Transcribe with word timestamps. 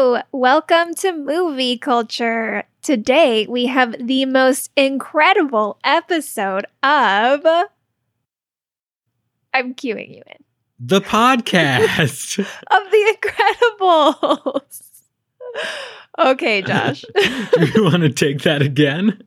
Hello, 0.00 0.22
welcome 0.32 0.94
to 0.94 1.12
movie 1.12 1.76
culture. 1.76 2.64
Today 2.80 3.46
we 3.46 3.66
have 3.66 3.94
the 4.00 4.24
most 4.24 4.70
incredible 4.74 5.78
episode 5.84 6.64
of. 6.82 7.44
I'm 9.52 9.74
cueing 9.74 10.16
you 10.16 10.22
in. 10.26 10.42
The 10.78 11.02
podcast. 11.02 12.38
Of 12.70 12.90
The 12.90 13.16
Incredibles. 13.78 14.80
okay, 16.18 16.62
Josh. 16.66 17.04
Do 17.14 17.66
you 17.74 17.84
want 17.84 18.02
to 18.02 18.08
take 18.08 18.40
that 18.44 18.62
again? 18.62 19.22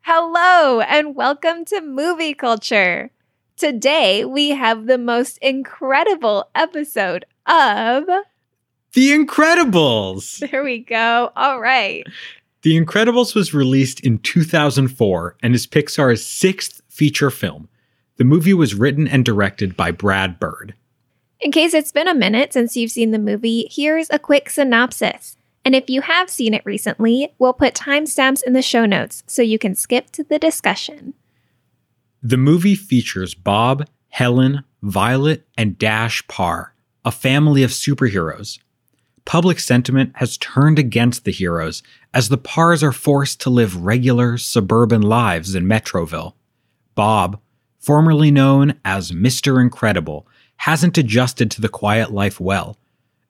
Hello, 0.00 0.80
and 0.80 1.14
welcome 1.14 1.64
to 1.66 1.80
movie 1.80 2.34
culture. 2.34 3.12
Today 3.56 4.24
we 4.24 4.50
have 4.50 4.86
the 4.86 4.98
most 4.98 5.38
incredible 5.38 6.48
episode 6.54 7.24
of. 7.46 8.04
The 8.94 9.10
Incredibles. 9.10 10.40
There 10.50 10.62
we 10.62 10.80
go. 10.80 11.32
All 11.36 11.60
right. 11.60 12.06
The 12.62 12.80
Incredibles 12.80 13.34
was 13.34 13.54
released 13.54 14.00
in 14.00 14.18
2004 14.18 15.36
and 15.42 15.54
is 15.54 15.66
Pixar's 15.66 16.24
sixth 16.24 16.82
feature 16.88 17.30
film. 17.30 17.68
The 18.16 18.24
movie 18.24 18.54
was 18.54 18.74
written 18.74 19.08
and 19.08 19.24
directed 19.24 19.76
by 19.76 19.90
Brad 19.90 20.38
Bird. 20.38 20.74
In 21.40 21.50
case 21.50 21.74
it's 21.74 21.90
been 21.90 22.06
a 22.06 22.14
minute 22.14 22.52
since 22.52 22.76
you've 22.76 22.92
seen 22.92 23.10
the 23.10 23.18
movie, 23.18 23.66
here's 23.70 24.08
a 24.10 24.18
quick 24.18 24.48
synopsis. 24.48 25.36
And 25.64 25.74
if 25.74 25.88
you 25.88 26.02
have 26.02 26.28
seen 26.30 26.54
it 26.54 26.62
recently, 26.64 27.32
we'll 27.38 27.52
put 27.52 27.74
timestamps 27.74 28.42
in 28.44 28.52
the 28.52 28.62
show 28.62 28.86
notes 28.86 29.24
so 29.26 29.42
you 29.42 29.58
can 29.58 29.74
skip 29.74 30.10
to 30.12 30.22
the 30.22 30.38
discussion. 30.38 31.14
The 32.24 32.36
movie 32.36 32.76
features 32.76 33.34
Bob, 33.34 33.88
Helen, 34.08 34.62
Violet, 34.80 35.44
and 35.58 35.76
Dash 35.76 36.24
Parr, 36.28 36.72
a 37.04 37.10
family 37.10 37.64
of 37.64 37.70
superheroes. 37.70 38.60
Public 39.24 39.58
sentiment 39.58 40.12
has 40.16 40.36
turned 40.36 40.78
against 40.78 41.24
the 41.24 41.32
heroes 41.32 41.82
as 42.14 42.28
the 42.28 42.38
Parrs 42.38 42.80
are 42.84 42.92
forced 42.92 43.40
to 43.40 43.50
live 43.50 43.84
regular 43.84 44.38
suburban 44.38 45.02
lives 45.02 45.56
in 45.56 45.66
Metroville. 45.66 46.34
Bob, 46.94 47.40
formerly 47.80 48.30
known 48.30 48.74
as 48.84 49.10
Mr. 49.10 49.60
Incredible, 49.60 50.24
hasn't 50.58 50.98
adjusted 50.98 51.50
to 51.50 51.60
the 51.60 51.68
quiet 51.68 52.12
life 52.12 52.38
well. 52.38 52.76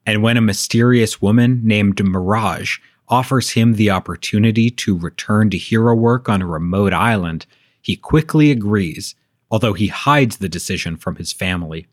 And 0.05 0.22
when 0.22 0.36
a 0.36 0.42
mysterious 0.42 1.22
woman 1.22 1.62
named 1.64 2.05
Mirage 2.05 2.77
offers 3.08 3.50
him 3.50 3.74
the 3.74 3.91
opportunity 3.91 4.69
to 4.70 4.98
return 4.98 5.48
to 5.48 5.56
hero 5.56 5.95
work 5.95 6.28
on 6.28 6.42
a 6.42 6.47
remote 6.47 6.92
island, 6.92 7.47
he 7.83 7.97
quickly 7.97 8.50
agrees, 8.50 9.14
although 9.50 9.75
he 9.75 9.88
hides 9.88 10.38
the 10.38 10.48
decision 10.48 10.97
from 10.97 11.16
his 11.16 11.33
family. 11.33 11.86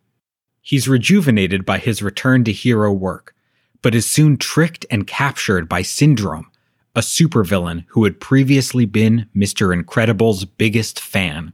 He's 0.61 0.87
rejuvenated 0.87 1.65
by 1.65 1.79
his 1.79 2.01
return 2.01 2.43
to 2.45 2.53
hero 2.53 2.93
work, 2.93 3.35
but 3.81 3.95
is 3.95 4.05
soon 4.05 4.37
tricked 4.37 4.85
and 4.89 5.07
captured 5.07 5.67
by 5.67 5.81
Syndrome, 5.81 6.49
a 6.95 7.01
supervillain 7.01 7.85
who 7.89 8.03
had 8.03 8.19
previously 8.19 8.85
been 8.85 9.27
Mr. 9.35 9.73
Incredible's 9.73 10.45
biggest 10.45 10.99
fan. 10.99 11.53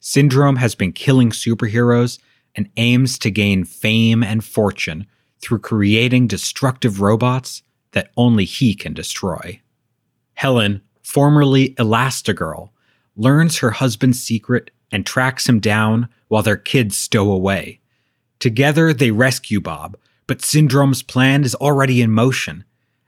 Syndrome 0.00 0.56
has 0.56 0.74
been 0.74 0.92
killing 0.92 1.30
superheroes 1.30 2.18
and 2.54 2.68
aims 2.76 3.18
to 3.18 3.30
gain 3.30 3.64
fame 3.64 4.22
and 4.22 4.44
fortune 4.44 5.06
through 5.40 5.58
creating 5.60 6.26
destructive 6.26 7.00
robots 7.00 7.62
that 7.92 8.10
only 8.16 8.44
he 8.44 8.74
can 8.74 8.92
destroy. 8.92 9.60
Helen, 10.34 10.82
formerly 11.02 11.70
Elastigirl, 11.74 12.70
learns 13.16 13.58
her 13.58 13.70
husband's 13.72 14.20
secret 14.20 14.70
and 14.90 15.06
tracks 15.06 15.48
him 15.48 15.60
down 15.60 16.08
while 16.28 16.42
their 16.42 16.56
kids 16.56 16.96
stow 16.96 17.30
away. 17.30 17.80
Together, 18.38 18.92
they 18.92 19.10
rescue 19.10 19.60
Bob, 19.60 19.96
but 20.26 20.42
Syndrome's 20.42 21.02
plan 21.02 21.44
is 21.44 21.54
already 21.54 22.02
in 22.02 22.10
motion. 22.10 22.64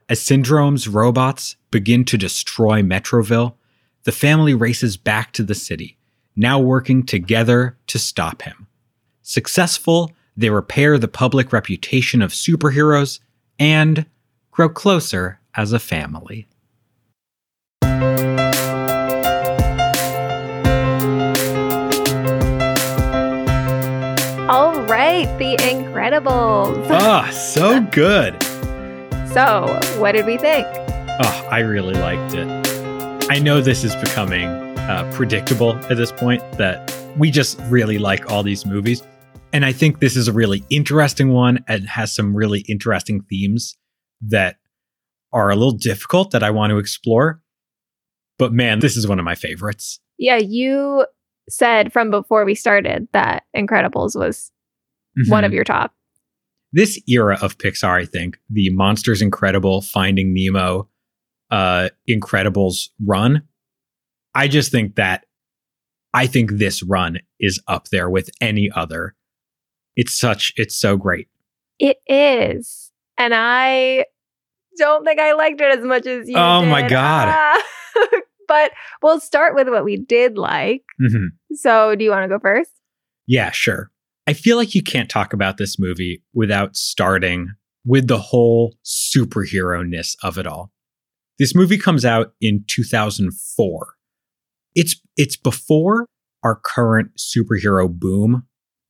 As 0.09 0.21
Syndrome's 0.21 0.87
robots 0.87 1.55
begin 1.71 2.05
to 2.05 2.17
destroy 2.17 2.81
Metroville, 2.81 3.55
the 4.03 4.11
family 4.11 4.53
races 4.53 4.95
back 4.97 5.33
to 5.33 5.43
the 5.43 5.55
city, 5.55 5.97
now 6.35 6.59
working 6.59 7.05
together 7.05 7.77
to 7.87 7.99
stop 7.99 8.43
him. 8.43 8.67
Successful, 9.21 10.11
they 10.37 10.49
repair 10.49 10.97
the 10.97 11.07
public 11.07 11.51
reputation 11.51 12.21
of 12.21 12.31
superheroes 12.31 13.19
and 13.59 14.05
grow 14.51 14.69
closer 14.69 15.39
as 15.55 15.73
a 15.73 15.79
family. 15.79 16.47
Right, 25.25 25.39
The 25.39 25.55
Incredibles. 25.57 26.87
Ah, 26.91 27.29
so 27.31 27.81
good. 27.81 28.41
So, 29.33 29.79
what 29.99 30.11
did 30.13 30.25
we 30.25 30.37
think? 30.37 30.65
Oh, 31.19 31.47
I 31.49 31.59
really 31.59 31.95
liked 31.95 32.35
it. 32.35 32.47
I 33.29 33.39
know 33.39 33.59
this 33.59 33.83
is 33.83 33.95
becoming 33.95 34.45
uh, 34.45 35.09
predictable 35.15 35.75
at 35.89 35.97
this 35.97 36.11
point 36.11 36.41
that 36.53 36.93
we 37.17 37.31
just 37.31 37.59
really 37.67 37.97
like 37.97 38.29
all 38.29 38.43
these 38.43 38.65
movies. 38.65 39.01
And 39.53 39.65
I 39.65 39.71
think 39.71 39.99
this 39.99 40.15
is 40.15 40.27
a 40.27 40.33
really 40.33 40.63
interesting 40.69 41.33
one 41.33 41.63
and 41.67 41.87
has 41.89 42.13
some 42.13 42.35
really 42.35 42.59
interesting 42.69 43.21
themes 43.23 43.75
that 44.21 44.57
are 45.33 45.49
a 45.49 45.55
little 45.55 45.71
difficult 45.71 46.31
that 46.31 46.43
I 46.43 46.51
want 46.51 46.71
to 46.71 46.77
explore. 46.77 47.41
But 48.37 48.53
man, 48.53 48.79
this 48.79 48.95
is 48.95 49.07
one 49.07 49.17
of 49.19 49.25
my 49.25 49.35
favorites. 49.35 49.99
Yeah, 50.19 50.37
you 50.37 51.05
said 51.49 51.91
from 51.91 52.11
before 52.11 52.45
we 52.45 52.53
started 52.53 53.07
that 53.13 53.43
Incredibles 53.55 54.15
was 54.15 54.51
one 55.27 55.43
of 55.43 55.51
Mhm. 55.51 55.55
your 55.55 55.63
top. 55.63 55.93
this 56.73 57.01
era 57.07 57.37
of 57.41 57.57
Pixar, 57.57 58.01
I 58.01 58.05
think, 58.05 58.37
the 58.49 58.69
Monsters 58.71 59.21
Incredible, 59.21 59.81
Finding 59.81 60.33
Nemo, 60.33 60.89
uh, 61.49 61.87
Incredibles 62.09 62.89
run, 63.03 63.43
I 64.35 64.47
just 64.49 64.69
think 64.71 64.95
that 64.95 65.25
I 66.13 66.27
think 66.27 66.51
this 66.51 66.83
run 66.83 67.19
is 67.39 67.61
up 67.67 67.87
there 67.87 68.09
with 68.09 68.29
any 68.41 68.69
other. 68.75 69.15
It's 69.95 70.13
such, 70.13 70.51
it's 70.57 70.75
so 70.75 70.97
great. 70.97 71.29
It 71.79 71.97
is. 72.05 72.91
And 73.17 73.33
I 73.35 74.05
don't 74.77 75.05
think 75.05 75.19
I 75.21 75.33
liked 75.33 75.61
it 75.61 75.79
as 75.79 75.85
much 75.85 76.05
as 76.05 76.27
you 76.27 76.35
Oh 76.37 76.65
my. 76.65 76.87
God. 76.87 77.29
Ah. 77.29 77.63
but 78.47 78.71
we'll 79.01 79.19
start 79.21 79.55
with 79.55 79.69
what 79.69 79.85
we 79.85 79.95
did 79.97 80.37
like. 80.37 80.83
Mhm. 81.01 81.27
So, 81.53 81.95
do 81.95 82.03
you 82.03 82.11
want 82.11 82.23
to 82.25 82.29
go 82.29 82.39
first? 82.39 82.71
Yeah, 83.25 83.51
sure. 83.51 83.89
I 84.27 84.33
feel 84.33 84.57
like 84.57 84.75
you 84.75 84.83
can't 84.83 85.09
talk 85.09 85.31
about 85.31 85.57
this 85.57 85.79
movie 85.79 86.21
without 86.33 86.75
starting 86.75 87.53
with 87.85 88.07
the 88.07 88.17
whole 88.17 88.75
superhero 88.85 89.87
ness 89.87 90.17
of 90.21 90.37
it 90.37 90.45
all. 90.45 90.71
This 91.39 91.55
movie 91.55 91.77
comes 91.77 92.03
out 92.03 92.33
in 92.41 92.65
2004. 92.67 93.87
It's 94.75 94.99
it's 95.15 95.37
before 95.37 96.07
our 96.43 96.55
current 96.55 97.11
superhero 97.17 97.89
boom, 97.89 98.45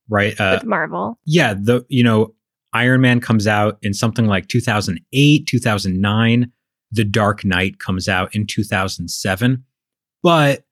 right? 0.09 0.39
Uh, 0.39 0.57
with 0.59 0.67
Marvel. 0.67 1.19
yeah, 1.25 1.53
the 1.53 1.85
you 1.87 2.03
know 2.03 2.33
Iron 2.73 3.01
Man 3.01 3.21
comes 3.21 3.45
out 3.45 3.77
in 3.83 3.93
something 3.93 4.25
like 4.25 4.47
2008, 4.47 5.45
2009. 5.45 6.51
The 6.91 7.03
Dark 7.03 7.45
Knight 7.45 7.79
comes 7.79 8.07
out 8.07 8.33
in 8.33 8.47
2007. 8.47 9.63
But 10.23 10.63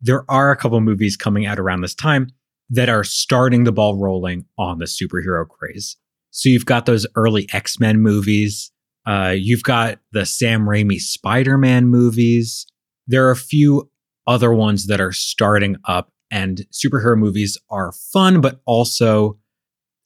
there 0.00 0.24
are 0.30 0.50
a 0.50 0.56
couple 0.56 0.80
movies 0.80 1.16
coming 1.16 1.46
out 1.46 1.58
around 1.58 1.80
this 1.80 1.94
time 1.94 2.28
that 2.70 2.88
are 2.88 3.04
starting 3.04 3.64
the 3.64 3.72
ball 3.72 3.96
rolling 3.96 4.46
on 4.58 4.78
the 4.78 4.86
superhero 4.86 5.46
craze. 5.46 5.96
So 6.30 6.48
you've 6.48 6.66
got 6.66 6.86
those 6.86 7.06
early 7.14 7.48
X-Men 7.52 8.00
movies. 8.00 8.72
Uh, 9.06 9.34
you've 9.36 9.62
got 9.62 9.98
the 10.12 10.26
Sam 10.26 10.66
Raimi 10.66 10.98
Spider-Man 10.98 11.86
movies. 11.86 12.66
There 13.06 13.26
are 13.26 13.30
a 13.30 13.36
few 13.36 13.90
other 14.26 14.52
ones 14.52 14.86
that 14.86 15.00
are 15.00 15.12
starting 15.12 15.76
up 15.84 16.10
and 16.30 16.66
superhero 16.72 17.16
movies 17.16 17.56
are 17.70 17.92
fun, 18.12 18.40
but 18.40 18.60
also 18.66 19.38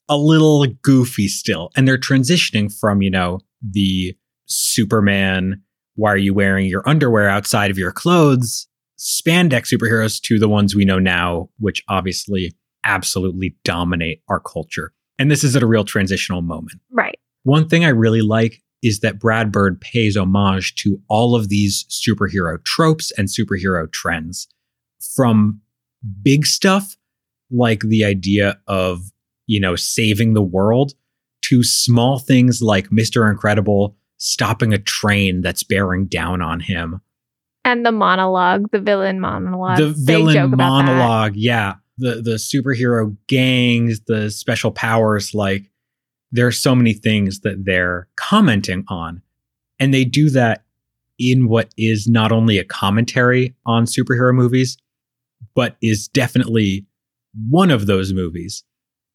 a 0.09 0.17
little 0.17 0.65
goofy 0.81 1.27
still. 1.27 1.71
And 1.75 1.87
they're 1.87 1.97
transitioning 1.97 2.71
from, 2.71 3.01
you 3.01 3.09
know, 3.09 3.39
the 3.61 4.15
Superman, 4.45 5.61
why 5.95 6.11
are 6.11 6.17
you 6.17 6.33
wearing 6.33 6.67
your 6.67 6.87
underwear 6.87 7.29
outside 7.29 7.71
of 7.71 7.77
your 7.77 7.91
clothes? 7.91 8.67
Spandex 8.99 9.73
superheroes 9.73 10.21
to 10.23 10.37
the 10.37 10.49
ones 10.49 10.75
we 10.75 10.85
know 10.85 10.99
now, 10.99 11.49
which 11.57 11.83
obviously 11.87 12.53
absolutely 12.83 13.55
dominate 13.63 14.21
our 14.27 14.41
culture. 14.41 14.93
And 15.17 15.31
this 15.31 15.43
is 15.43 15.55
at 15.55 15.63
a 15.63 15.67
real 15.67 15.85
transitional 15.85 16.41
moment. 16.41 16.81
Right. 16.91 17.17
One 17.43 17.67
thing 17.67 17.85
I 17.85 17.89
really 17.89 18.21
like 18.21 18.61
is 18.83 18.99
that 18.99 19.19
Brad 19.19 19.51
Bird 19.51 19.79
pays 19.79 20.15
homage 20.15 20.75
to 20.75 21.01
all 21.09 21.35
of 21.35 21.49
these 21.49 21.85
superhero 21.89 22.63
tropes 22.65 23.11
and 23.17 23.27
superhero 23.27 23.91
trends 23.91 24.47
from 25.15 25.61
big 26.21 26.45
stuff 26.45 26.95
like 27.51 27.81
the 27.81 28.03
idea 28.05 28.59
of, 28.67 28.99
you 29.47 29.59
know, 29.59 29.75
saving 29.75 30.33
the 30.33 30.41
world 30.41 30.93
to 31.43 31.63
small 31.63 32.19
things 32.19 32.61
like 32.61 32.89
Mr. 32.89 33.29
Incredible 33.29 33.97
stopping 34.17 34.73
a 34.73 34.77
train 34.77 35.41
that's 35.41 35.63
bearing 35.63 36.05
down 36.05 36.41
on 36.41 36.59
him. 36.59 37.01
And 37.65 37.85
the 37.85 37.91
monologue, 37.91 38.71
the 38.71 38.79
villain 38.79 39.19
monologue. 39.19 39.77
the 39.77 39.89
villain 39.89 40.51
monologue, 40.51 41.35
yeah. 41.35 41.75
The 41.97 42.21
the 42.21 42.35
superhero 42.35 43.15
gangs, 43.27 44.01
the 44.07 44.31
special 44.31 44.71
powers 44.71 45.33
like 45.33 45.69
there 46.31 46.47
are 46.47 46.51
so 46.51 46.75
many 46.75 46.93
things 46.93 47.41
that 47.41 47.65
they're 47.65 48.07
commenting 48.15 48.85
on. 48.87 49.21
And 49.79 49.93
they 49.93 50.05
do 50.05 50.29
that 50.29 50.63
in 51.17 51.47
what 51.47 51.73
is 51.77 52.07
not 52.07 52.31
only 52.31 52.57
a 52.57 52.63
commentary 52.63 53.55
on 53.65 53.85
superhero 53.85 54.33
movies, 54.33 54.77
but 55.55 55.75
is 55.81 56.07
definitely 56.07 56.85
one 57.49 57.71
of 57.71 57.85
those 57.85 58.13
movies. 58.13 58.63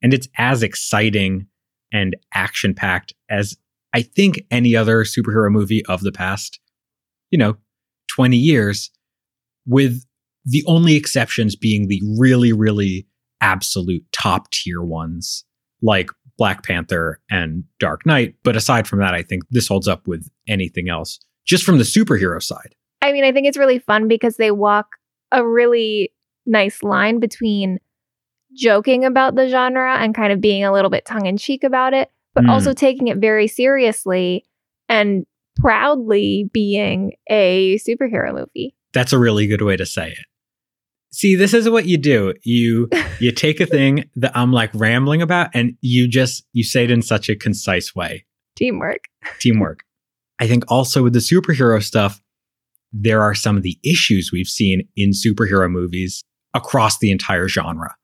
And 0.02 0.12
it's 0.12 0.29
as 0.37 0.62
exciting 0.62 1.46
and 1.93 2.17
action 2.35 2.75
packed 2.75 3.14
as 3.31 3.56
I 3.94 4.02
think 4.02 4.44
any 4.50 4.75
other 4.75 5.05
superhero 5.05 5.50
movie 5.50 5.85
of 5.87 6.00
the 6.00 6.12
past, 6.12 6.58
you 7.31 7.38
know, 7.38 7.56
20 8.14 8.37
years, 8.37 8.90
with 9.66 10.05
the 10.44 10.64
only 10.66 10.94
exceptions 10.94 11.56
being 11.56 11.88
the 11.88 12.02
really, 12.19 12.52
really 12.52 13.06
absolute 13.40 14.05
top 14.12 14.50
tier 14.50 14.82
ones 14.82 15.44
like 15.82 16.11
Black 16.37 16.64
Panther 16.64 17.20
and 17.31 17.64
Dark 17.78 18.06
Knight. 18.06 18.34
But 18.43 18.56
aside 18.56 18.87
from 18.87 19.00
that, 19.00 19.14
I 19.14 19.22
think 19.22 19.43
this 19.50 19.69
holds 19.69 19.88
up 19.88 20.06
with 20.06 20.28
anything 20.49 20.88
else, 20.88 21.19
just 21.46 21.64
from 21.64 21.78
the 21.78 21.84
superhero 21.84 22.43
side. 22.43 22.75
I 23.02 23.12
mean, 23.12 23.25
I 23.25 23.32
think 23.32 23.46
it's 23.46 23.58
really 23.58 23.78
fun 23.78 24.08
because 24.08 24.37
they 24.37 24.50
walk 24.50 24.96
a 25.31 25.46
really 25.46 26.12
nice 26.46 26.82
line 26.82 27.20
between 27.20 27.78
joking 28.56 29.05
about 29.05 29.34
the 29.34 29.49
genre 29.49 29.96
and 29.96 30.14
kind 30.14 30.32
of 30.32 30.40
being 30.40 30.64
a 30.64 30.72
little 30.72 30.90
bit 30.90 31.05
tongue 31.05 31.26
in 31.26 31.37
cheek 31.37 31.64
about 31.64 31.93
it, 31.93 32.10
but 32.34 32.44
mm. 32.44 32.50
also 32.50 32.72
taking 32.72 33.08
it 33.08 33.19
very 33.19 33.46
seriously 33.49 34.44
and 34.88 35.26
proudly 35.56 36.50
being 36.52 37.12
a 37.28 37.78
superhero 37.78 38.34
movie. 38.34 38.74
That's 38.92 39.12
a 39.12 39.18
really 39.18 39.46
good 39.46 39.62
way 39.62 39.76
to 39.76 39.86
say 39.86 40.10
it. 40.10 40.26
See, 41.12 41.36
this 41.36 41.54
is 41.54 41.68
what 41.68 41.86
you 41.86 41.96
do. 41.96 42.34
You 42.42 42.88
you 43.20 43.32
take 43.32 43.60
a 43.60 43.66
thing 43.66 44.10
that 44.16 44.36
I'm 44.36 44.52
like 44.52 44.70
rambling 44.74 45.22
about 45.22 45.50
and 45.54 45.76
you 45.80 46.08
just 46.08 46.44
you 46.52 46.64
say 46.64 46.84
it 46.84 46.90
in 46.90 47.02
such 47.02 47.28
a 47.28 47.36
concise 47.36 47.94
way. 47.94 48.24
Teamwork. 48.56 49.04
Teamwork. 49.38 49.84
I 50.40 50.46
think 50.48 50.64
also 50.68 51.02
with 51.02 51.12
the 51.12 51.20
superhero 51.20 51.82
stuff, 51.82 52.20
there 52.92 53.22
are 53.22 53.34
some 53.34 53.56
of 53.56 53.62
the 53.62 53.78
issues 53.84 54.30
we've 54.32 54.48
seen 54.48 54.88
in 54.96 55.10
superhero 55.10 55.70
movies 55.70 56.22
across 56.54 56.98
the 56.98 57.10
entire 57.10 57.48
genre. 57.48 57.94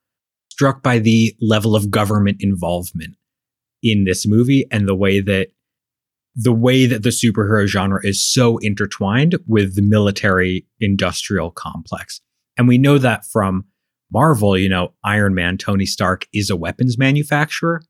Struck 0.51 0.83
by 0.83 0.99
the 0.99 1.35
level 1.41 1.75
of 1.75 1.91
government 1.91 2.39
involvement 2.41 3.17
in 3.83 4.05
this 4.05 4.27
movie 4.27 4.67
and 4.71 4.87
the 4.87 4.95
way 4.95 5.21
that 5.21 5.49
the 6.35 6.53
way 6.53 6.87
that 6.87 7.03
the 7.03 7.11
superhero 7.11 7.67
genre 7.67 8.01
is 8.05 8.25
so 8.25 8.59
intertwined 8.59 9.37
with 9.47 9.75
the 9.75 9.83
military 9.83 10.67
industrial 10.81 11.51
complex. 11.51 12.21
And 12.57 12.69
we 12.69 12.79
know 12.79 12.99
that 12.99 13.25
from 13.27 13.65
Marvel, 14.13 14.57
you 14.57 14.69
know, 14.69 14.93
Iron 15.05 15.35
Man, 15.35 15.57
Tony 15.57 15.87
Stark 15.87 16.27
is 16.33 16.51
a 16.51 16.57
weapons 16.57 16.99
manufacturer. 16.99 17.83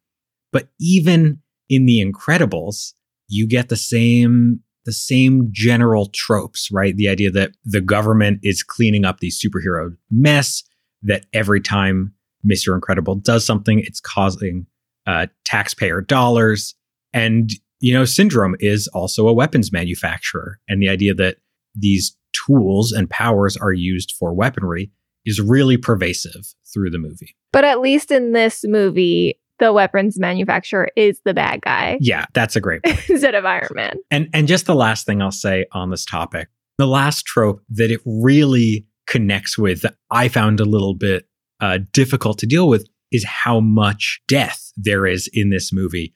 But 0.53 0.69
even 0.79 1.41
in 1.69 1.87
The 1.87 2.05
Incredibles, 2.05 2.93
you 3.29 3.47
get 3.47 3.69
the 3.69 3.77
same 3.77 4.61
the 4.87 4.93
same 4.93 5.49
general 5.53 6.07
tropes, 6.15 6.71
right? 6.73 6.97
The 6.97 7.09
idea 7.09 7.31
that 7.31 7.53
the 7.65 7.83
government 7.83 8.41
is 8.43 8.63
cleaning 8.63 9.05
up 9.05 9.21
the 9.21 9.31
superhero 9.31 9.95
mess, 10.11 10.63
that 11.03 11.27
every 11.35 11.61
time 11.61 12.15
Mr. 12.51 12.75
Incredible 12.75 13.17
does 13.17 13.45
something, 13.45 13.81
it's 13.81 14.01
causing 14.01 14.67
uh, 15.07 15.27
taxpayer 15.45 16.01
dollars. 16.01 16.75
And, 17.13 17.51
you 17.81 17.93
know, 17.93 18.05
Syndrome 18.05 18.57
is 18.61 18.89
also 18.89 19.27
a 19.27 19.33
weapons 19.33 19.73
manufacturer. 19.73 20.61
And 20.69 20.81
the 20.83 20.89
idea 20.89 21.15
that 21.15 21.39
these 21.75 22.17
tools 22.33 22.93
and 22.93 23.09
powers 23.09 23.57
are 23.57 23.73
used 23.73 24.15
for 24.19 24.33
weaponry 24.33 24.91
is 25.25 25.41
really 25.41 25.77
pervasive 25.77 26.55
through 26.73 26.91
the 26.91 26.99
movie. 26.99 27.37
But 27.53 27.65
at 27.65 27.81
least 27.81 28.11
in 28.11 28.33
this 28.33 28.65
movie, 28.67 29.39
the 29.59 29.73
weapons 29.73 30.19
manufacturer 30.19 30.89
is 30.97 31.21
the 31.25 31.35
bad 31.35 31.63
guy. 31.63 31.99
Yeah, 32.01 32.27
that's 32.33 32.57
a 32.57 32.61
great 32.61 32.83
point. 32.83 33.01
instead 33.11 33.35
of 33.35 33.45
Iron 33.45 33.69
Man. 33.75 33.97
And 34.11 34.29
and 34.33 34.49
just 34.49 34.67
the 34.67 34.75
last 34.75 35.07
thing 35.07 35.21
I'll 35.21 35.31
say 35.31 35.67
on 35.73 35.91
this 35.91 36.05
topic, 36.05 36.49
the 36.79 36.87
last 36.87 37.27
trope 37.27 37.63
that 37.71 37.91
it 37.91 38.01
really 38.05 38.87
connects 39.07 39.59
with 39.59 39.83
that 39.83 39.97
I 40.11 40.29
found 40.29 40.61
a 40.61 40.65
little 40.65 40.95
bit 40.95 41.29
uh, 41.61 41.79
difficult 41.93 42.39
to 42.39 42.47
deal 42.47 42.69
with 42.69 42.87
is 43.13 43.25
how 43.25 43.61
much 43.61 44.23
death 44.29 44.73
there 44.77 45.05
is 45.05 45.29
in 45.33 45.51
this 45.51 45.73
movie. 45.73 46.15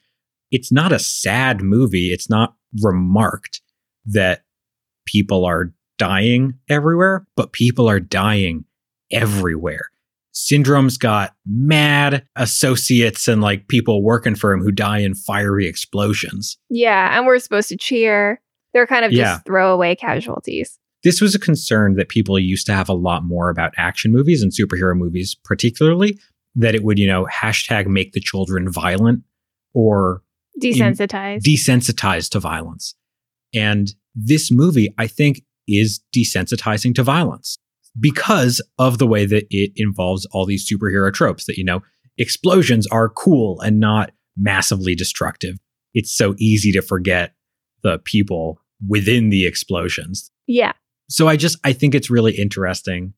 It's 0.51 0.71
not 0.71 0.91
a 0.91 0.99
sad 0.99 1.61
movie. 1.61 2.11
It's 2.11 2.29
not 2.29 2.55
remarked 2.81 3.61
that 4.05 4.43
people 5.05 5.45
are 5.45 5.73
dying 5.97 6.55
everywhere, 6.69 7.25
but 7.35 7.53
people 7.53 7.89
are 7.89 7.99
dying 7.99 8.65
everywhere. 9.11 9.89
Syndrome's 10.33 10.97
got 10.97 11.33
mad 11.45 12.25
associates 12.35 13.27
and 13.27 13.41
like 13.41 13.69
people 13.69 14.03
working 14.03 14.35
for 14.35 14.51
him 14.51 14.61
who 14.61 14.71
die 14.71 14.99
in 14.99 15.15
fiery 15.15 15.65
explosions. 15.65 16.57
Yeah, 16.69 17.17
and 17.17 17.25
we're 17.25 17.39
supposed 17.39 17.69
to 17.69 17.77
cheer. 17.77 18.41
They're 18.73 18.87
kind 18.87 19.05
of 19.05 19.11
just 19.11 19.19
yeah. 19.19 19.37
throwaway 19.45 19.95
casualties. 19.95 20.77
This 21.03 21.21
was 21.21 21.35
a 21.35 21.39
concern 21.39 21.95
that 21.95 22.09
people 22.09 22.37
used 22.37 22.65
to 22.65 22.73
have 22.73 22.89
a 22.89 22.93
lot 22.93 23.23
more 23.23 23.49
about 23.49 23.73
action 23.77 24.11
movies 24.11 24.41
and 24.41 24.51
superhero 24.51 24.97
movies, 24.97 25.35
particularly 25.35 26.19
that 26.55 26.75
it 26.75 26.83
would, 26.83 26.99
you 26.99 27.07
know, 27.07 27.25
hashtag 27.31 27.87
make 27.87 28.11
the 28.11 28.19
children 28.19 28.69
violent 28.69 29.23
or 29.73 30.21
desensitized. 30.61 31.41
desensitized 31.41 32.29
to 32.31 32.39
violence. 32.39 32.95
And 33.53 33.93
this 34.13 34.51
movie, 34.51 34.93
I 34.97 35.07
think, 35.07 35.41
is 35.67 36.01
desensitizing 36.15 36.93
to 36.95 37.03
violence 37.03 37.57
because 37.99 38.61
of 38.77 38.97
the 38.97 39.07
way 39.07 39.25
that 39.25 39.45
it 39.49 39.71
involves 39.75 40.25
all 40.31 40.45
these 40.45 40.69
superhero 40.69 41.13
tropes 41.13 41.45
that, 41.45 41.57
you 41.57 41.63
know, 41.63 41.81
explosions 42.17 42.87
are 42.87 43.09
cool 43.09 43.59
and 43.61 43.79
not 43.79 44.11
massively 44.37 44.95
destructive. 44.95 45.57
It's 45.93 46.15
so 46.15 46.35
easy 46.37 46.71
to 46.73 46.81
forget 46.81 47.33
the 47.83 47.99
people 47.99 48.59
within 48.87 49.29
the 49.29 49.45
explosions. 49.45 50.31
Yeah. 50.47 50.73
So 51.09 51.27
I 51.27 51.37
just, 51.37 51.57
I 51.63 51.73
think 51.73 51.95
it's 51.95 52.09
really 52.09 52.33
interesting. 52.33 53.13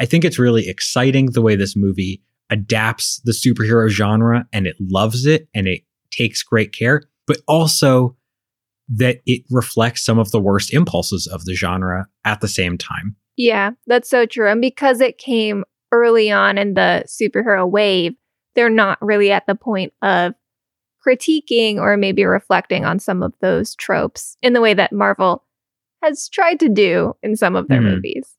I 0.00 0.06
think 0.06 0.24
it's 0.24 0.38
really 0.38 0.68
exciting 0.68 1.26
the 1.26 1.42
way 1.42 1.56
this 1.56 1.76
movie 1.76 2.22
adapts 2.50 3.20
the 3.24 3.32
superhero 3.32 3.88
genre 3.88 4.46
and 4.52 4.66
it 4.66 4.76
loves 4.80 5.26
it 5.26 5.48
and 5.54 5.66
it 5.66 5.82
takes 6.12 6.42
great 6.42 6.72
care, 6.72 7.02
but 7.26 7.38
also 7.48 8.16
that 8.88 9.20
it 9.26 9.42
reflects 9.50 10.04
some 10.04 10.18
of 10.18 10.30
the 10.30 10.40
worst 10.40 10.72
impulses 10.72 11.26
of 11.26 11.44
the 11.44 11.54
genre 11.54 12.06
at 12.24 12.40
the 12.40 12.48
same 12.48 12.76
time. 12.76 13.16
Yeah, 13.36 13.70
that's 13.86 14.10
so 14.10 14.26
true. 14.26 14.48
And 14.48 14.60
because 14.60 15.00
it 15.00 15.18
came 15.18 15.64
early 15.90 16.30
on 16.30 16.58
in 16.58 16.74
the 16.74 17.04
superhero 17.06 17.68
wave, 17.68 18.14
they're 18.54 18.68
not 18.68 18.98
really 19.00 19.32
at 19.32 19.46
the 19.46 19.54
point 19.54 19.92
of 20.02 20.34
critiquing 21.06 21.76
or 21.76 21.96
maybe 21.96 22.24
reflecting 22.24 22.84
on 22.84 22.98
some 22.98 23.22
of 23.22 23.32
those 23.40 23.74
tropes 23.74 24.36
in 24.42 24.52
the 24.52 24.60
way 24.60 24.74
that 24.74 24.92
Marvel 24.92 25.44
has 26.02 26.28
tried 26.28 26.60
to 26.60 26.68
do 26.68 27.14
in 27.22 27.36
some 27.36 27.56
of 27.56 27.68
their 27.68 27.80
mm. 27.80 27.94
movies. 27.94 28.36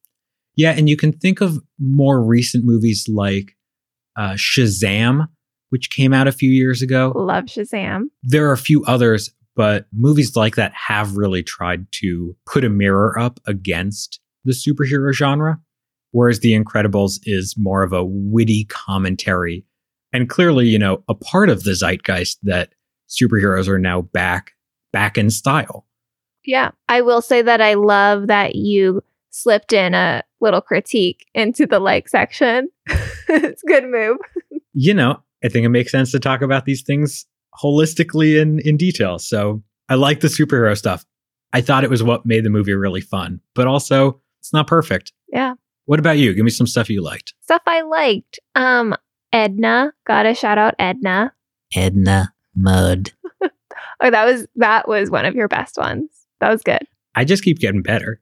Yeah, 0.55 0.71
and 0.71 0.87
you 0.87 0.95
can 0.95 1.11
think 1.11 1.41
of 1.41 1.59
more 1.79 2.23
recent 2.23 2.63
movies 2.63 3.07
like 3.09 3.55
uh, 4.15 4.33
Shazam, 4.33 5.27
which 5.73 5.89
came 5.89 6.13
out 6.13 6.27
a 6.27 6.31
few 6.31 6.51
years 6.51 6.83
ago. 6.83 7.11
Love 7.15 7.45
Shazam. 7.45 8.03
There 8.21 8.47
are 8.47 8.53
a 8.53 8.57
few 8.59 8.83
others, 8.85 9.31
but 9.55 9.87
movies 9.91 10.35
like 10.35 10.55
that 10.55 10.71
have 10.71 11.17
really 11.17 11.41
tried 11.41 11.87
to 11.93 12.35
put 12.45 12.63
a 12.63 12.69
mirror 12.69 13.17
up 13.17 13.39
against 13.47 14.19
the 14.45 14.51
superhero 14.51 15.11
genre, 15.11 15.59
whereas 16.11 16.41
The 16.41 16.53
Incredibles 16.53 17.21
is 17.23 17.55
more 17.57 17.81
of 17.81 17.91
a 17.91 18.05
witty 18.05 18.65
commentary 18.65 19.65
and 20.13 20.29
clearly, 20.29 20.67
you 20.67 20.77
know, 20.77 21.03
a 21.09 21.15
part 21.15 21.49
of 21.49 21.63
the 21.63 21.73
zeitgeist 21.73 22.37
that 22.43 22.73
superheroes 23.09 23.67
are 23.67 23.79
now 23.79 24.03
back 24.03 24.51
back 24.91 25.17
in 25.17 25.31
style. 25.31 25.87
Yeah, 26.45 26.69
I 26.87 27.01
will 27.01 27.23
say 27.23 27.41
that 27.41 27.61
I 27.61 27.73
love 27.73 28.27
that 28.27 28.53
you 28.53 29.01
slipped 29.31 29.73
in 29.73 29.95
a 29.95 30.21
little 30.39 30.61
critique 30.61 31.25
into 31.33 31.65
the 31.65 31.79
like 31.79 32.09
section. 32.09 32.69
it's 33.27 33.63
a 33.63 33.67
good 33.67 33.85
move. 33.85 34.17
You 34.73 34.93
know, 34.93 35.23
I 35.43 35.49
think 35.49 35.65
it 35.65 35.69
makes 35.69 35.91
sense 35.91 36.11
to 36.11 36.19
talk 36.19 36.41
about 36.41 36.65
these 36.65 36.81
things 36.81 37.25
holistically 37.61 38.39
in 38.41 38.59
in 38.59 38.77
detail. 38.77 39.19
So 39.19 39.63
I 39.89 39.95
like 39.95 40.21
the 40.21 40.27
superhero 40.27 40.77
stuff. 40.77 41.05
I 41.51 41.61
thought 41.61 41.83
it 41.83 41.89
was 41.89 42.01
what 42.01 42.25
made 42.25 42.43
the 42.43 42.49
movie 42.49 42.73
really 42.73 43.01
fun, 43.01 43.39
but 43.53 43.67
also 43.67 44.21
it's 44.39 44.53
not 44.53 44.67
perfect. 44.67 45.13
Yeah. 45.31 45.53
What 45.85 45.99
about 45.99 46.17
you? 46.17 46.33
Give 46.33 46.45
me 46.45 46.51
some 46.51 46.67
stuff 46.67 46.89
you 46.89 47.03
liked. 47.03 47.33
Stuff 47.41 47.61
I 47.67 47.81
liked. 47.81 48.39
Um, 48.55 48.95
Edna. 49.31 49.93
Gotta 50.07 50.33
shout 50.33 50.57
out 50.57 50.75
Edna. 50.79 51.33
Edna 51.75 52.33
Mode. 52.55 53.11
oh, 53.43 54.09
that 54.09 54.25
was 54.25 54.47
that 54.55 54.87
was 54.87 55.09
one 55.09 55.25
of 55.25 55.35
your 55.35 55.47
best 55.47 55.77
ones. 55.77 56.09
That 56.39 56.49
was 56.49 56.61
good. 56.61 56.85
I 57.15 57.25
just 57.25 57.43
keep 57.43 57.59
getting 57.59 57.83
better. 57.83 58.21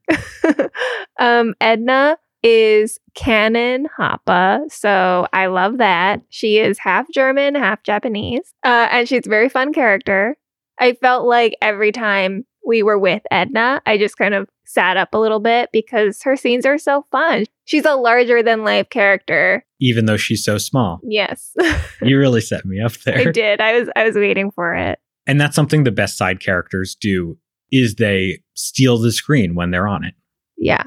um, 1.18 1.54
Edna 1.60 2.18
is 2.42 2.98
Canon 3.14 3.86
Hapa. 3.98 4.70
So 4.70 5.26
I 5.32 5.46
love 5.46 5.78
that. 5.78 6.22
She 6.28 6.58
is 6.58 6.78
half 6.78 7.06
German, 7.10 7.54
half 7.54 7.82
Japanese. 7.82 8.54
Uh, 8.64 8.88
and 8.90 9.08
she's 9.08 9.26
a 9.26 9.30
very 9.30 9.48
fun 9.48 9.72
character. 9.72 10.36
I 10.78 10.94
felt 10.94 11.26
like 11.26 11.54
every 11.62 11.92
time 11.92 12.44
we 12.66 12.82
were 12.82 12.98
with 12.98 13.22
Edna, 13.30 13.80
I 13.86 13.98
just 13.98 14.16
kind 14.16 14.34
of 14.34 14.48
sat 14.64 14.96
up 14.96 15.12
a 15.12 15.18
little 15.18 15.40
bit 15.40 15.70
because 15.72 16.22
her 16.22 16.36
scenes 16.36 16.64
are 16.64 16.78
so 16.78 17.04
fun. 17.12 17.44
She's 17.64 17.84
a 17.84 17.94
larger 17.94 18.42
than 18.42 18.64
life 18.64 18.88
character. 18.88 19.64
Even 19.80 20.06
though 20.06 20.16
she's 20.16 20.44
so 20.44 20.58
small. 20.58 21.00
Yes. 21.04 21.54
you 22.02 22.18
really 22.18 22.40
set 22.40 22.64
me 22.64 22.80
up 22.80 22.92
there. 23.04 23.18
I 23.18 23.30
did. 23.30 23.60
I 23.60 23.78
was 23.78 23.88
I 23.94 24.04
was 24.04 24.16
waiting 24.16 24.50
for 24.50 24.74
it. 24.74 24.98
And 25.26 25.40
that's 25.40 25.54
something 25.54 25.84
the 25.84 25.92
best 25.92 26.16
side 26.16 26.40
characters 26.40 26.96
do 27.00 27.38
is 27.70 27.94
they 27.94 28.40
steal 28.54 28.98
the 28.98 29.12
screen 29.12 29.54
when 29.54 29.70
they're 29.70 29.88
on 29.88 30.04
it. 30.04 30.14
Yeah. 30.56 30.84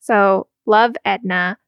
So, 0.00 0.48
love 0.66 0.94
Edna. 1.04 1.58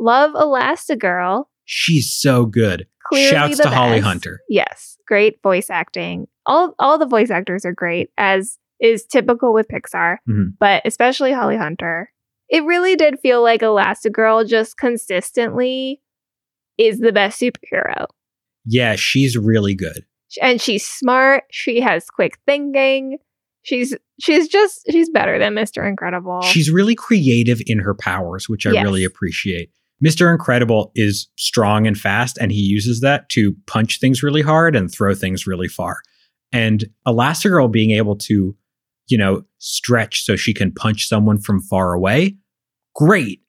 Love 0.00 0.32
Elastigirl. 0.32 1.44
She's 1.64 2.12
so 2.12 2.44
good. 2.46 2.86
Clearly 3.06 3.30
Shouts 3.30 3.58
to 3.58 3.68
Holly. 3.70 4.00
Hunter. 4.00 4.40
Yes, 4.48 4.96
great 5.06 5.40
voice 5.42 5.70
acting. 5.70 6.26
All 6.46 6.74
all 6.78 6.98
the 6.98 7.06
voice 7.06 7.30
actors 7.30 7.64
are 7.64 7.72
great, 7.72 8.10
as 8.18 8.58
is 8.80 9.04
typical 9.04 9.52
with 9.52 9.68
Pixar, 9.68 10.16
Mhm. 10.28 10.54
but 10.58 10.82
especially 10.84 11.32
Holly 11.32 11.56
Hunter. 11.56 12.10
It 12.48 12.64
really 12.64 12.96
did 12.96 13.20
feel 13.20 13.42
like 13.42 13.60
Elastigirl 13.60 14.48
just 14.48 14.76
consistently 14.76 16.02
is 16.78 16.98
the 16.98 17.12
best 17.12 17.40
superhero. 17.40 18.06
Yeah, 18.66 18.96
she's 18.96 19.36
really 19.36 19.74
good. 19.74 20.04
And 20.40 20.60
she's 20.60 20.86
smart, 20.86 21.44
she 21.50 21.80
has 21.80 22.06
quick 22.10 22.38
thinking. 22.46 23.18
She's 23.62 23.94
she's 24.20 24.48
just 24.48 24.82
she's 24.90 25.08
better 25.10 25.38
than 25.38 25.54
Mr. 25.54 25.86
Incredible. 25.88 26.42
She's 26.42 26.70
really 26.70 26.94
creative 26.94 27.60
in 27.66 27.78
her 27.78 27.94
powers, 27.94 28.48
which 28.48 28.66
I 28.66 28.72
Yes. 28.72 28.84
really 28.84 29.04
appreciate. 29.04 29.70
Mr. 30.04 30.32
Incredible 30.32 30.90
is 30.96 31.28
strong 31.36 31.86
and 31.86 31.96
fast, 31.96 32.36
and 32.40 32.50
he 32.50 32.60
uses 32.60 33.00
that 33.02 33.28
to 33.30 33.54
punch 33.68 34.00
things 34.00 34.22
really 34.22 34.42
hard 34.42 34.74
and 34.74 34.90
throw 34.92 35.14
things 35.14 35.46
really 35.46 35.68
far. 35.68 36.02
And 36.52 36.84
Elastigirl 37.06 37.70
being 37.70 37.92
able 37.92 38.16
to, 38.16 38.56
you 39.06 39.16
know, 39.18 39.44
stretch 39.58 40.24
so 40.24 40.34
she 40.34 40.52
can 40.52 40.72
punch 40.72 41.06
someone 41.06 41.38
from 41.38 41.60
far 41.60 41.92
away, 41.94 42.36
great. 42.96 43.40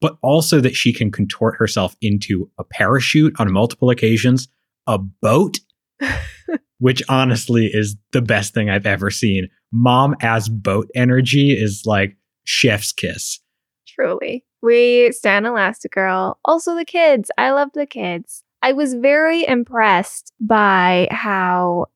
But 0.00 0.16
also 0.22 0.60
that 0.60 0.74
she 0.74 0.92
can 0.92 1.10
contort 1.12 1.56
herself 1.58 1.94
into 2.00 2.50
a 2.58 2.64
parachute 2.64 3.34
on 3.38 3.52
multiple 3.52 3.90
occasions, 3.90 4.48
a 4.88 4.98
boat, 4.98 5.58
which 6.78 7.02
honestly 7.08 7.66
is 7.66 7.96
the 8.12 8.22
best 8.22 8.54
thing 8.54 8.68
I've 8.70 8.86
ever 8.86 9.10
seen. 9.10 9.48
Mom 9.72 10.14
as 10.22 10.48
boat 10.48 10.88
energy 10.94 11.50
is 11.52 11.82
like 11.86 12.16
chef's 12.44 12.92
kiss. 12.92 13.40
Truly. 13.86 14.44
We 14.62 15.12
stand 15.12 15.46
Elastigirl. 15.46 16.36
Also, 16.44 16.74
the 16.74 16.84
kids. 16.84 17.30
I 17.38 17.50
love 17.52 17.70
the 17.74 17.86
kids. 17.86 18.44
I 18.62 18.72
was 18.72 18.94
very 18.94 19.46
impressed 19.46 20.32
by 20.40 21.08
how 21.10 21.86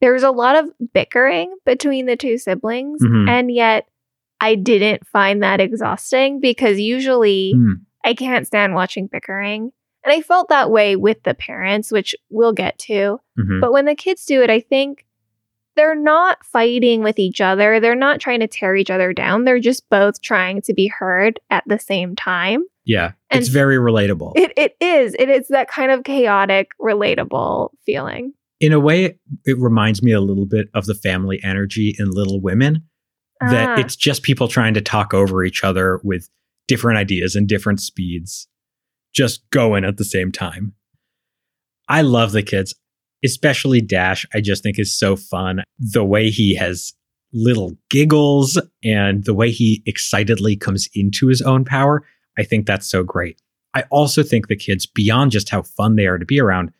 there 0.00 0.12
was 0.12 0.22
a 0.22 0.30
lot 0.30 0.56
of 0.56 0.70
bickering 0.92 1.54
between 1.66 2.06
the 2.06 2.16
two 2.16 2.38
siblings, 2.38 3.02
Mhm. 3.02 3.28
and 3.28 3.50
yet 3.50 3.86
I 4.40 4.54
didn't 4.54 5.06
find 5.06 5.42
that 5.42 5.60
exhausting 5.60 6.40
because 6.40 6.78
usually 6.80 7.52
Hmm. 7.52 7.72
I 8.04 8.14
can't 8.14 8.46
stand 8.46 8.74
watching 8.74 9.06
bickering. 9.06 9.72
And 10.04 10.12
I 10.12 10.20
felt 10.20 10.48
that 10.50 10.70
way 10.70 10.96
with 10.96 11.22
the 11.22 11.32
parents, 11.34 11.90
which 11.90 12.14
we'll 12.28 12.52
get 12.52 12.78
to. 12.80 13.20
Mhm. 13.38 13.60
But 13.62 13.72
when 13.72 13.86
the 13.86 13.94
kids 13.94 14.26
do 14.26 14.42
it, 14.42 14.50
I 14.50 14.60
think 14.60 15.06
they're 15.76 15.94
not 15.96 16.44
fighting 16.44 17.02
with 17.02 17.18
each 17.18 17.40
other. 17.40 17.80
They're 17.80 17.94
not 17.94 18.20
trying 18.20 18.40
to 18.40 18.46
tear 18.48 18.76
each 18.76 18.90
other 18.90 19.12
down. 19.12 19.44
They're 19.44 19.60
just 19.60 19.88
both 19.90 20.20
trying 20.22 20.62
to 20.62 20.74
be 20.74 20.86
heard 20.86 21.40
at 21.50 21.64
the 21.66 21.78
same 21.78 22.14
time. 22.16 22.64
Yeah, 22.84 23.12
And- 23.30 23.40
it's 23.40 23.48
very 23.48 23.76
relatable. 23.76 24.32
It, 24.36 24.52
it 24.56 24.76
is. 24.80 25.14
It 25.18 25.28
is 25.30 25.48
that 25.48 25.68
kind 25.68 25.90
of 25.90 26.04
chaotic, 26.04 26.68
relatable 26.80 27.70
feeling. 27.86 28.34
In 28.60 28.72
a 28.72 28.80
way, 28.80 29.18
it 29.44 29.58
reminds 29.58 30.02
me 30.02 30.12
a 30.12 30.20
little 30.20 30.46
bit 30.46 30.68
of 30.74 30.86
the 30.86 30.94
family 30.94 31.40
energy 31.42 31.94
in 31.98 32.10
Little 32.10 32.40
Women, 32.40 32.84
that 33.40 33.70
Ah, 33.70 33.80
it's 33.80 33.96
just 33.96 34.22
people 34.22 34.48
trying 34.48 34.74
to 34.74 34.80
talk 34.80 35.12
over 35.12 35.44
each 35.44 35.64
other 35.64 36.00
with 36.04 36.28
different 36.68 36.98
ideas 36.98 37.34
and 37.34 37.48
different 37.48 37.80
speeds, 37.80 38.48
just 39.14 39.48
going 39.50 39.84
at 39.84 39.96
the 39.96 40.04
same 40.04 40.30
time. 40.30 40.72
I 41.88 42.00
love 42.02 42.32
the 42.32 42.42
kids, 42.42 42.74
especially 43.24 43.80
Dash. 43.80 44.26
I 44.34 44.40
just 44.40 44.62
think 44.62 44.78
is 44.78 44.96
so 44.96 45.16
fun. 45.16 45.62
The 45.78 46.04
way 46.04 46.30
he 46.30 46.54
has 46.54 46.92
little 47.32 47.72
giggles 47.90 48.60
and 48.84 49.24
the 49.24 49.34
way 49.34 49.50
he 49.50 49.82
excitedly 49.86 50.56
comes 50.56 50.88
into 50.94 51.26
his 51.26 51.42
own 51.42 51.64
power, 51.64 52.06
I 52.38 52.44
think 52.44 52.66
that's 52.66 52.88
so 52.88 53.02
great. 53.02 53.40
I 53.74 53.84
also 53.90 54.22
think 54.22 54.46
the 54.46 54.56
kids, 54.56 54.86
beyond 54.86 55.32
just 55.32 55.48
how 55.48 55.62
fun 55.62 55.96
they 55.96 56.06
are 56.06 56.18
to 56.18 56.24
be 56.24 56.38
around, 56.38 56.70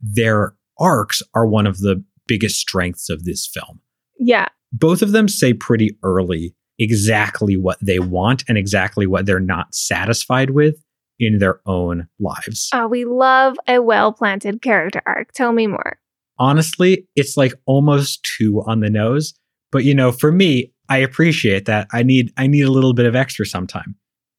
their 0.00 0.54
arcs 0.78 1.22
are 1.34 1.46
one 1.46 1.66
of 1.66 1.80
the 1.80 2.02
biggest 2.26 2.58
strengths 2.58 3.10
of 3.10 3.24
this 3.24 3.46
film 3.46 3.80
yeah. 4.20 4.46
both 4.72 5.02
of 5.02 5.12
them 5.12 5.26
say 5.26 5.52
pretty 5.52 5.96
early 6.04 6.54
exactly 6.78 7.56
what 7.56 7.78
they 7.82 7.98
want 7.98 8.44
and 8.48 8.56
exactly 8.56 9.06
what 9.06 9.26
they're 9.26 9.40
not 9.40 9.74
satisfied 9.74 10.50
with 10.50 10.76
in 11.20 11.38
their 11.38 11.60
own 11.66 12.08
lives. 12.18 12.70
Oh, 12.74 12.88
we 12.88 13.04
love 13.04 13.56
a 13.68 13.80
well 13.80 14.12
planted 14.12 14.62
character 14.62 15.02
arc. 15.06 15.32
Tell 15.32 15.52
me 15.52 15.68
more. 15.68 15.98
Honestly, 16.38 17.06
it's 17.14 17.36
like 17.36 17.52
almost 17.66 18.24
too 18.24 18.62
on 18.66 18.80
the 18.80 18.90
nose, 18.90 19.34
but 19.70 19.84
you 19.84 19.94
know, 19.94 20.10
for 20.10 20.32
me, 20.32 20.72
I 20.88 20.98
appreciate 20.98 21.66
that. 21.66 21.86
I 21.92 22.02
need 22.02 22.32
I 22.36 22.48
need 22.48 22.62
a 22.62 22.72
little 22.72 22.94
bit 22.94 23.06
of 23.06 23.14
extra 23.14 23.46
sometime. 23.46 23.94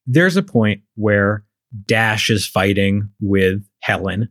There's 0.07 0.35
a 0.35 0.43
point 0.43 0.81
where 0.95 1.45
Dash 1.85 2.29
is 2.29 2.45
fighting 2.45 3.09
with 3.21 3.63
Helen 3.81 4.27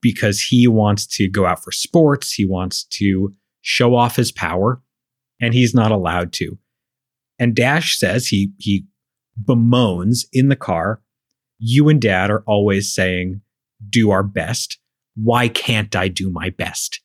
because 0.00 0.40
he 0.40 0.68
wants 0.68 1.06
to 1.06 1.28
go 1.28 1.46
out 1.46 1.64
for 1.64 1.72
sports, 1.72 2.32
he 2.32 2.44
wants 2.44 2.84
to 2.84 3.32
show 3.62 3.96
off 3.96 4.14
his 4.14 4.30
power, 4.30 4.80
and 5.40 5.54
he's 5.54 5.74
not 5.74 5.90
allowed 5.90 6.32
to. 6.34 6.56
And 7.38 7.56
Dash 7.56 7.98
says 7.98 8.26
he 8.26 8.52
he 8.58 8.84
bemoans 9.42 10.26
in 10.32 10.48
the 10.48 10.56
car, 10.56 11.00
you 11.58 11.88
and 11.88 12.00
dad 12.00 12.30
are 12.30 12.44
always 12.46 12.92
saying, 12.94 13.40
do 13.90 14.10
our 14.10 14.22
best. 14.22 14.78
Why 15.16 15.48
can't 15.48 15.94
I 15.96 16.08
do 16.08 16.30
my 16.30 16.50
best? 16.50 17.00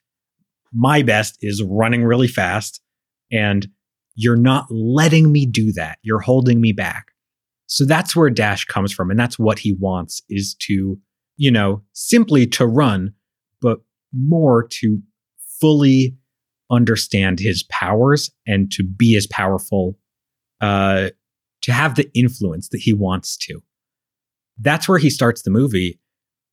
My 0.71 1.01
best 1.03 1.37
is 1.41 1.63
running 1.63 2.03
really 2.03 2.27
fast, 2.27 2.81
and 3.31 3.67
you're 4.15 4.35
not 4.35 4.67
letting 4.69 5.31
me 5.31 5.45
do 5.45 5.71
that. 5.73 5.97
You're 6.01 6.19
holding 6.19 6.61
me 6.61 6.71
back. 6.71 7.07
So 7.67 7.85
that's 7.85 8.15
where 8.15 8.29
Dash 8.29 8.65
comes 8.65 8.91
from. 8.91 9.09
And 9.09 9.19
that's 9.19 9.39
what 9.39 9.59
he 9.59 9.73
wants 9.73 10.21
is 10.29 10.55
to, 10.61 10.99
you 11.37 11.51
know, 11.51 11.81
simply 11.93 12.45
to 12.47 12.67
run, 12.67 13.13
but 13.61 13.79
more 14.13 14.67
to 14.81 15.01
fully 15.59 16.15
understand 16.69 17.39
his 17.39 17.63
powers 17.63 18.29
and 18.45 18.71
to 18.73 18.83
be 18.83 19.15
as 19.15 19.25
powerful, 19.27 19.97
uh, 20.61 21.09
to 21.61 21.71
have 21.71 21.95
the 21.95 22.11
influence 22.13 22.69
that 22.69 22.81
he 22.81 22.93
wants 22.93 23.37
to. 23.37 23.61
That's 24.59 24.87
where 24.87 24.99
he 24.99 25.09
starts 25.09 25.41
the 25.41 25.51
movie. 25.51 25.99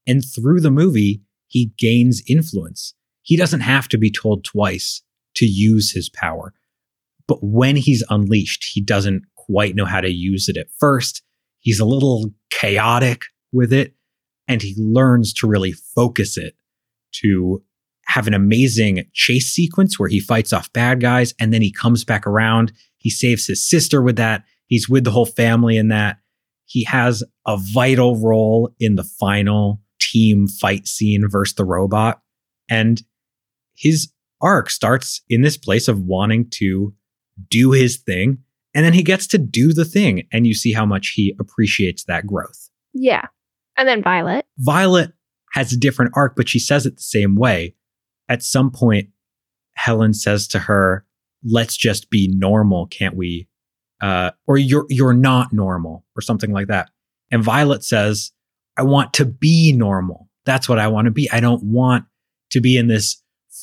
And 0.07 0.23
through 0.25 0.61
the 0.61 0.71
movie, 0.71 1.23
he 1.47 1.73
gains 1.79 2.23
influence. 2.29 2.95
He 3.23 3.37
doesn't 3.37 3.61
have 3.61 3.89
to 3.89 3.99
be 3.99 4.11
told 4.11 4.45
twice 4.45 5.03
to 5.37 5.47
use 5.47 5.93
his 5.93 6.09
power. 6.09 6.55
But 7.27 7.39
when 7.43 7.77
he's 7.77 8.05
unleashed, 8.11 8.65
he 8.73 8.81
doesn't 8.81 9.25
quite 9.37 9.75
know 9.75 9.85
how 9.85 10.01
to 10.01 10.11
use 10.11 10.49
it 10.49 10.57
at 10.57 10.71
first. 10.79 11.23
He's 11.61 11.81
a 11.81 11.85
little 11.85 12.31
chaotic 12.51 13.25
with 13.53 13.73
it, 13.73 13.95
and 14.49 14.63
he 14.63 14.75
learns 14.79 15.33
to 15.35 15.47
really 15.47 15.73
focus 15.73 16.37
it 16.37 16.55
to 17.13 17.63
have 18.07 18.27
an 18.27 18.35
amazing 18.35 19.05
chase 19.13 19.53
sequence 19.53 19.99
where 19.99 20.09
he 20.09 20.19
fights 20.19 20.53
off 20.53 20.73
bad 20.73 21.01
guys 21.01 21.33
and 21.39 21.55
then 21.55 21.63
he 21.63 21.71
comes 21.71 22.05
back 22.05 22.27
around. 22.27 22.73
He 22.99 23.11
saves 23.11 23.47
his 23.47 23.69
sister 23.69 24.03
with 24.03 24.17
that. 24.17 24.43
He's 24.67 24.89
with 24.89 25.05
the 25.05 25.13
whole 25.13 25.27
family 25.27 25.77
in 25.77 25.89
that. 25.89 26.19
He 26.71 26.85
has 26.85 27.25
a 27.49 27.59
vital 27.75 28.15
role 28.17 28.73
in 28.79 28.95
the 28.95 29.03
final 29.03 29.81
team 29.99 30.47
fight 30.47 30.87
scene 30.87 31.29
versus 31.29 31.57
the 31.57 31.65
robot. 31.65 32.21
And 32.69 33.03
his 33.77 34.13
arc 34.41 34.71
starts 34.71 35.21
in 35.29 35.43
this 35.43 35.57
place 35.57 35.89
of 35.89 35.99
wanting 35.99 36.49
to 36.51 36.95
do 37.51 37.73
his 37.73 37.97
thing. 37.97 38.39
And 38.73 38.85
then 38.85 38.93
he 38.93 39.03
gets 39.03 39.27
to 39.29 39.39
do 39.39 39.73
the 39.73 39.85
thing. 39.85 40.29
And 40.33 40.47
you 40.47 40.55
see 40.55 40.73
how 40.73 40.87
much 40.87 41.09
he 41.09 41.35
appreciates 41.41 42.05
that 42.05 42.25
growth. 42.25 42.71
Yeah. 42.95 43.27
And 43.77 43.89
then 43.89 44.01
Violet. 44.01 44.47
Violet 44.59 45.13
has 45.55 45.73
a 45.73 45.77
different 45.77 46.13
arc, 46.15 46.37
but 46.37 46.49
she 46.49 46.61
says 46.61 46.87
it 46.87 46.99
the 46.99 47.03
same 47.03 47.35
way. 47.35 47.75
At 48.29 48.45
some 48.45 48.71
point, 48.71 49.09
Helen 49.75 50.15
says 50.15 50.47
to 50.49 50.61
her, 50.61 51.05
"Let's 51.43 51.77
just 51.77 52.11
be 52.11 52.29
normal, 52.29 52.87
can't 52.87 53.17
we?" 53.17 53.49
Uh, 54.01 54.31
or 54.47 54.57
you're 54.57 54.87
you're 54.89 55.13
not 55.15 55.53
normal, 55.53 56.05
or 56.17 56.23
something 56.23 56.53
like 56.53 56.69
that. 56.69 56.91
And 57.31 57.45
Violet 57.45 57.85
says, 57.85 58.33
"I 58.77 58.83
want 58.83 59.13
to 59.15 59.25
be 59.25 59.73
normal. 59.73 60.29
That's 60.47 60.69
what 60.69 60.79
I 60.79 60.89
want 60.89 61.07
to 61.07 61.11
be. 61.11 61.31
I 61.31 61.41
don't 61.41 61.63
want 61.63 62.05
to 62.51 62.61
be 62.61 62.77
in 62.77 62.89
this 62.89 63.23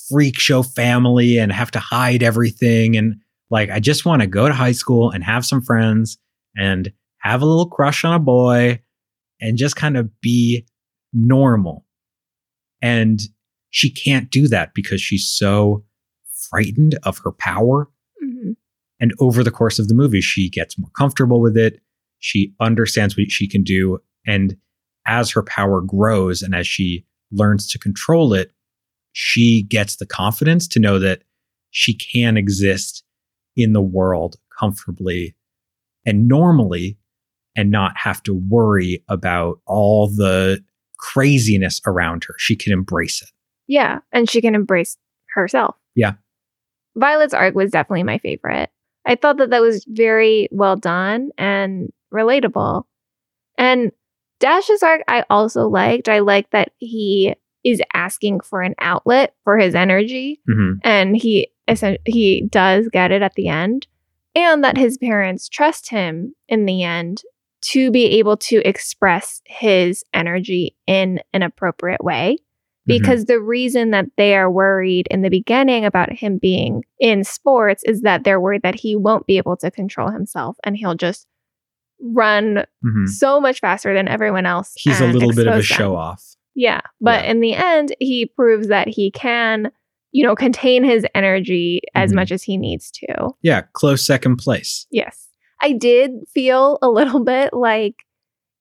freak 0.09 0.39
show 0.39 0.63
family 0.63 1.37
and 1.37 1.51
have 1.51 1.71
to 1.71 1.79
hide 1.79 2.23
everything. 2.23 2.95
And 2.95 3.15
like, 3.49 3.69
I 3.69 3.79
just 3.79 4.05
want 4.05 4.21
to 4.21 4.27
go 4.27 4.47
to 4.47 4.53
high 4.53 4.71
school 4.71 5.11
and 5.11 5.23
have 5.23 5.45
some 5.45 5.61
friends 5.61 6.17
and 6.55 6.91
have 7.19 7.41
a 7.41 7.45
little 7.45 7.69
crush 7.69 8.03
on 8.03 8.13
a 8.13 8.19
boy 8.19 8.81
and 9.41 9.57
just 9.57 9.75
kind 9.75 9.97
of 9.97 10.09
be 10.21 10.65
normal. 11.13 11.85
And 12.81 13.19
she 13.69 13.89
can't 13.89 14.29
do 14.29 14.47
that 14.47 14.73
because 14.73 15.01
she's 15.01 15.27
so 15.27 15.83
frightened 16.49 16.97
of 17.03 17.19
her 17.19 17.31
power. 17.31 17.89
And 18.99 19.13
over 19.19 19.43
the 19.43 19.51
course 19.51 19.79
of 19.79 19.87
the 19.87 19.93
movie, 19.93 20.21
she 20.21 20.49
gets 20.49 20.77
more 20.77 20.89
comfortable 20.97 21.39
with 21.39 21.55
it. 21.55 21.79
She 22.19 22.53
understands 22.59 23.15
what 23.15 23.29
she 23.29 23.47
can 23.47 23.63
do. 23.63 23.99
And 24.25 24.57
as 25.05 25.31
her 25.31 25.43
power 25.43 25.81
grows 25.81 26.41
and 26.41 26.55
as 26.55 26.67
she 26.67 27.05
learns 27.31 27.67
to 27.69 27.79
control 27.79 28.33
it, 28.33 28.51
she 29.11 29.63
gets 29.63 29.95
the 29.97 30.05
confidence 30.05 30.67
to 30.69 30.79
know 30.79 30.99
that 30.99 31.21
she 31.71 31.93
can 31.93 32.37
exist 32.37 33.03
in 33.55 33.73
the 33.73 33.81
world 33.81 34.35
comfortably 34.59 35.35
and 36.05 36.27
normally 36.27 36.97
and 37.55 37.71
not 37.71 37.97
have 37.97 38.21
to 38.23 38.33
worry 38.33 39.03
about 39.09 39.59
all 39.65 40.07
the 40.07 40.63
craziness 40.99 41.81
around 41.85 42.23
her. 42.23 42.35
She 42.37 42.55
can 42.55 42.71
embrace 42.71 43.21
it. 43.21 43.29
Yeah. 43.67 43.99
And 44.11 44.29
she 44.29 44.41
can 44.41 44.55
embrace 44.55 44.97
herself. 45.33 45.75
Yeah. 45.95 46.13
Violet's 46.95 47.33
arc 47.33 47.55
was 47.55 47.71
definitely 47.71 48.03
my 48.03 48.17
favorite. 48.19 48.69
I 49.07 49.15
thought 49.15 49.37
that 49.37 49.49
that 49.49 49.61
was 49.61 49.85
very 49.87 50.49
well 50.51 50.75
done 50.75 51.29
and 51.37 51.91
relatable. 52.13 52.83
And 53.57 53.91
Dash's 54.39 54.83
arc, 54.83 55.01
I 55.07 55.23
also 55.29 55.67
liked. 55.67 56.09
I 56.09 56.19
like 56.19 56.51
that 56.51 56.73
he 56.77 57.33
is 57.63 57.81
asking 57.93 58.41
for 58.41 58.61
an 58.61 58.75
outlet 58.79 59.33
for 59.43 59.57
his 59.57 59.73
energy, 59.75 60.39
hmm 60.47 60.73
and 60.83 61.17
he 61.17 61.47
he 62.05 62.47
does 62.49 62.87
get 62.91 63.11
it 63.11 63.21
at 63.21 63.33
the 63.35 63.47
end, 63.47 63.87
and 64.35 64.63
that 64.63 64.77
his 64.77 64.97
parents 64.97 65.49
trust 65.49 65.89
him 65.89 66.35
in 66.47 66.65
the 66.65 66.83
end 66.83 67.23
to 67.59 67.91
be 67.91 68.05
able 68.19 68.37
to 68.37 68.57
express 68.67 69.41
his 69.45 70.03
energy 70.13 70.75
in 70.85 71.19
an 71.33 71.41
appropriate 71.41 72.03
way. 72.03 72.37
Because 72.87 73.25
the 73.25 73.39
reason 73.39 73.91
that 73.91 74.05
they 74.17 74.35
are 74.35 74.49
worried 74.49 75.07
in 75.11 75.21
the 75.21 75.29
beginning 75.29 75.85
about 75.85 76.11
him 76.11 76.37
being 76.37 76.83
in 76.99 77.23
sports 77.23 77.83
is 77.85 78.01
that 78.01 78.23
they're 78.23 78.39
worried 78.39 78.61
that 78.63 78.75
he 78.75 78.95
won't 78.95 79.27
be 79.27 79.37
able 79.37 79.57
to 79.57 79.69
control 79.69 80.09
himself 80.09 80.57
and 80.63 80.75
he'll 80.77 80.95
just 80.95 81.27
run 82.01 82.63
hmm 82.83 83.05
so 83.07 83.39
much 83.39 83.59
faster 83.59 83.93
than 83.93 84.07
everyone 84.07 84.45
else. 84.45 84.73
He's 84.77 85.01
a 85.01 85.07
little 85.07 85.33
bit 85.33 85.47
of 85.47 85.55
a 85.55 85.57
expose 85.57 85.69
them. 85.69 85.77
show 85.77 85.95
off. 85.95 86.23
Yeah. 86.55 86.81
But 87.01 87.23
Yeah. 87.25 87.31
in 87.31 87.39
the 87.41 87.53
end, 87.53 87.95
he 87.99 88.25
proves 88.25 88.67
that 88.67 88.87
he 88.87 89.11
can, 89.11 89.71
you 90.11 90.23
know, 90.25 90.35
contain 90.35 90.83
his 90.83 91.05
energy 91.15 91.81
as 91.95 92.11
Mhm. 92.11 92.15
much 92.15 92.31
as 92.31 92.43
he 92.43 92.57
needs 92.57 92.91
to. 92.91 93.29
Yeah, 93.41 93.61
close 93.73 94.05
second 94.05 94.37
place. 94.37 94.85
Yes. 94.91 95.27
I 95.61 95.71
did 95.73 96.11
feel 96.33 96.77
a 96.81 96.89
little 96.89 97.19
bit 97.23 97.51
like 97.53 97.95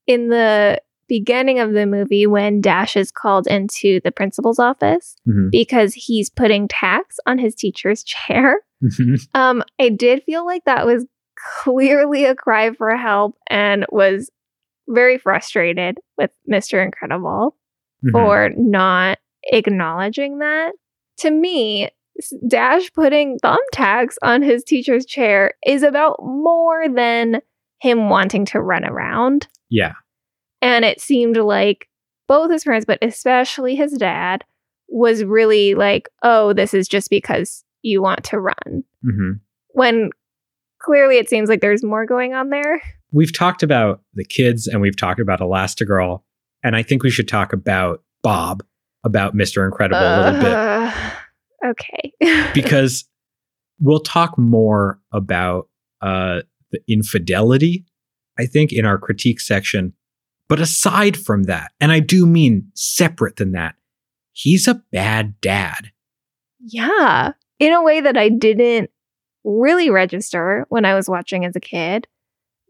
in 0.06 0.28
the 0.30 0.80
beginning 1.08 1.58
of 1.60 1.72
the 1.72 1.86
movie 1.86 2.26
when 2.26 2.60
Dash 2.60 2.96
is 2.96 3.10
called 3.10 3.46
into 3.46 4.00
the 4.04 4.10
principal's 4.12 4.58
office 4.58 5.16
Mhm. 5.28 5.50
because 5.50 5.94
he's 5.94 6.28
putting 6.30 6.68
tacks 6.68 7.18
on 7.26 7.38
his 7.38 7.54
teacher's 7.54 8.02
chair. 8.04 8.60
Mhm. 8.82 9.18
Um, 9.34 9.62
I 9.80 9.88
did 9.90 10.22
feel 10.24 10.44
like 10.44 10.64
that 10.64 10.86
was 10.86 11.06
clearly 11.62 12.24
a 12.24 12.34
cry 12.34 12.72
for 12.72 12.96
help 12.96 13.36
and 13.48 13.84
was 13.90 14.30
very 14.88 15.18
frustrated 15.18 15.98
with 16.16 16.30
Mr. 16.50 16.82
Incredible 16.84 17.56
Mhm. 18.04 18.12
for 18.12 18.50
not 18.56 19.18
acknowledging 19.52 20.38
that. 20.38 20.72
To 21.18 21.30
me, 21.30 21.90
Dash 22.48 22.90
putting 22.94 23.38
thumbtacks 23.40 24.14
on 24.22 24.40
his 24.42 24.64
teacher's 24.64 25.04
chair 25.04 25.52
is 25.66 25.82
about 25.82 26.16
more 26.22 26.88
than 26.88 27.40
him 27.80 28.08
wanting 28.08 28.46
to 28.46 28.60
run 28.60 28.84
around. 28.84 29.48
Yeah. 29.68 29.92
And 30.62 30.84
it 30.84 31.00
seemed 31.00 31.36
like 31.36 31.88
both 32.28 32.50
his 32.50 32.64
parents, 32.64 32.86
but 32.86 32.98
especially 33.02 33.74
his 33.76 33.92
dad, 33.92 34.44
was 34.88 35.24
really 35.24 35.74
like, 35.74 36.08
oh, 36.22 36.52
this 36.52 36.72
is 36.72 36.88
just 36.88 37.10
because 37.10 37.64
you 37.82 38.02
want 38.02 38.24
to 38.24 38.40
run. 38.40 38.84
hmm 39.02 39.32
When 39.70 40.10
clearly 40.80 41.18
it 41.18 41.28
seems 41.28 41.48
like 41.48 41.60
there's 41.60 41.82
more 41.84 42.06
going 42.06 42.34
on 42.34 42.50
there. 42.50 42.80
We've 43.12 43.36
talked 43.36 43.62
about 43.62 44.02
the 44.14 44.24
kids 44.24 44.66
and 44.66 44.80
we've 44.80 44.96
talked 44.96 45.20
about 45.20 45.40
Elastigirl. 45.40 46.22
And 46.62 46.76
I 46.76 46.82
think 46.82 47.02
we 47.02 47.10
should 47.10 47.28
talk 47.28 47.52
about 47.52 48.02
Bob, 48.22 48.64
about 49.04 49.34
Mr. 49.34 49.64
Incredible 49.64 50.00
a 50.00 50.16
little 50.24 50.40
bit. 50.40 50.52
Uh, 50.52 51.10
Okay. 51.64 52.12
because 52.54 53.04
we'll 53.80 54.00
talk 54.00 54.36
more 54.38 55.00
about 55.12 55.68
uh, 56.00 56.42
the 56.70 56.80
infidelity, 56.88 57.84
I 58.38 58.46
think, 58.46 58.72
in 58.72 58.84
our 58.84 58.98
critique 58.98 59.40
section. 59.40 59.92
But 60.48 60.60
aside 60.60 61.16
from 61.16 61.44
that, 61.44 61.72
and 61.80 61.90
I 61.92 62.00
do 62.00 62.24
mean 62.26 62.70
separate 62.74 63.36
than 63.36 63.52
that, 63.52 63.74
he's 64.32 64.68
a 64.68 64.82
bad 64.92 65.40
dad. 65.40 65.90
yeah. 66.60 67.32
In 67.58 67.72
a 67.72 67.82
way 67.82 68.00
that 68.02 68.18
I 68.18 68.28
didn't 68.28 68.90
really 69.44 69.88
register 69.88 70.66
when 70.68 70.84
I 70.84 70.94
was 70.94 71.08
watching 71.08 71.44
as 71.46 71.56
a 71.56 71.60
kid. 71.60 72.06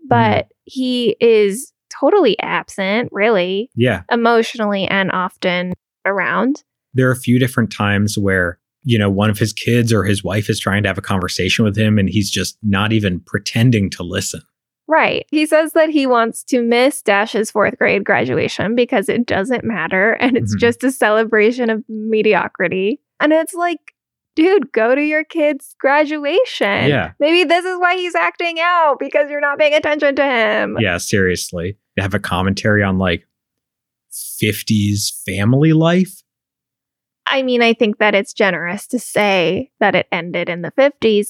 Mm. 0.05 0.09
But 0.09 0.49
he 0.65 1.17
is 1.21 1.73
totally 1.91 2.39
absent, 2.41 3.09
really, 3.11 3.69
Yeah. 3.75 4.03
emotionally 4.13 4.85
and 4.87 5.11
often 5.11 5.73
around. 6.05 6.63
There 6.95 7.09
are 7.09 7.13
a 7.13 7.17
few 7.17 7.39
different 7.41 7.73
times 7.73 8.17
where, 8.17 8.59
you 8.85 8.97
know, 8.99 9.11
one 9.11 9.29
of 9.31 9.39
his 9.39 9.53
kids 9.53 9.93
or 9.93 10.05
his 10.05 10.23
wife 10.23 10.49
is 10.49 10.61
trying 10.61 10.83
to 10.85 10.89
have 10.89 10.99
a 10.99 11.03
conversation 11.03 11.65
with 11.65 11.77
him 11.77 11.99
and 11.99 12.09
he's 12.09 12.31
just 12.31 12.57
not 12.63 12.93
even 12.93 13.19
pretending 13.21 13.91
to 13.91 14.03
listen. 14.05 14.43
Right. 14.89 15.27
He 15.31 15.47
says 15.47 15.73
that 15.73 15.91
he 15.91 16.07
wants 16.07 16.45
to 16.45 16.63
miss 16.63 17.03
Dash's 17.03 17.51
fourth 17.51 17.77
grade 17.77 18.05
graduation 18.05 18.75
because 18.77 19.09
it 19.09 19.27
doesn't 19.27 19.65
matter 19.65 20.13
and 20.13 20.37
it's 20.37 20.55
Mhm. 20.55 20.61
just 20.61 20.85
a 20.85 20.93
celebration 20.93 21.71
of 21.71 21.83
mediocrity. 21.89 23.01
And 23.19 23.33
it's 23.33 23.53
like, 23.55 23.81
dude, 24.37 24.71
go 24.73 24.95
to 24.95 25.03
your 25.03 25.25
kid's 25.25 25.75
graduation. 25.81 26.89
Yeah. 26.89 27.13
Maybe 27.19 27.43
this 27.45 27.65
is 27.65 27.79
why 27.81 27.97
he's 27.97 28.15
acting 28.15 28.61
out 28.61 28.99
because 29.01 29.29
you're 29.31 29.41
not 29.41 29.59
paying 29.59 29.75
attention 29.75 30.15
to 30.17 30.25
him. 30.25 30.77
Yeah, 30.79 30.99
seriously. 30.99 31.79
They 31.97 32.03
have 32.03 32.15
a 32.15 32.19
commentary 32.21 32.83
on 32.83 32.99
like 32.99 33.27
50s 34.13 35.23
family 35.27 35.73
life. 35.73 36.23
I 37.27 37.43
mean, 37.43 37.61
I 37.63 37.73
think 37.73 37.99
that 37.99 38.15
it's 38.15 38.33
generous 38.33 38.87
to 38.89 38.99
say 38.99 39.71
that 39.81 39.95
it 39.95 40.07
ended 40.13 40.49
in 40.49 40.63
the 40.63 40.71
50s. 40.71 41.27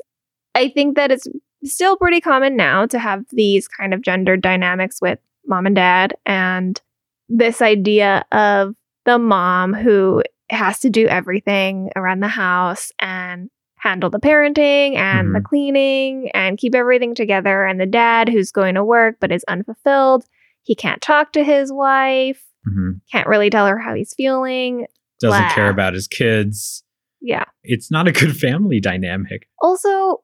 I 0.55 0.69
think 0.69 0.97
that 0.97 1.11
it's 1.11 1.27
still 1.64 1.97
pretty 1.97 2.21
common 2.21 2.57
now 2.57 2.87
to 2.87 2.99
have 2.99 3.25
these 3.31 3.66
kind 3.69 3.92
of 3.95 4.03
gender 4.03 4.37
dynamics 4.37 5.01
with 5.01 5.19
mom 5.47 5.66
and 5.66 5.77
dad 5.77 6.16
and 6.27 6.81
this 7.29 7.61
idea 7.62 8.25
of 8.33 8.75
the 9.05 9.19
mom 9.19 9.75
who 9.75 10.23
has 10.51 10.79
to 10.81 10.90
do 10.90 11.07
everything 11.07 11.90
around 11.97 12.21
the 12.21 12.29
house 12.29 12.92
and 13.01 13.49
handle 13.79 14.11
the 14.11 14.19
parenting 14.21 14.97
and 14.97 15.35
the 15.35 15.40
cleaning 15.40 16.31
and 16.35 16.59
keep 16.59 16.75
everything 16.75 17.14
together 17.14 17.64
and 17.64 17.81
the 17.81 17.87
dad 17.87 18.29
who's 18.29 18.51
going 18.51 18.75
to 18.75 18.85
work 18.85 19.16
but 19.21 19.31
is 19.33 19.45
unfulfilled. 19.49 20.25
He 20.62 20.75
can't 20.75 21.01
talk 21.03 21.33
to 21.33 21.45
his 21.45 21.73
wife, 21.73 22.42
Mhm. 22.69 23.01
can't 23.12 23.29
really 23.29 23.51
tell 23.51 23.66
her 23.66 23.79
how 23.79 23.95
he's 23.95 24.14
feeling. 24.14 24.87
Doesn't 25.21 25.38
Blah. 25.40 25.55
care 25.55 25.71
about 25.71 25.95
his 25.95 26.09
kids. 26.09 26.83
Yeah. 27.21 27.45
It's 27.62 27.90
not 27.90 28.09
a 28.09 28.12
good 28.12 28.37
family 28.37 28.81
dynamic. 28.81 29.49
also 29.61 30.23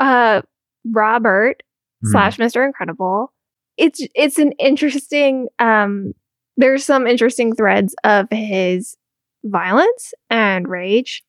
uh 0.00 0.42
robert 0.90 1.62
Mhm. 2.04 2.10
slash 2.10 2.36
mr 2.38 2.64
incredible 2.66 3.32
it's 3.76 4.00
it's 4.14 4.38
an 4.38 4.52
interesting 4.58 5.48
um 5.58 6.12
there's 6.56 6.84
some 6.84 7.06
interesting 7.06 7.54
threads 7.54 7.94
of 8.04 8.26
his 8.30 8.96
violence 9.44 10.12
and 10.30 10.68
rage 10.68 11.24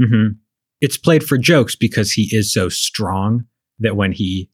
Mhm. 0.00 0.36
It's 0.80 0.96
played 0.96 1.22
for 1.22 1.36
jokes 1.36 1.76
because 1.76 2.10
he 2.12 2.28
is 2.34 2.50
so 2.50 2.70
strong 2.70 3.44
that 3.80 3.96
when 3.96 4.12
he, 4.12 4.48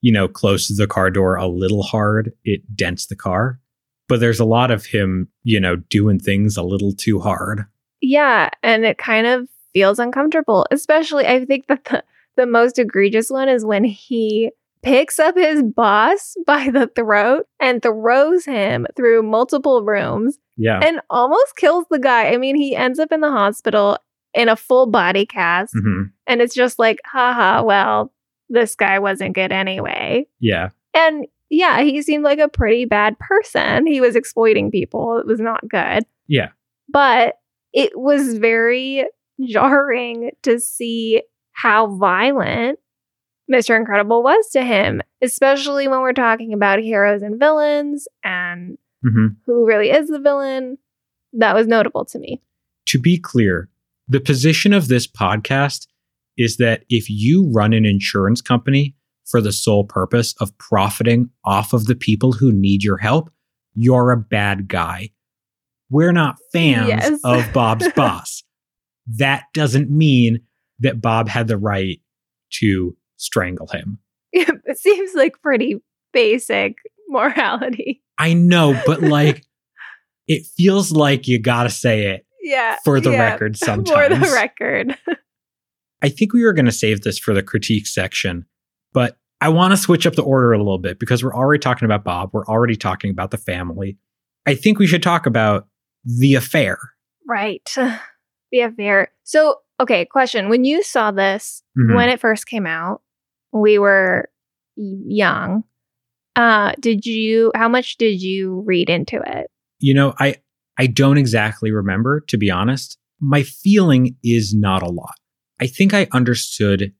you 0.00 0.10
know, 0.12 0.26
closes 0.26 0.76
the 0.76 0.88
car 0.88 1.08
door 1.08 1.36
a 1.36 1.46
little 1.46 1.84
hard, 1.84 2.32
it 2.44 2.62
dents 2.74 3.06
the 3.06 3.14
car. 3.14 3.60
But 4.08 4.18
there's 4.18 4.40
a 4.40 4.44
lot 4.44 4.72
of 4.72 4.84
him, 4.86 5.28
you 5.44 5.60
know, 5.60 5.76
doing 5.76 6.18
things 6.18 6.56
a 6.56 6.64
little 6.64 6.92
too 6.92 7.20
hard. 7.20 7.64
yeah 8.00 8.50
and 8.64 8.84
it 8.84 8.98
kind 8.98 9.28
of 9.28 9.48
feels 9.72 10.00
uncomfortable 10.00 10.66
especially 10.72 11.24
i 11.24 11.44
think 11.44 11.68
that 11.68 11.84
the, 11.84 12.02
the 12.36 12.46
most 12.46 12.78
egregious 12.78 13.30
one 13.30 13.48
is 13.48 13.64
when 13.64 13.84
he 13.84 14.50
picks 14.82 15.18
up 15.18 15.36
his 15.36 15.62
boss 15.62 16.34
by 16.46 16.68
the 16.70 16.88
throat 16.94 17.46
and 17.60 17.82
throws 17.82 18.44
him 18.44 18.86
through 18.96 19.22
multiple 19.22 19.84
rooms 19.84 20.38
Yeah. 20.56 20.80
and 20.82 21.00
almost 21.10 21.56
kills 21.56 21.84
the 21.90 21.98
guy. 22.00 22.32
I 22.32 22.36
mean, 22.36 22.56
he 22.56 22.74
ends 22.74 22.98
up 22.98 23.12
in 23.12 23.20
the 23.20 23.30
hospital 23.30 23.98
in 24.34 24.48
a 24.48 24.56
full 24.56 24.86
body 24.86 25.26
cast, 25.26 25.74
hmm 25.78 26.04
and 26.26 26.40
it's 26.40 26.54
just 26.54 26.78
like, 26.78 26.98
haha, 27.04 27.62
well, 27.62 28.12
this 28.48 28.74
guy 28.74 28.98
wasn't 28.98 29.34
good 29.34 29.52
anyway. 29.52 30.26
Yeah. 30.40 30.70
And 30.94 31.26
yeah, 31.50 31.82
he 31.82 32.00
seemed 32.00 32.24
like 32.24 32.38
a 32.38 32.48
pretty 32.48 32.86
bad 32.86 33.18
person. 33.18 33.86
He 33.86 34.00
was 34.00 34.16
exploiting 34.16 34.70
people, 34.70 35.18
it 35.18 35.26
was 35.26 35.40
not 35.40 35.68
good. 35.68 36.04
Yeah. 36.28 36.48
But 36.88 37.34
it 37.74 37.92
was 37.94 38.38
very 38.38 39.04
jarring 39.46 40.30
to 40.42 40.58
see 40.60 41.22
how 41.62 41.86
violent 41.96 42.78
Mr. 43.52 43.76
Incredible 43.76 44.22
was 44.22 44.48
to 44.50 44.64
him, 44.64 45.00
especially 45.22 45.86
when 45.86 46.00
we're 46.00 46.12
talking 46.12 46.52
about 46.52 46.80
heroes 46.80 47.22
and 47.22 47.38
villains 47.38 48.08
and 48.24 48.78
hmm 49.04 49.28
who 49.46 49.66
really 49.66 49.90
is 49.90 50.08
the 50.08 50.18
villain. 50.20 50.78
That 51.34 51.54
was 51.54 51.66
notable 51.66 52.04
to 52.06 52.18
me. 52.18 52.42
To 52.86 52.98
be 52.98 53.18
clear, 53.18 53.68
the 54.08 54.20
position 54.20 54.72
of 54.72 54.88
this 54.88 55.06
podcast 55.06 55.86
is 56.36 56.56
that 56.56 56.84
if 56.88 57.08
you 57.08 57.50
run 57.52 57.72
an 57.72 57.84
insurance 57.86 58.40
company 58.40 58.94
for 59.24 59.40
the 59.40 59.52
sole 59.52 59.84
purpose 59.84 60.34
of 60.40 60.56
profiting 60.58 61.30
off 61.44 61.72
of 61.72 61.86
the 61.86 61.94
people 61.94 62.32
who 62.32 62.52
need 62.52 62.82
your 62.82 62.96
help, 62.98 63.30
you're 63.74 64.10
a 64.10 64.16
bad 64.16 64.66
guy. 64.68 65.10
We're 65.90 66.12
not 66.12 66.36
fans 66.52 66.88
Yes. 66.88 67.20
of 67.24 67.52
Bob's 67.52 67.88
boss. 67.96 68.42
That 69.06 69.44
doesn't 69.54 69.90
mean 69.90 70.40
that 70.82 71.00
Bob 71.00 71.28
had 71.28 71.48
the 71.48 71.56
right 71.58 72.00
to 72.60 72.96
strangle 73.16 73.66
him. 73.68 73.98
it 74.32 74.78
seems 74.78 75.14
like 75.14 75.40
pretty 75.42 75.76
basic 76.12 76.76
morality. 77.08 78.02
I 78.18 78.34
know, 78.34 78.80
but 78.86 79.02
like, 79.02 79.44
it 80.28 80.46
feels 80.56 80.92
like 80.92 81.26
you 81.28 81.38
gotta 81.38 81.70
say 81.70 82.06
it 82.08 82.26
Yeah. 82.42 82.76
for 82.84 83.00
the 83.00 83.10
yeah, 83.12 83.32
record 83.32 83.56
sometimes. 83.56 83.90
For 84.08 84.08
the 84.14 84.32
record. 84.34 84.96
I 86.02 86.08
think 86.08 86.32
we 86.32 86.42
were 86.44 86.52
going 86.52 86.66
to 86.66 86.72
save 86.72 87.02
this 87.02 87.16
for 87.16 87.32
the 87.32 87.44
critique 87.44 87.86
section, 87.86 88.44
but 88.92 89.18
I 89.40 89.50
want 89.50 89.72
to 89.72 89.76
switch 89.76 90.04
up 90.04 90.14
the 90.14 90.22
order 90.24 90.52
a 90.52 90.58
little 90.58 90.78
bit 90.78 90.98
because 90.98 91.22
we're 91.22 91.34
already 91.34 91.60
talking 91.60 91.86
about 91.86 92.02
Bob. 92.02 92.30
We're 92.32 92.44
already 92.46 92.74
talking 92.74 93.10
about 93.12 93.30
the 93.30 93.38
family. 93.38 93.98
I 94.44 94.56
think 94.56 94.80
we 94.80 94.88
should 94.88 95.02
talk 95.04 95.26
about 95.26 95.68
the 96.04 96.34
affair. 96.34 96.78
Right. 97.26 97.72
The 98.50 98.60
affair. 98.60 99.08
So, 99.24 99.60
okay, 99.80 100.04
question. 100.04 100.48
When 100.48 100.64
you 100.64 100.82
saw 100.82 101.10
this, 101.10 101.62
Mhm. 101.78 101.94
when 101.94 102.08
it 102.08 102.20
first 102.20 102.46
came 102.46 102.66
out, 102.66 103.02
we 103.52 103.78
were 103.78 104.30
young. 104.76 105.64
Uh, 106.34 106.72
did 106.80 107.04
you 107.04 107.52
how 107.54 107.68
much 107.68 107.96
did 107.98 108.22
you 108.22 108.62
read 108.66 108.88
into 108.88 109.20
it? 109.24 109.50
You 109.80 109.94
know, 109.94 110.14
I 110.18 110.36
I 110.78 110.86
don't 110.86 111.18
exactly 111.18 111.70
remember 111.70 112.20
to 112.28 112.38
be 112.38 112.50
honest. 112.50 112.98
My 113.20 113.42
feeling 113.42 114.16
is 114.24 114.54
not 114.54 114.82
a 114.82 114.90
lot. 114.90 115.14
I 115.60 115.66
think 115.66 115.92
I 115.94 116.08
understood 116.12 116.92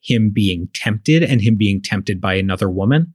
him 0.00 0.30
being 0.30 0.68
tempted 0.72 1.24
and 1.24 1.40
him 1.40 1.56
being 1.56 1.82
tempted 1.82 2.20
by 2.20 2.34
another 2.34 2.70
woman, 2.70 3.14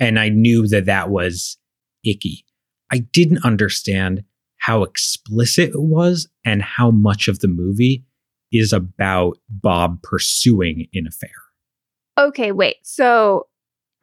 and 0.00 0.18
I 0.18 0.28
knew 0.28 0.66
that 0.66 0.86
that 0.86 1.08
was 1.08 1.56
icky. 2.04 2.44
I 2.90 2.98
didn't 2.98 3.44
understand 3.44 4.24
how 4.58 4.82
explicit 4.82 5.70
it 5.70 5.80
was 5.80 6.28
and 6.44 6.62
how 6.62 6.90
much 6.90 7.28
of 7.28 7.38
the 7.38 7.48
movie 7.48 8.04
is 8.52 8.72
about 8.72 9.38
Bob 9.48 10.02
pursuing 10.02 10.86
an 10.94 11.06
affair. 11.06 11.30
Okay, 12.18 12.52
wait. 12.52 12.76
So 12.82 13.46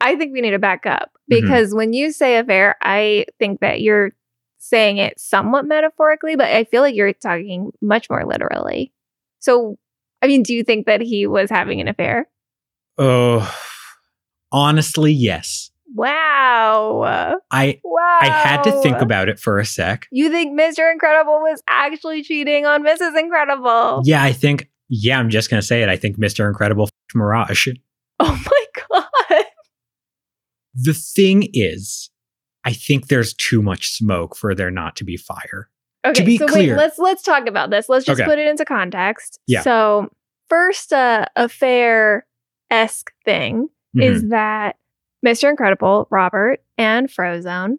I 0.00 0.16
think 0.16 0.32
we 0.32 0.40
need 0.40 0.50
to 0.50 0.58
back 0.58 0.86
up 0.86 1.12
Mhm. 1.30 1.40
because 1.40 1.74
when 1.74 1.92
you 1.92 2.12
say 2.12 2.36
affair, 2.36 2.76
I 2.80 3.26
think 3.38 3.60
that 3.60 3.80
you're 3.80 4.12
saying 4.58 4.98
it 4.98 5.18
somewhat 5.18 5.66
metaphorically, 5.66 6.36
but 6.36 6.46
I 6.46 6.64
feel 6.64 6.82
like 6.82 6.94
you're 6.94 7.12
talking 7.12 7.70
much 7.82 8.08
more 8.08 8.24
literally. 8.24 8.92
So, 9.40 9.76
I 10.22 10.26
mean, 10.26 10.42
do 10.42 10.54
you 10.54 10.64
think 10.64 10.86
that 10.86 11.00
he 11.00 11.26
was 11.26 11.50
having 11.50 11.80
an 11.80 11.88
affair? 11.88 12.28
Oh, 12.96 13.54
honestly, 14.52 15.12
yes. 15.12 15.70
Wow. 15.94 17.36
I 17.50 17.80
Wow. 17.84 18.18
I 18.20 18.26
had 18.28 18.62
to 18.64 18.72
think 18.82 18.98
about 19.00 19.28
it 19.28 19.38
for 19.38 19.58
a 19.58 19.64
sec. 19.64 20.06
You 20.10 20.30
think 20.30 20.58
Mr. 20.58 20.90
Incredible 20.92 21.34
was 21.40 21.62
actually 21.68 22.22
cheating 22.22 22.66
on 22.66 22.82
Mrs. 22.84 23.18
Incredible? 23.18 24.02
Yeah, 24.04 24.22
I 24.22 24.32
think. 24.32 24.68
Yeah, 24.88 25.18
I'm 25.18 25.30
just 25.30 25.48
gonna 25.50 25.62
say 25.62 25.82
it. 25.82 25.88
I 25.88 25.96
think 25.96 26.18
Mr. 26.18 26.46
Incredible 26.46 26.84
f***ed 26.84 27.16
Mirage. 27.18 27.68
Oh 28.20 28.42
my 28.44 28.64
god. 29.30 29.44
The 30.74 30.94
thing 30.94 31.48
is, 31.52 32.10
I 32.64 32.72
think 32.72 33.06
there's 33.08 33.32
too 33.34 33.62
much 33.62 33.92
smoke 33.92 34.36
for 34.36 34.54
there 34.54 34.70
not 34.70 34.96
to 34.96 35.04
be 35.04 35.16
fire. 35.16 35.70
Okay, 36.06 36.14
to 36.14 36.24
be 36.24 36.36
so 36.38 36.46
clear- 36.46 36.74
wait, 36.74 36.78
let's 36.78 36.98
let's 36.98 37.22
talk 37.22 37.46
about 37.46 37.70
this. 37.70 37.88
Let's 37.88 38.04
just 38.04 38.20
Okay. 38.20 38.28
put 38.28 38.38
it 38.38 38.46
into 38.48 38.64
context. 38.64 39.38
Yeah. 39.46 39.62
So 39.62 40.08
first 40.48 40.92
uh 40.92 41.26
affair 41.36 42.26
esque 42.70 43.10
thing 43.24 43.68
Mhm. 43.96 44.02
is 44.02 44.28
that 44.28 44.76
Mr. 45.24 45.48
Incredible, 45.50 46.06
Robert, 46.10 46.60
and 46.78 47.08
Frozone 47.08 47.78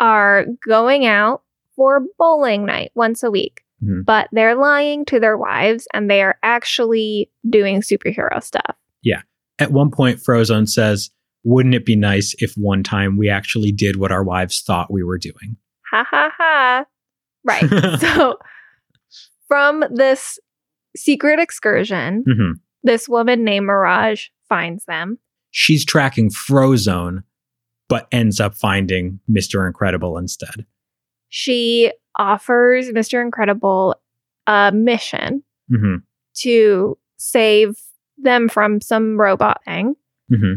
are 0.00 0.46
going 0.66 1.06
out 1.06 1.42
for 1.74 2.02
bowling 2.18 2.66
night 2.66 2.90
once 2.94 3.22
a 3.22 3.30
week. 3.30 3.62
Mhm. 3.82 4.04
But 4.04 4.28
they're 4.32 4.54
lying 4.54 5.04
to 5.06 5.18
their 5.18 5.36
wives 5.36 5.88
and 5.94 6.10
they 6.10 6.22
are 6.22 6.38
actually 6.42 7.30
doing 7.48 7.80
superhero 7.80 8.42
stuff. 8.42 8.76
Yeah. 9.02 9.22
At 9.58 9.72
one 9.72 9.90
point, 9.90 10.18
Frozone 10.18 10.68
says, 10.68 11.10
"Wouldn't 11.44 11.74
it 11.74 11.84
be 11.86 11.96
nice 11.96 12.34
if 12.38 12.54
one 12.56 12.82
time 12.82 13.16
we 13.16 13.28
actually 13.28 13.72
did 13.72 13.96
what 13.96 14.12
our 14.12 14.22
wives 14.22 14.62
thought 14.62 14.92
we 14.92 15.02
were 15.02 15.18
doing?" 15.18 15.56
Ha 15.90 16.04
ha 16.08 16.30
ha. 16.36 16.84
Right. 17.44 17.62
so 18.00 18.38
from 19.48 19.84
this 19.90 20.38
secret 20.96 21.38
excursion, 21.40 22.24
Mhm. 22.28 22.60
this 22.82 23.08
woman 23.08 23.44
named 23.44 23.66
Mirage 23.66 24.28
finds 24.48 24.84
them. 24.84 25.18
She's 25.52 25.84
tracking 25.84 26.30
Frozone, 26.30 27.22
but 27.88 28.08
ends 28.10 28.40
up 28.40 28.54
finding 28.54 29.20
Mr. 29.30 29.66
Incredible 29.66 30.18
instead. 30.18 30.66
She 31.28 31.92
offers 32.18 32.88
Mr. 32.88 33.22
Incredible 33.22 33.94
a 34.46 34.72
mission 34.74 35.42
hmm 35.68 35.96
to 36.34 36.98
save 37.18 37.78
them 38.18 38.48
from 38.48 38.80
some 38.80 39.20
robot 39.20 39.60
thing. 39.64 39.94
hmm 40.28 40.54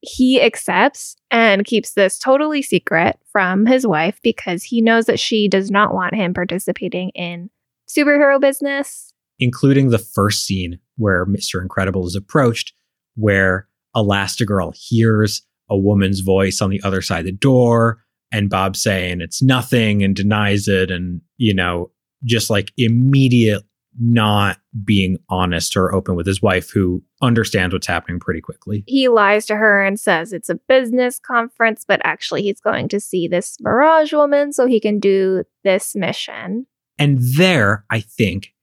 He 0.00 0.40
accepts 0.42 1.16
and 1.30 1.64
keeps 1.64 1.92
this 1.92 2.18
totally 2.18 2.62
secret 2.62 3.18
from 3.30 3.66
his 3.66 3.86
wife 3.86 4.18
because 4.22 4.62
he 4.64 4.80
knows 4.80 5.04
that 5.06 5.20
she 5.20 5.48
does 5.48 5.70
not 5.70 5.94
want 5.94 6.14
him 6.14 6.32
participating 6.34 7.10
in 7.10 7.50
superhero 7.88 8.40
business. 8.40 9.12
including 9.38 9.90
the 9.90 9.98
first 9.98 10.44
scene 10.44 10.78
where 10.96 11.24
Mr. 11.26 11.60
Incredible 11.62 12.06
is 12.06 12.16
approached, 12.16 12.72
where 13.14 13.67
Elastigirl 13.98 14.74
hears 14.76 15.42
a 15.70 15.76
woman's 15.76 16.20
voice 16.20 16.60
on 16.62 16.70
the 16.70 16.80
other 16.82 17.02
side 17.02 17.20
of 17.20 17.26
the 17.26 17.32
door, 17.32 18.02
and 18.32 18.50
Bob 18.50 18.76
saying 18.76 19.20
it's 19.20 19.42
nothing 19.42 20.02
and 20.02 20.14
denies 20.14 20.68
it, 20.68 20.90
and, 20.90 21.20
you 21.36 21.54
know, 21.54 21.90
just 22.24 22.50
like 22.50 22.72
immediate 22.76 23.62
not 24.00 24.58
being 24.84 25.16
honest 25.28 25.76
or 25.76 25.92
open 25.92 26.14
with 26.14 26.26
his 26.26 26.40
wife, 26.40 26.70
who 26.70 27.02
understands 27.20 27.72
what's 27.72 27.86
happening 27.86 28.20
pretty 28.20 28.40
quickly. 28.40 28.84
He 28.86 29.08
lies 29.08 29.44
to 29.46 29.56
her 29.56 29.84
and 29.84 29.98
says 29.98 30.32
it's 30.32 30.48
a 30.48 30.54
business 30.54 31.18
conference, 31.18 31.84
but 31.86 32.00
actually 32.04 32.42
he's 32.42 32.60
going 32.60 32.88
to 32.88 33.00
see 33.00 33.26
this 33.26 33.56
Mirage 33.60 34.12
woman 34.12 34.52
so 34.52 34.66
he 34.66 34.78
can 34.78 35.00
do 35.00 35.42
this 35.64 35.96
mission. 35.96 36.66
And 36.98 37.18
there, 37.20 37.84
I 37.90 38.00
think, 38.00 38.54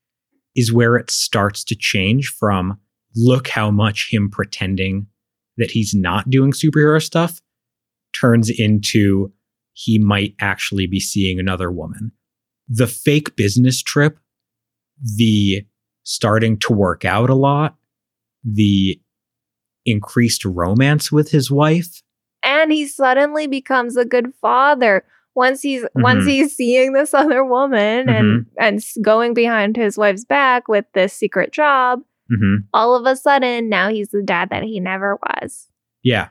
is 0.56 0.72
where 0.72 0.96
it 0.96 1.12
starts 1.12 1.64
to 1.66 1.76
change 1.76 2.30
from 2.30 2.80
look 3.16 3.48
how 3.48 3.72
much 3.72 4.10
him 4.12 4.30
pretending 4.30 5.08
that 5.58 5.72
he's 5.72 5.94
not 5.94 6.30
doing 6.30 6.52
superhero 6.52 7.02
stuff 7.02 7.42
turns 8.14 8.50
into 8.50 9.32
he 9.74 10.00
might 10.00 10.36
actually 10.40 10.88
be 10.88 11.00
seeing 11.00 11.40
another 11.40 11.70
woman. 11.70 12.12
The 12.68 12.88
fake 12.88 13.36
business 13.36 13.84
trip, 13.84 14.18
the 15.18 15.66
starting 16.04 16.58
to 16.60 16.74
work 16.74 17.04
out 17.04 17.30
a 17.30 17.36
lot, 17.36 17.76
the 18.44 19.00
increased 19.86 20.46
romance 20.46 21.12
with 21.12 21.30
his 21.30 21.52
wife. 21.52 22.02
And 22.42 22.72
he 22.72 22.88
suddenly 22.88 23.48
becomes 23.48 23.98
a 23.98 24.06
good 24.06 24.34
father 24.42 25.04
once 25.36 25.62
he's 25.62 25.84
mm-hmm. 25.84 26.02
once 26.02 26.26
he's 26.26 26.56
seeing 26.56 26.94
this 26.94 27.14
other 27.14 27.44
woman 27.44 28.10
and 28.10 28.46
mm-hmm. 28.46 28.50
and 28.58 28.82
going 29.02 29.34
behind 29.34 29.76
his 29.76 29.98
wife's 29.98 30.26
back 30.26 30.68
with 30.68 30.86
this 30.94 31.14
secret 31.14 31.52
job. 31.52 32.02
Hmm 32.30 32.56
All 32.74 32.96
of 32.96 33.06
a 33.06 33.16
sudden, 33.16 33.70
now 33.70 33.90
he's 33.90 34.10
the 34.10 34.24
dad 34.24 34.50
that 34.50 34.64
he 34.64 34.80
never 34.80 35.18
was. 35.18 35.68
Yeah. 36.04 36.30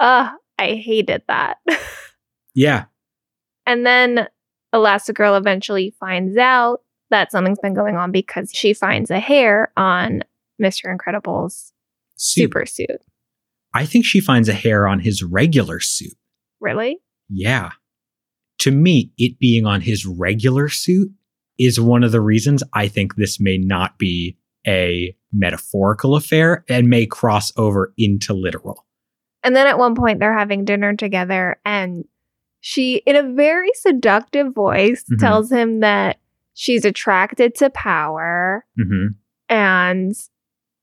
Ugh, 0.00 0.32
I 0.58 0.66
hated 0.74 1.22
that. 1.28 1.58
Yeah. 2.54 2.84
And 3.66 3.84
then 3.84 4.28
Elastigirl 4.72 5.36
eventually 5.36 5.92
finds 5.98 6.36
out 6.36 6.82
that 7.10 7.32
something's 7.32 7.58
been 7.58 7.74
going 7.74 7.96
on 7.96 8.12
because 8.12 8.52
she 8.54 8.72
finds 8.72 9.10
a 9.10 9.18
hair 9.18 9.72
on 9.76 10.22
Mr. 10.62 10.84
Incredible's 10.96 11.72
Suit. 12.14 12.44
super 12.44 12.64
suit. 12.64 13.02
I 13.74 13.86
think 13.86 14.04
she 14.04 14.20
finds 14.20 14.48
a 14.48 14.54
hair 14.54 14.86
on 14.86 15.00
his 15.00 15.22
regular 15.24 15.80
suit. 15.80 16.14
Really? 16.60 16.98
Yeah. 17.28 17.70
To 18.60 18.70
me, 18.70 19.10
it 19.18 19.38
being 19.40 19.66
on 19.66 19.80
his 19.80 20.06
regular 20.06 20.68
suit 20.68 21.10
is 21.58 21.80
one 21.80 22.04
of 22.04 22.12
the 22.12 22.20
reasons 22.20 22.62
I 22.72 22.86
think 22.86 23.16
this 23.16 23.40
may 23.40 23.58
not 23.58 23.98
be 23.98 24.36
a 24.66 25.16
metaphorical 25.32 26.14
affair 26.16 26.64
and 26.68 26.88
may 26.88 27.06
cross 27.06 27.52
over 27.56 27.92
into 27.98 28.32
literal. 28.34 28.86
And 29.42 29.54
then 29.54 29.66
at 29.66 29.78
one 29.78 29.94
point, 29.94 30.20
they're 30.20 30.36
having 30.36 30.64
dinner 30.64 30.94
together, 30.94 31.56
and 31.64 32.04
she, 32.60 33.02
in 33.06 33.14
a 33.16 33.34
very 33.34 33.70
seductive 33.74 34.54
voice, 34.54 35.04
Mhm. 35.12 35.18
tells 35.18 35.52
him 35.52 35.80
that 35.80 36.18
she's 36.54 36.84
attracted 36.84 37.54
to 37.56 37.68
power 37.70 38.64
hmm 38.76 39.08
and, 39.50 40.14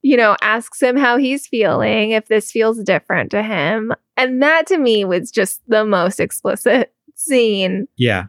you 0.03 0.15
know, 0.15 0.35
asks 0.41 0.79
him 0.81 0.95
how 0.95 1.17
he's 1.17 1.47
feeling, 1.47 2.11
if 2.11 2.27
this 2.27 2.51
feels 2.51 2.83
different 2.83 3.31
to 3.31 3.41
him. 3.41 3.91
And 4.15 4.43
that 4.43 4.67
to 4.67 4.77
me 4.77 5.05
was 5.05 5.31
just 5.31 5.61
the 5.67 5.83
most 5.83 6.19
explicit 6.19 6.93
scene. 7.15 7.87
Yeah. 7.97 8.25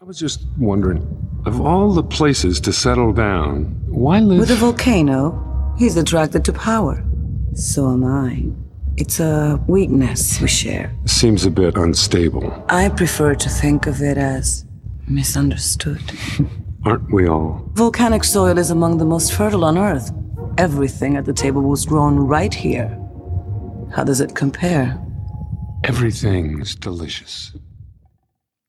I 0.00 0.04
was 0.04 0.18
just 0.18 0.44
wondering, 0.58 1.19
of 1.46 1.60
all 1.60 1.92
the 1.92 2.02
places 2.02 2.60
to 2.60 2.72
settle 2.72 3.12
down, 3.12 3.64
why 3.88 4.20
live? 4.20 4.40
With 4.40 4.50
a 4.50 4.56
volcano, 4.56 5.46
He's 5.80 5.96
attracted 5.96 6.44
to 6.44 6.52
power. 6.52 7.02
So 7.54 7.90
am 7.90 8.04
I. 8.04 8.44
It's 8.98 9.18
a 9.18 9.58
weakness 9.66 10.38
we 10.38 10.46
share. 10.46 10.94
Seems 11.06 11.46
a 11.46 11.50
bit 11.50 11.74
unstable. 11.78 12.66
I 12.68 12.90
prefer 12.90 13.34
to 13.34 13.48
think 13.48 13.86
of 13.86 14.02
it 14.02 14.18
as 14.18 14.66
misunderstood. 15.08 16.02
Aren't 16.84 17.10
we 17.10 17.26
all? 17.26 17.70
Volcanic 17.72 18.24
soil 18.24 18.58
is 18.58 18.70
among 18.70 18.98
the 18.98 19.06
most 19.06 19.32
fertile 19.32 19.64
on 19.64 19.78
Earth. 19.78 20.12
Everything 20.58 21.16
at 21.16 21.24
the 21.24 21.32
table 21.32 21.62
was 21.62 21.86
grown 21.86 22.16
right 22.16 22.52
here. 22.52 22.88
How 23.94 24.04
does 24.04 24.20
it 24.20 24.34
compare? 24.34 25.00
Everything's 25.84 26.74
delicious. 26.74 27.56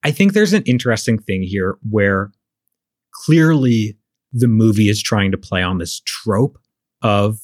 I 0.01 0.12
think 0.12 0.31
there's 0.31 0.53
an 0.53 0.63
interesting 0.63 1.19
thing 1.19 1.43
here 1.43 1.77
where 1.89 2.31
clearly 3.13 3.97
the 4.32 4.47
movie 4.47 4.89
is 4.89 5.02
trying 5.02 5.32
to 5.32 5.38
play 5.38 5.62
on 5.62 5.78
this 5.78 6.02
trope 6.06 6.58
of 7.02 7.39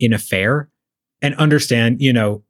an 0.00 0.12
affair 0.12 0.70
and 1.22 1.34
understand, 1.36 2.00
you 2.00 2.12
know, 2.12 2.44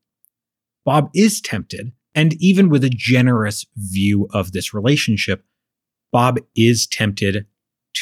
Bob 0.84 1.10
is 1.14 1.40
tempted. 1.40 1.92
And 2.14 2.34
even 2.40 2.68
with 2.68 2.84
a 2.84 2.90
generous 2.90 3.66
view 3.76 4.28
of 4.32 4.52
this 4.52 4.72
relationship, 4.72 5.44
Bob 6.12 6.38
is 6.54 6.86
tempted 6.86 7.46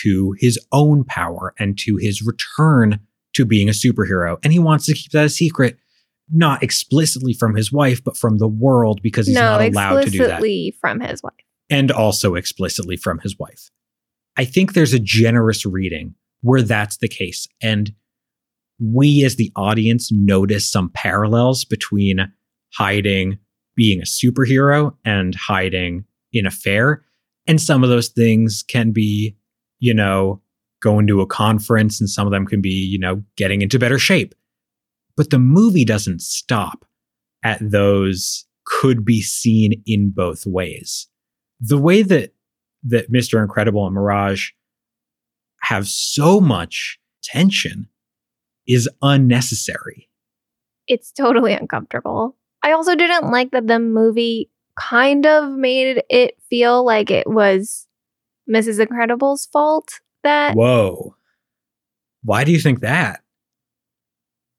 to 0.02 0.34
his 0.38 0.58
own 0.72 1.04
power 1.04 1.54
and 1.58 1.78
to 1.78 1.96
his 1.96 2.22
return 2.22 3.00
to 3.34 3.44
being 3.44 3.68
a 3.68 3.72
superhero. 3.72 4.38
And 4.42 4.52
he 4.52 4.58
wants 4.58 4.86
to 4.86 4.94
keep 4.94 5.12
that 5.12 5.26
a 5.26 5.28
secret, 5.28 5.78
not 6.30 6.62
explicitly 6.62 7.32
from 7.32 7.54
his 7.54 7.72
wife, 7.72 8.02
but 8.02 8.16
from 8.16 8.38
the 8.38 8.48
world 8.48 9.00
because 9.02 9.26
he's 9.26 9.34
no, 9.34 9.58
not 9.58 9.62
allowed 9.62 10.04
to 10.04 10.10
do 10.10 10.18
that. 10.18 10.24
explicitly 10.24 10.74
from 10.80 11.00
his 11.00 11.22
wife. 11.22 11.32
And 11.70 11.90
also 11.90 12.34
explicitly 12.34 12.96
from 12.96 13.20
his 13.20 13.38
wife. 13.38 13.70
I 14.36 14.44
think 14.44 14.72
there's 14.72 14.92
a 14.92 14.98
generous 14.98 15.64
reading 15.64 16.14
where 16.42 16.62
that's 16.62 16.98
the 16.98 17.08
case. 17.08 17.46
And 17.62 17.92
we 18.80 19.24
as 19.24 19.36
the 19.36 19.52
audience 19.56 20.10
notice 20.12 20.70
some 20.70 20.90
parallels 20.90 21.64
between 21.64 22.32
hiding 22.74 23.38
being 23.76 24.00
a 24.00 24.04
superhero 24.04 24.94
and 25.04 25.34
hiding 25.34 26.04
in 26.32 26.46
a 26.46 26.50
fair. 26.50 27.04
And 27.46 27.60
some 27.60 27.82
of 27.82 27.90
those 27.90 28.08
things 28.08 28.64
can 28.66 28.92
be, 28.92 29.36
you 29.78 29.94
know, 29.94 30.40
going 30.82 31.06
to 31.06 31.20
a 31.20 31.26
conference, 31.26 32.00
and 32.00 32.08
some 32.08 32.26
of 32.26 32.30
them 32.30 32.46
can 32.46 32.60
be, 32.60 32.70
you 32.70 32.98
know, 32.98 33.22
getting 33.36 33.62
into 33.62 33.78
better 33.78 33.98
shape. 33.98 34.34
But 35.16 35.30
the 35.30 35.38
movie 35.38 35.84
doesn't 35.84 36.20
stop 36.20 36.84
at 37.42 37.58
those 37.60 38.44
could 38.66 39.04
be 39.04 39.20
seen 39.22 39.82
in 39.86 40.10
both 40.10 40.46
ways. 40.46 41.06
The 41.60 41.78
way 41.78 42.02
that 42.02 42.34
that 42.84 43.10
Mr. 43.10 43.42
Incredible 43.42 43.86
and 43.86 43.94
Mirage 43.94 44.50
have 45.62 45.86
so 45.88 46.40
much 46.40 46.98
tension 47.22 47.88
is 48.66 48.88
unnecessary. 49.02 50.08
It's 50.86 51.12
totally 51.12 51.52
uncomfortable. 51.52 52.36
I 52.62 52.72
also 52.72 52.94
didn't 52.94 53.30
like 53.30 53.50
that 53.52 53.66
the 53.66 53.78
movie 53.78 54.50
kind 54.78 55.26
of 55.26 55.50
made 55.50 56.02
it 56.10 56.36
feel 56.50 56.84
like 56.84 57.10
it 57.10 57.26
was 57.26 57.86
Mrs. 58.52 58.80
Incredible's 58.80 59.46
fault 59.46 60.00
that 60.22 60.54
Whoa. 60.54 61.16
Why 62.22 62.44
do 62.44 62.52
you 62.52 62.58
think 62.58 62.80
that? 62.80 63.20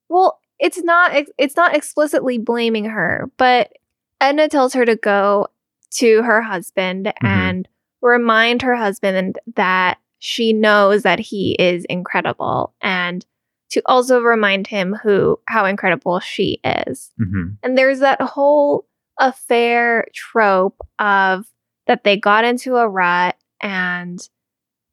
well, 0.09 0.39
it's 0.59 0.81
not 0.81 1.11
it's 1.37 1.55
not 1.55 1.75
explicitly 1.75 2.37
blaming 2.37 2.85
her, 2.85 3.29
but 3.37 3.73
Edna 4.21 4.47
tells 4.47 4.73
her 4.73 4.85
to 4.85 4.95
go 4.95 5.47
to 5.95 6.21
her 6.23 6.41
husband 6.41 7.07
mm-hmm. 7.07 7.25
and 7.25 7.67
remind 8.05 8.61
her 8.61 8.75
husband 8.75 9.39
that 9.55 9.97
she 10.19 10.53
knows 10.53 11.03
that 11.03 11.19
he 11.19 11.55
is 11.59 11.85
incredible 11.85 12.73
and 12.81 13.25
to 13.71 13.81
also 13.85 14.21
remind 14.21 14.67
him 14.67 14.93
who 15.03 15.39
how 15.47 15.65
incredible 15.65 16.19
she 16.19 16.59
is. 16.63 17.11
hmm 17.17 17.49
And 17.63 17.77
there's 17.77 17.99
that 17.99 18.21
whole 18.21 18.87
affair 19.19 20.07
trope 20.13 20.79
of 20.99 21.45
that 21.87 22.03
they 22.03 22.17
got 22.17 22.45
into 22.45 22.75
a 22.75 22.87
rut 22.87 23.35
and 23.61 24.27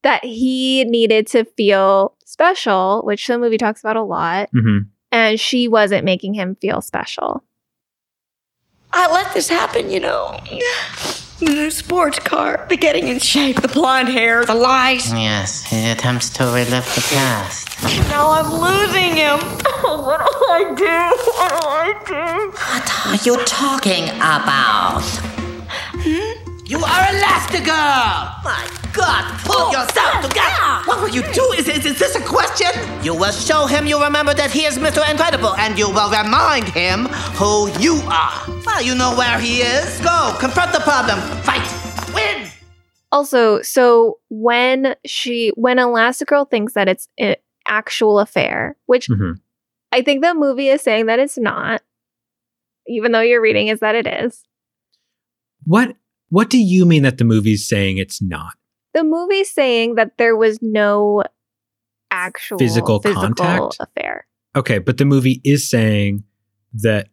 that 0.03 0.25
he 0.25 0.85
needed 0.85 1.27
to 1.29 1.45
feel 1.45 2.17
special, 2.25 3.03
which 3.05 3.27
the 3.27 3.39
movie 3.39 3.59
talks 3.59 3.81
about 3.81 3.97
a 3.97 4.03
lot, 4.03 4.49
hmm 4.53 4.79
and 5.15 5.39
she 5.39 5.69
wasn't 5.69 6.07
making 6.07 6.33
him 6.33 6.57
feel 6.57 6.81
special. 6.81 7.45
I 8.95 9.13
let 9.13 9.35
this 9.35 9.49
happen, 9.49 9.91
you 9.91 10.01
know. 10.01 10.41
The 11.43 11.51
new 11.51 11.71
sports 11.73 12.21
car, 12.21 12.65
the 12.69 12.77
getting 12.77 13.09
in 13.09 13.19
shape, 13.19 13.61
the 13.63 13.67
blonde 13.67 14.09
hair, 14.09 14.45
the 14.45 14.55
lies. 14.55 15.13
Yes, 15.13 15.65
he 15.65 15.91
attempts 15.91 16.31
to 16.31 16.45
relive 16.45 16.85
the 16.95 17.05
past. 17.13 17.83
Now 18.11 18.31
I'm 18.31 18.53
losing 18.53 19.17
him. 19.17 19.41
what 19.83 20.21
do 20.21 20.47
I 20.53 20.73
do? 20.77 21.03
What 21.35 21.51
do 21.51 21.67
I 21.67 21.95
do? 22.07 22.51
What 22.53 23.07
are 23.07 23.25
you 23.25 23.45
talking 23.45 24.05
about? 24.11 25.03
Hmm? 26.05 26.42
You 26.65 26.79
are 26.79 27.03
Elastigirl! 27.11 28.45
My 28.45 28.71
God, 28.93 29.41
pull 29.45 29.73
yourself 29.73 30.23
together! 30.23 30.87
What 30.87 31.03
will 31.03 31.09
you 31.09 31.23
do? 31.33 31.53
Is, 31.59 31.67
is, 31.69 31.85
is 31.85 31.99
this 31.99 32.15
a 32.15 32.21
question? 32.21 32.71
You 33.05 33.15
will 33.15 33.33
show 33.33 33.67
him 33.67 33.87
you 33.87 34.01
remember 34.01 34.33
that 34.35 34.53
he 34.53 34.65
is 34.65 34.79
Mr. 34.79 35.09
Incredible, 35.11 35.55
and 35.57 35.77
you 35.77 35.89
will 35.91 36.09
remind 36.11 36.69
him 36.69 37.07
who 37.35 37.69
you 37.81 38.01
are. 38.07 38.45
Well, 38.65 38.81
you 38.81 38.95
know 38.95 39.13
where 39.17 39.41
he 39.41 39.59
is. 39.63 40.01
Go, 40.03 40.37
confront 40.39 40.73
the 40.73 40.79
problem. 40.81 41.19
Fight. 41.43 41.67
Win! 42.15 42.49
Also, 43.11 43.61
so 43.63 44.19
when 44.31 44.95
she 45.05 45.51
when 45.57 45.79
Elastigirl 45.79 46.49
thinks 46.49 46.75
that 46.75 46.89
it's 46.89 47.09
an 47.19 47.37
actual 47.67 48.21
affair, 48.21 48.77
which 48.87 49.07
hmm 49.09 49.33
I 49.91 50.01
think 50.01 50.23
the 50.23 50.33
movie 50.33 50.69
is 50.69 50.81
saying 50.81 51.07
that 51.07 51.19
it's 51.19 51.37
not, 51.37 51.83
even 52.87 53.13
though 53.13 53.21
your 53.21 53.43
reading 53.43 53.69
is 53.69 53.81
that 53.81 53.95
it 53.95 54.07
is. 54.07 54.43
What 55.65 55.97
what 56.33 56.49
do 56.49 56.57
you 56.59 56.87
mean 56.87 57.03
that 57.03 57.19
the 57.19 57.25
movie's 57.25 57.69
saying 57.69 57.99
it's 57.99 58.23
not? 58.23 58.55
The 58.95 59.05
movie's 59.05 59.53
saying 59.53 59.97
that 59.97 60.17
there 60.17 60.35
was 60.35 60.59
no 60.63 61.25
actual 62.11 62.57
Physical 62.59 63.01
contact? 63.01 63.77
affair. 63.79 64.27
Okay, 64.57 64.79
but 64.79 64.97
the 64.97 65.05
movie 65.05 65.43
is 65.45 65.69
saying 65.69 66.25
that 66.73 67.09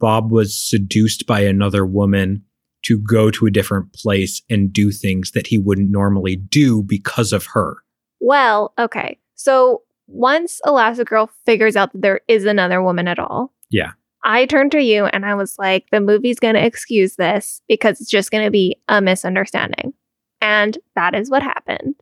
Bob 0.00 0.32
was 0.32 0.60
seduced 0.60 1.24
by 1.24 1.42
another 1.42 1.86
woman 1.86 2.42
to 2.86 2.98
go 2.98 3.30
to 3.30 3.46
a 3.46 3.50
different 3.52 3.92
place 3.92 4.42
and 4.50 4.72
do 4.72 4.90
things 4.90 5.30
that 5.32 5.46
he 5.46 5.56
wouldn't 5.56 5.90
normally 5.92 6.34
do 6.34 6.82
because 6.82 7.32
of 7.32 7.46
her. 7.54 7.76
Well, 8.20 8.74
okay. 8.76 9.18
So 9.36 9.82
once 10.08 10.60
Elastigirl 10.66 11.28
figures 11.46 11.76
out 11.76 11.92
that 11.92 12.02
there 12.02 12.22
is 12.26 12.44
another 12.44 12.82
woman 12.82 13.06
at 13.06 13.20
all, 13.20 13.52
Yeah. 13.70 13.92
I 14.24 14.46
turned 14.46 14.72
to 14.72 14.82
you 14.82 15.06
and 15.06 15.24
I 15.24 15.34
was 15.34 15.56
like, 15.58 15.86
the 15.90 16.00
movie's 16.00 16.40
going 16.40 16.54
to 16.54 16.64
excuse 16.64 17.16
this 17.16 17.62
because 17.68 18.00
it's 18.00 18.10
just 18.10 18.30
going 18.30 18.44
to 18.44 18.50
be 18.50 18.76
a 18.88 19.00
misunderstanding. 19.00 19.94
And 20.40 20.76
that 20.94 21.14
is 21.14 21.30
what 21.30 21.42
happened. 21.42 21.94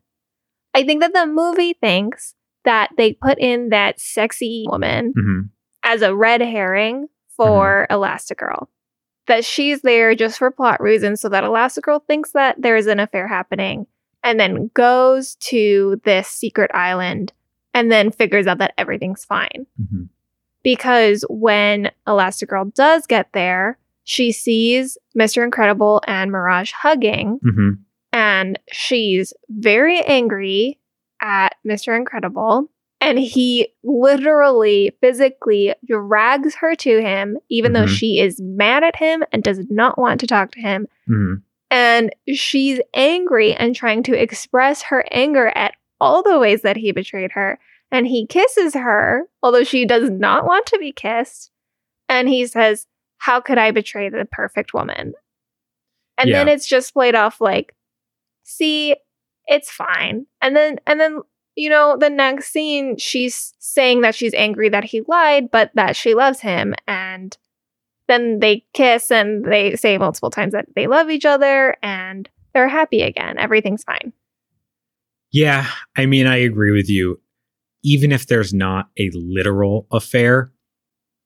I 0.73 0.83
think 0.83 1.01
that 1.01 1.13
the 1.13 1.25
movie 1.25 1.73
thinks 1.73 2.35
that 2.65 2.91
they 2.97 3.13
put 3.13 3.39
in 3.39 3.69
that 3.69 3.99
sexy 3.99 4.65
woman 4.69 5.13
hmm 5.15 5.41
as 5.83 6.01
a 6.01 6.13
red 6.13 6.41
herring 6.41 7.07
for 7.29 7.87
Elastigirl. 7.89 8.67
That 9.27 9.45
she's 9.45 9.83
there 9.83 10.15
just 10.15 10.37
for 10.37 10.51
plot 10.51 10.81
reasons 10.81 11.21
so 11.21 11.29
that 11.29 11.45
Elastigirl 11.45 12.05
thinks 12.05 12.31
that 12.31 12.61
there 12.61 12.75
is 12.75 12.87
an 12.87 12.99
affair 12.99 13.25
happening 13.25 13.87
and 14.21 14.37
then 14.37 14.69
goes 14.73 15.35
to 15.35 16.01
this 16.03 16.27
secret 16.27 16.71
island 16.73 17.31
and 17.73 17.89
then 17.89 18.11
figures 18.11 18.47
out 18.47 18.57
that 18.57 18.73
everything's 18.77 19.23
fine 19.23 19.65
hmm 19.91 20.03
because 20.75 21.23
when 21.29 21.91
Elastigirl 22.07 22.73
does 22.73 23.07
get 23.07 23.31
there, 23.33 23.77
she 24.03 24.31
sees 24.31 24.97
Mr. 25.17 25.43
Incredible 25.43 26.01
and 26.07 26.31
Mirage 26.31 26.71
hugging, 26.73 27.39
hmm 27.41 27.69
and 28.13 28.57
she's 28.71 29.33
very 29.49 29.99
angry 30.01 30.79
at 31.21 31.55
Mr. 31.67 31.95
Incredible. 31.95 32.69
And 32.99 33.19
he 33.19 33.67
literally, 33.83 34.91
physically 35.01 35.73
drags 35.85 36.55
her 36.55 36.73
to 36.75 36.99
him, 37.01 37.37
even 37.49 37.73
though 37.73 37.85
Mhm. 37.85 37.97
she 37.99 38.19
is 38.19 38.41
mad 38.41 38.83
at 38.83 38.95
him 38.95 39.23
and 39.31 39.43
does 39.43 39.59
not 39.69 39.99
want 39.99 40.19
to 40.21 40.27
talk 40.27 40.51
to 40.51 40.59
him. 40.59 40.87
hmm 41.05 41.35
And 41.69 42.11
she's 42.33 42.79
angry 42.93 43.53
and 43.53 43.75
trying 43.75 44.01
to 44.03 44.19
express 44.19 44.81
her 44.83 45.05
anger 45.11 45.47
at 45.53 45.73
all 46.01 46.23
the 46.23 46.39
ways 46.39 46.61
that 46.63 46.77
he 46.77 46.91
betrayed 46.91 47.33
her. 47.33 47.59
And 47.91 48.05
he 48.05 48.27
kisses 48.27 48.73
her, 48.73 49.23
although 49.41 49.63
she 49.63 49.85
does 49.85 50.09
not 50.09 50.45
want 50.45 50.65
to 50.67 50.77
be 50.77 50.91
kissed. 50.91 51.51
And 52.09 52.27
he 52.27 52.45
says, 52.45 52.85
How 53.17 53.39
could 53.39 53.57
I 53.57 53.71
betray 53.71 54.09
the 54.09 54.27
perfect 54.29 54.73
woman? 54.73 55.13
And 56.17 56.33
then 56.33 56.47
it's 56.47 56.67
just 56.67 56.93
played 56.93 57.15
off 57.15 57.39
like, 57.39 57.75
see, 58.43 58.95
it's 59.45 59.69
fine. 59.69 60.25
And 60.41 60.55
then, 60.55 60.79
and 60.87 60.99
then, 60.99 61.19
you 61.55 61.69
know, 61.69 61.95
the 61.97 62.09
next 62.09 62.51
scene, 62.51 62.97
she's 62.97 63.53
saying 63.59 64.01
that 64.01 64.15
she's 64.15 64.33
angry 64.33 64.69
that 64.69 64.83
he 64.83 65.01
lied, 65.07 65.51
but 65.51 65.71
that 65.75 65.95
she 65.95 66.15
loves 66.15 66.39
him. 66.39 66.73
And 66.87 67.37
then 68.07 68.39
they 68.39 68.65
kiss 68.73 69.11
and 69.11 69.45
they 69.45 69.75
say 69.75 69.97
multiple 69.97 70.31
times 70.31 70.53
that 70.53 70.67
they 70.75 70.87
love 70.87 71.09
each 71.09 71.25
other 71.25 71.75
and 71.83 72.27
they're 72.53 72.67
happy 72.67 73.01
again. 73.01 73.37
Everything's 73.37 73.83
fine. 73.83 74.13
Yeah, 75.31 75.67
I 75.95 76.05
mean, 76.05 76.25
I 76.25 76.37
agree 76.37 76.71
with 76.71 76.89
you. 76.89 77.19
Even 77.83 78.11
if 78.11 78.27
there's 78.27 78.53
not 78.53 78.89
a 78.99 79.09
literal 79.13 79.87
affair, 79.91 80.51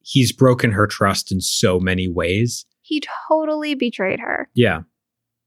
he's 0.02 0.32
broken 0.32 0.72
her 0.72 0.88
trust 0.88 1.32
in 1.32 1.42
so 1.42 1.80
many 1.80 2.08
ways. 2.08 2.66
He 2.82 3.02
totally 3.30 3.76
betrayed 3.76 4.20
her. 4.20 4.50
Yeah. 4.54 4.82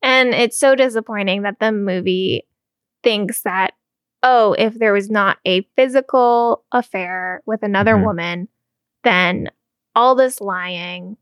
And 0.02 0.34
it's 0.34 0.58
so 0.58 0.74
disappointing 0.74 1.42
that 1.42 1.58
the 1.60 1.72
movie 1.72 2.46
thinks 3.02 3.42
that, 3.42 3.72
oh, 4.22 4.54
if 4.58 4.74
there 4.78 4.92
was 4.92 5.10
not 5.10 5.38
a 5.46 5.62
physical 5.76 6.64
affair 6.72 7.42
with 7.46 7.62
another 7.62 7.94
Mhm. 7.96 8.04
woman, 8.04 8.48
then 9.02 9.48
all 9.94 10.14
this 10.14 10.40
lying 10.40 11.16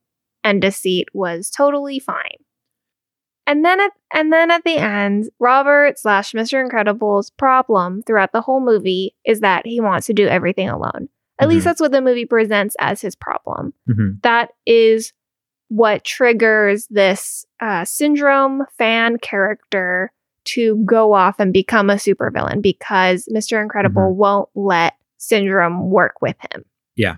and 0.45 0.61
deceit 0.61 1.09
was 1.13 1.51
totally 1.51 1.99
fine. 1.99 2.39
And 3.47 3.65
then 3.65 3.81
at 3.81 3.91
and 4.15 4.33
then 4.33 4.51
at 4.51 4.65
the 4.65 4.77
end, 4.77 5.29
Robert 5.41 5.99
slash 5.99 6.33
Mr. 6.33 6.61
Incredible's 6.63 7.31
problem 7.31 8.03
throughout 8.03 8.33
the 8.33 8.41
whole 8.41 8.61
movie 8.61 9.15
is 9.25 9.41
that 9.41 9.67
he 9.67 9.81
wants 9.81 10.07
to 10.07 10.13
do 10.13 10.27
everything 10.29 10.69
alone. 10.69 11.09
At 11.39 11.49
least 11.49 11.63
Mhm. 11.63 11.71
that's 11.71 11.81
what 11.81 11.91
the 11.93 12.01
movie 12.03 12.27
presents 12.27 12.77
as 12.79 13.01
his 13.01 13.17
problem 13.17 13.73
Mhm. 13.89 14.23
that 14.23 14.51
is 14.67 15.13
what 15.69 16.05
triggers 16.05 16.87
this 16.89 17.47
uh, 17.61 17.85
syndrome 17.85 18.65
fan 18.79 19.17
character 19.19 20.13
to 20.45 20.77
go 20.85 21.13
off 21.15 21.37
and 21.41 21.53
become 21.53 21.89
a 21.89 21.95
supervillain 21.95 22.61
because 22.63 23.27
Mr. 23.33 23.61
Incredible 23.63 24.15
won't 24.15 24.49
let 24.55 24.95
syndrome 25.19 25.89
work 25.91 26.21
with 26.21 26.37
him. 26.53 26.65
Yeah. 26.97 27.17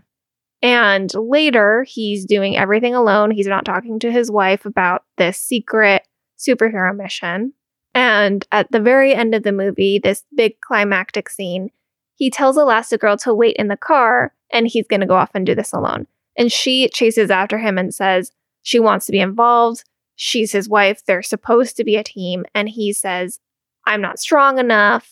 And 0.63 1.13
later, 1.15 1.85
he's 1.89 2.25
doing 2.25 2.57
everything 2.57 2.95
alone. 2.95 3.31
He's 3.31 3.47
not 3.47 3.65
talking 3.65 3.99
to 4.01 4.11
his 4.13 4.31
wife 4.31 4.65
about 4.65 5.05
this 5.19 5.37
secret 5.39 6.03
superhero 6.39 6.95
mission. 6.97 7.53
And 7.95 8.47
at 8.51 8.71
the 8.73 8.81
very 8.81 9.15
end 9.15 9.35
of 9.35 9.45
the 9.45 9.53
movie, 9.53 10.01
this 10.03 10.25
big 10.35 10.61
climactic 10.61 11.29
scene, 11.29 11.71
he 12.17 12.31
tells 12.31 12.57
Elastigirl 12.57 13.23
to 13.23 13.35
wait 13.35 13.57
in 13.57 13.69
the 13.69 13.77
car 13.77 14.33
and 14.53 14.67
he's 14.67 14.87
going 14.87 15.01
to 15.01 15.07
go 15.07 15.15
off 15.15 15.31
and 15.35 15.47
do 15.47 15.55
this 15.55 15.73
alone. 15.73 16.07
And 16.37 16.51
she 16.51 16.89
chases 16.89 17.31
after 17.31 17.59
him 17.59 17.79
and 17.79 17.95
says 17.95 18.33
she 18.63 18.81
wants 18.81 19.07
to 19.07 19.13
be 19.13 19.21
involved. 19.21 19.85
She's 20.17 20.53
his 20.53 20.69
wife. 20.69 21.05
They're 21.07 21.23
supposed 21.23 21.77
to 21.77 21.85
be 21.85 21.97
a 21.97 22.05
team. 22.05 22.45
And 22.55 22.69
he 22.69 22.93
says, 22.93 23.39
I'm 23.87 24.01
not 24.01 24.19
strong 24.19 24.59
enough. 24.59 25.11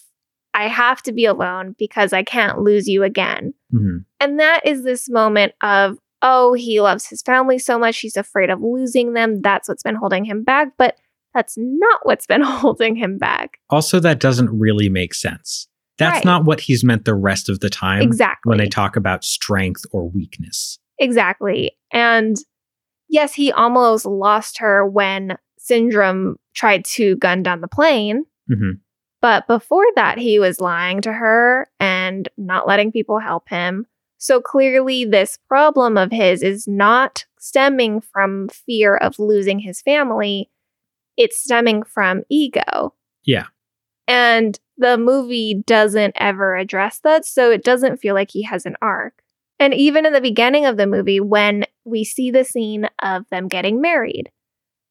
I 0.54 0.68
have 0.68 1.02
to 1.02 1.12
be 1.12 1.24
alone 1.24 1.74
because 1.78 2.12
I 2.12 2.22
can't 2.22 2.61
lose 2.61 2.88
you 2.88 3.02
again. 3.04 3.54
Mhm. 3.72 4.04
And 4.20 4.38
that 4.38 4.66
is 4.66 4.85
this 4.85 5.08
moment 5.08 5.54
of, 5.62 5.98
oh, 6.20 6.52
he 6.52 6.80
loves 6.80 7.08
his 7.08 7.22
family 7.22 7.58
so 7.58 7.78
much. 7.78 7.98
He's 7.98 8.16
afraid 8.16 8.50
of 8.50 8.61
losing 8.61 9.14
them. 9.14 9.40
That's 9.40 9.68
what's 9.68 9.82
been 9.82 9.94
holding 9.94 10.24
him 10.24 10.44
back. 10.44 10.72
But 10.76 10.96
that's 11.35 11.55
not 11.57 12.01
what's 12.05 12.27
been 12.27 12.42
holding 12.42 12.97
him 12.97 13.18
back. 13.18 13.59
Also, 13.71 14.01
that 14.01 14.21
doesn't 14.21 14.51
really 14.51 14.88
make 14.88 15.14
sense. 15.14 15.68
That's 15.99 16.16
Right. 16.16 16.25
not 16.25 16.45
what 16.45 16.61
he's 16.61 16.83
meant 16.83 17.05
the 17.05 17.14
rest 17.14 17.49
of 17.49 17.61
the 17.61 17.71
time 17.71 18.03
Exactly. 18.03 18.49
when 18.51 18.59
they 18.59 18.68
talk 18.68 18.97
about 18.97 19.25
strength 19.25 19.83
or 19.92 20.09
weakness. 20.09 20.79
Exactly. 20.99 21.73
And 21.92 22.37
yes, 23.09 23.35
he 23.35 23.53
almost 23.53 24.07
lost 24.07 24.59
her 24.59 24.87
when 24.87 25.37
Syndrome 25.59 26.37
tried 26.55 26.85
to 26.87 27.16
gun 27.16 27.42
down 27.42 27.61
the 27.61 27.68
plane. 27.68 28.25
Mhm. 28.51 28.81
But 29.21 29.47
before 29.47 29.85
that, 29.95 30.18
he 30.18 30.38
was 30.40 30.61
lying 30.61 31.01
to 31.03 31.12
her 31.12 31.68
and 31.79 32.29
not 32.37 32.66
letting 32.66 32.90
people 32.90 33.21
help 33.21 33.49
him. 33.49 33.87
So 34.18 34.40
clearly, 34.40 35.05
this 35.05 35.38
problem 35.49 35.97
of 35.97 36.11
his 36.11 36.42
is 36.42 36.66
not 36.66 37.25
stemming 37.38 38.01
from 38.01 38.49
fear 38.49 38.97
of 38.97 39.18
losing 39.18 39.61
his 39.61 39.83
family, 39.83 40.51
it's 41.16 41.38
stemming 41.42 41.83
from 41.83 42.22
ego. 42.29 42.94
Yeah. 43.25 43.46
And 44.09 44.59
the 44.79 44.98
movie 44.98 45.62
doesn't 45.66 46.14
ever 46.18 46.57
address 46.57 46.98
that. 47.01 47.25
So 47.25 47.51
it 47.51 47.62
doesn't 47.64 47.98
feel 47.98 48.14
like 48.14 48.31
he 48.31 48.42
has 48.42 48.66
an 48.66 48.77
arc. 48.83 49.22
And 49.61 49.72
even 49.75 50.05
in 50.07 50.12
the 50.12 50.20
beginning 50.20 50.66
of 50.66 50.77
the 50.77 50.87
movie, 50.88 51.20
when 51.20 51.64
we 51.85 52.03
see 52.05 52.31
the 52.31 52.44
scene 52.44 52.88
of 53.03 53.29
them 53.31 53.46
getting 53.48 53.81
married, 53.81 54.31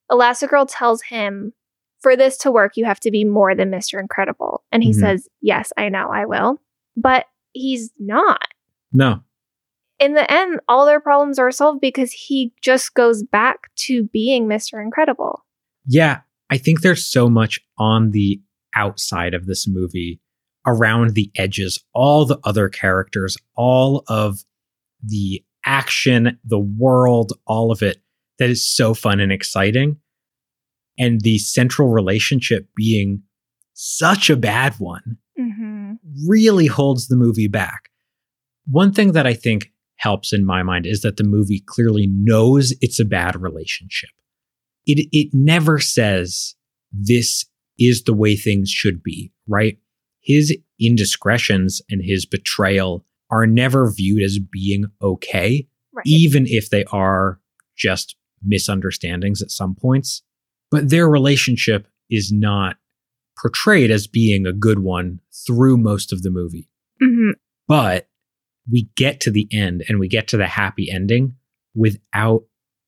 Elastigirl 0.09 0.67
tells 0.69 1.01
him, 1.03 1.53
For 2.01 2.15
this 2.15 2.37
to 2.39 2.51
work, 2.51 2.77
you 2.77 2.85
have 2.85 2.99
to 3.01 3.11
be 3.11 3.23
more 3.25 3.53
than 3.53 3.69
Mr. 3.69 3.99
Incredible. 3.99 4.63
And 4.71 4.83
he 4.83 4.91
Mhm. 4.91 4.99
says, 4.99 5.27
Yes, 5.41 5.71
I 5.77 5.89
know, 5.89 6.09
I 6.11 6.25
will. 6.25 6.61
But 6.95 7.25
he's 7.53 7.91
not. 7.99 8.47
No. 8.93 9.23
In 9.99 10.13
the 10.13 10.29
end, 10.31 10.59
all 10.67 10.85
their 10.85 10.99
problems 10.99 11.37
are 11.37 11.51
solved 11.51 11.79
because 11.81 12.11
he 12.11 12.53
just 12.61 12.93
goes 12.95 13.21
back 13.23 13.69
to 13.75 14.03
being 14.05 14.47
Mr. 14.47 14.81
Incredible. 14.81 15.45
Yeah, 15.85 16.21
I 16.49 16.57
think 16.57 16.81
there's 16.81 17.05
so 17.05 17.29
much 17.29 17.59
on 17.77 18.11
the 18.11 18.41
outside 18.75 19.33
of 19.33 19.45
this 19.45 19.67
movie, 19.67 20.19
around 20.65 21.15
the 21.15 21.31
edges, 21.35 21.83
all 21.93 22.25
the 22.25 22.39
other 22.43 22.69
characters, 22.69 23.35
all 23.55 24.03
of 24.07 24.39
the 25.03 25.43
action, 25.65 26.39
the 26.45 26.59
world, 26.59 27.33
all 27.47 27.71
of 27.71 27.81
it 27.81 27.97
that 28.39 28.49
is 28.49 28.67
so 28.67 28.93
fun 28.93 29.19
and 29.19 29.31
exciting. 29.31 29.97
And 30.97 31.21
the 31.21 31.37
central 31.37 31.89
relationship 31.89 32.67
being 32.75 33.23
such 33.73 34.29
a 34.29 34.35
bad 34.35 34.75
one 34.79 35.17
Mm-hmm. 35.39 35.93
really 36.27 36.67
holds 36.67 37.07
the 37.07 37.15
movie 37.15 37.47
back. 37.47 37.89
One 38.69 38.91
thing 38.91 39.13
that 39.13 39.25
I 39.25 39.33
think 39.33 39.71
helps 39.95 40.33
in 40.33 40.45
my 40.45 40.61
mind 40.61 40.85
is 40.85 41.01
that 41.01 41.17
the 41.17 41.23
movie 41.23 41.63
clearly 41.65 42.05
knows 42.07 42.73
it's 42.81 42.99
a 42.99 43.05
bad 43.05 43.41
relationship. 43.41 44.09
It 44.85 45.07
it 45.11 45.29
never 45.33 45.79
says 45.79 46.55
this 46.91 47.45
is 47.79 48.03
the 48.03 48.13
way 48.13 48.35
things 48.35 48.69
should 48.69 49.01
be, 49.03 49.31
right? 49.47 49.77
His 50.21 50.55
indiscretions 50.79 51.81
and 51.89 52.01
his 52.03 52.25
betrayal 52.25 53.05
are 53.31 53.47
never 53.47 53.91
viewed 53.91 54.21
as 54.23 54.39
being 54.39 54.85
okay, 55.01 55.67
Right. 55.93 56.05
even 56.05 56.45
if 56.47 56.69
they 56.69 56.83
are 56.85 57.39
just 57.77 58.15
misunderstandings 58.43 59.41
at 59.41 59.51
some 59.51 59.75
points. 59.75 60.21
But 60.69 60.89
their 60.89 61.09
relationship 61.09 61.87
is 62.09 62.31
not 62.31 62.77
portrayed 63.41 63.89
as 63.91 64.07
being 64.07 64.45
a 64.45 64.53
good 64.53 64.79
one 64.79 65.19
through 65.47 65.77
most 65.77 66.11
of 66.13 66.21
the 66.21 66.29
movie. 66.29 66.69
hmm 66.99 67.31
But 67.67 68.07
we 68.71 68.89
get 68.95 69.19
to 69.21 69.31
the 69.31 69.47
end 69.51 69.83
and 69.87 69.99
we 69.99 70.07
get 70.07 70.27
to 70.29 70.37
the 70.37 70.47
happy 70.47 70.89
ending 70.91 71.35
without 71.73 72.43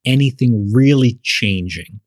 anything 0.06 0.72
really 0.74 1.20
changing. 1.24 2.00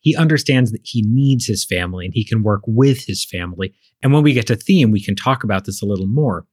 He 0.00 0.14
understands 0.16 0.70
that 0.72 0.82
he 0.84 1.02
needs 1.02 1.46
his 1.46 1.64
family 1.64 2.04
and 2.04 2.14
he 2.14 2.24
can 2.24 2.42
work 2.42 2.62
with 2.66 3.06
his 3.06 3.24
family. 3.24 3.74
And 4.02 4.12
when 4.12 4.22
we 4.22 4.32
get 4.32 4.46
to 4.46 4.56
theme, 4.56 4.90
we 4.90 5.02
can 5.02 5.16
talk 5.16 5.42
about 5.42 5.64
this 5.64 5.82
a 5.82 5.86
little 5.86 6.06
more. 6.06 6.46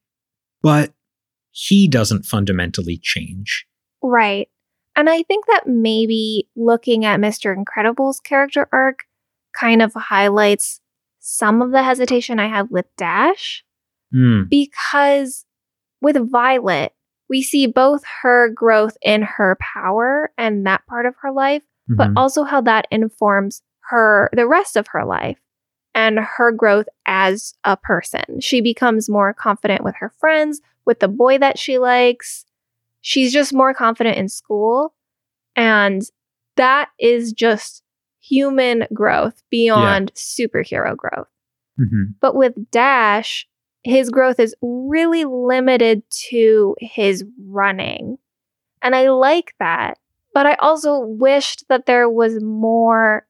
But 0.61 0.93
he 1.51 1.87
doesn't 1.87 2.25
fundamentally 2.25 2.99
change. 3.01 3.65
Right. 4.01 4.49
And 4.95 5.09
I 5.09 5.23
think 5.23 5.45
that 5.47 5.67
maybe 5.67 6.47
looking 6.55 7.05
at 7.05 7.19
Mr. 7.19 7.55
Incredible's 7.55 8.19
character 8.19 8.67
arc 8.71 8.99
kind 9.55 9.81
of 9.81 9.93
highlights 9.93 10.79
some 11.19 11.61
of 11.61 11.71
the 11.71 11.83
hesitation 11.83 12.39
I 12.39 12.47
have 12.47 12.69
with 12.71 12.85
Dash 12.97 13.63
Hmm. 14.11 14.43
because 14.49 15.45
with 16.01 16.17
Violet, 16.29 16.93
we 17.33 17.41
see 17.41 17.65
both 17.65 18.03
her 18.21 18.47
growth 18.49 18.95
in 19.01 19.23
her 19.23 19.57
power 19.59 20.31
and 20.37 20.67
that 20.67 20.85
part 20.85 21.07
of 21.07 21.15
her 21.21 21.31
life, 21.31 21.63
but 21.89 22.09
Mhm. 22.09 22.13
also 22.15 22.43
how 22.43 22.61
that 22.61 22.85
informs 22.91 23.63
her 23.89 24.29
the 24.33 24.45
rest 24.47 24.75
of 24.77 24.85
her 24.89 25.03
life 25.03 25.39
and 25.95 26.19
her 26.19 26.51
growth 26.51 26.87
as 27.07 27.55
a 27.63 27.75
person. 27.75 28.39
She 28.39 28.61
becomes 28.61 29.09
more 29.09 29.33
confident 29.33 29.83
with 29.83 29.95
her 29.95 30.11
friends, 30.19 30.61
with 30.85 30.99
the 30.99 31.07
boy 31.07 31.39
that 31.39 31.57
she 31.57 31.79
likes. 31.79 32.45
She's 33.01 33.33
just 33.33 33.51
more 33.51 33.73
confident 33.73 34.15
in 34.17 34.29
school. 34.29 34.93
And 35.55 36.03
that 36.55 36.89
is 36.99 37.33
just 37.33 37.81
human 38.21 38.85
growth 38.93 39.41
beyond 39.49 40.11
superhero 40.13 40.95
growth. 40.95 41.29
Mhm. 41.79 42.13
But 42.21 42.35
with 42.35 42.69
Dash, 42.69 43.47
his 43.83 44.09
growth 44.09 44.39
is 44.39 44.55
really 44.61 45.25
limited 45.25 46.03
to 46.29 46.75
his 46.79 47.25
running. 47.47 48.17
And 48.81 48.95
I 48.95 49.09
like 49.09 49.53
that. 49.59 49.97
But 50.33 50.45
I 50.45 50.55
also 50.55 50.99
wished 50.99 51.65
that 51.69 51.85
there 51.85 52.09
was 52.09 52.41
more 52.41 53.27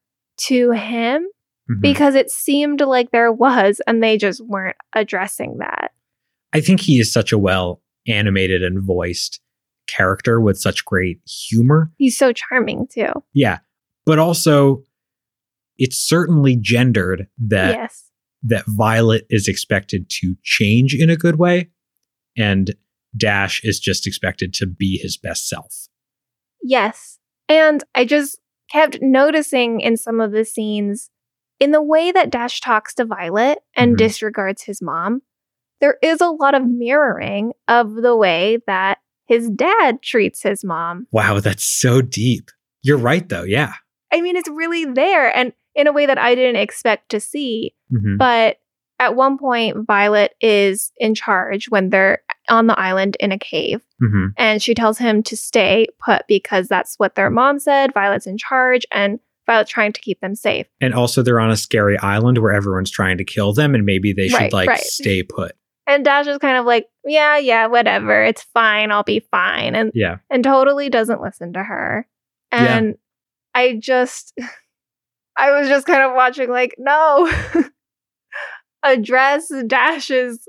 to 0.47 0.71
him 0.71 1.27
Mhm. 1.69 1.81
because 1.81 2.15
it 2.15 2.29
seemed 2.31 2.81
like 2.81 3.11
there 3.11 3.31
was, 3.31 3.81
and 3.87 4.01
they 4.01 4.17
just 4.17 4.41
weren't 4.45 4.77
addressing 4.93 5.57
that. 5.59 5.91
I 6.53 6.61
think 6.61 6.81
he 6.81 6.99
is 6.99 7.11
such 7.11 7.31
a 7.31 7.37
well 7.37 7.81
animated 8.07 8.63
and 8.63 8.81
voiced 8.81 9.39
character 9.87 10.39
with 10.41 10.57
such 10.57 10.85
great 10.85 11.19
humor. 11.49 11.91
He's 11.97 12.17
so 12.17 12.31
charming 12.33 12.87
too. 12.87 13.11
Yeah. 13.33 13.59
But 14.05 14.19
also, 14.19 14.83
it's 15.77 15.97
certainly 15.97 16.55
gendered 16.55 17.27
that 17.47 17.75
yes. 17.75 18.09
That 18.43 18.65
Violet 18.67 19.25
is 19.29 19.47
expected 19.47 20.09
to 20.21 20.35
change 20.43 20.93
in 20.93 21.09
a 21.09 21.15
good 21.15 21.37
way, 21.37 21.69
and 22.37 22.75
Dash 23.15 23.61
is 23.63 23.79
just 23.79 24.07
expected 24.07 24.53
to 24.55 24.65
be 24.65 24.97
his 24.97 25.17
best 25.17 25.47
self. 25.47 25.87
Yes. 26.61 27.19
And 27.49 27.83
I 27.93 28.05
just 28.05 28.39
kept 28.71 29.01
noticing 29.01 29.81
in 29.81 29.97
some 29.97 30.19
of 30.19 30.31
the 30.31 30.45
scenes, 30.45 31.09
in 31.59 31.71
the 31.71 31.81
way 31.81 32.11
that 32.11 32.31
Dash 32.31 32.59
talks 32.59 32.93
to 32.95 33.05
Violet 33.05 33.59
and 33.75 33.93
Mhm. 33.93 33.97
disregards 33.97 34.63
his 34.63 34.81
mom, 34.81 35.21
there 35.79 35.97
is 36.01 36.21
a 36.21 36.29
lot 36.29 36.55
of 36.55 36.65
mirroring 36.65 37.53
of 37.67 37.93
the 37.95 38.15
way 38.15 38.59
that 38.67 38.99
his 39.27 39.49
dad 39.49 40.01
treats 40.01 40.41
his 40.41 40.63
mom. 40.63 41.07
Wow, 41.11 41.39
that's 41.39 41.63
so 41.63 42.01
deep. 42.01 42.49
You're 42.81 42.97
right, 42.97 43.27
though. 43.27 43.43
Yeah. 43.43 43.73
I 44.11 44.21
mean, 44.21 44.35
it's 44.35 44.49
really 44.49 44.85
there 44.85 45.35
and 45.35 45.53
in 45.75 45.87
a 45.87 45.91
way 45.93 46.05
that 46.05 46.17
I 46.17 46.35
didn't 46.35 46.61
expect 46.61 47.09
to 47.09 47.19
see. 47.19 47.73
Mhm. 47.91 48.17
But 48.17 48.57
at 48.99 49.15
one 49.15 49.37
point, 49.37 49.85
Violet 49.87 50.33
is 50.39 50.91
in 50.97 51.15
charge 51.15 51.65
when 51.69 51.89
they're 51.89 52.19
on 52.49 52.67
the 52.67 52.77
island 52.79 53.17
in 53.19 53.31
a 53.31 53.39
cave. 53.39 53.81
Mhm. 54.01 54.33
And 54.37 54.61
she 54.61 54.73
tells 54.73 54.97
him 54.97 55.23
to 55.23 55.35
stay 55.37 55.87
put 56.03 56.23
because 56.27 56.67
that's 56.67 56.97
what 56.99 57.15
their 57.15 57.29
mom 57.29 57.59
said. 57.59 57.93
Violet's 57.93 58.27
in 58.27 58.37
charge 58.37 58.85
and 58.91 59.19
Violet's 59.45 59.71
trying 59.71 59.91
to 59.93 59.99
keep 59.99 60.21
them 60.21 60.35
safe. 60.35 60.67
And 60.79 60.93
also, 60.93 61.21
they're 61.21 61.39
on 61.39 61.51
a 61.51 61.57
scary 61.57 61.97
island 61.97 62.37
where 62.37 62.53
everyone's 62.53 62.91
trying 62.91 63.17
to 63.17 63.25
kill 63.25 63.51
them, 63.51 63.75
and 63.75 63.85
maybe 63.85 64.13
they 64.13 64.29
should 64.29 64.39
Right, 64.39 64.53
like 64.53 64.69
right. 64.69 64.79
stay 64.79 65.21
put. 65.23 65.53
And 65.85 66.05
Dash 66.05 66.27
is 66.27 66.37
kind 66.37 66.55
of 66.57 66.65
like, 66.65 66.87
yeah, 67.03 67.37
yeah, 67.37 67.67
whatever. 67.67 68.23
It's 68.23 68.43
fine. 68.43 68.89
I'll 68.91 69.03
be 69.03 69.19
fine. 69.31 69.75
And 69.75 69.91
Yeah. 69.93 70.17
and 70.29 70.45
totally 70.45 70.89
doesn't 70.89 71.21
listen 71.21 71.51
to 71.53 71.63
her. 71.63 72.07
Yeah. 72.53 72.77
And 72.77 72.95
I 73.53 73.77
just 73.81 74.33
I 75.37 75.51
was 75.51 75.67
just 75.67 75.85
kind 75.87 76.03
of 76.03 76.13
watching 76.15 76.49
like, 76.49 76.75
no. 76.77 77.31
Address 78.83 79.51
Dash's 79.67 80.47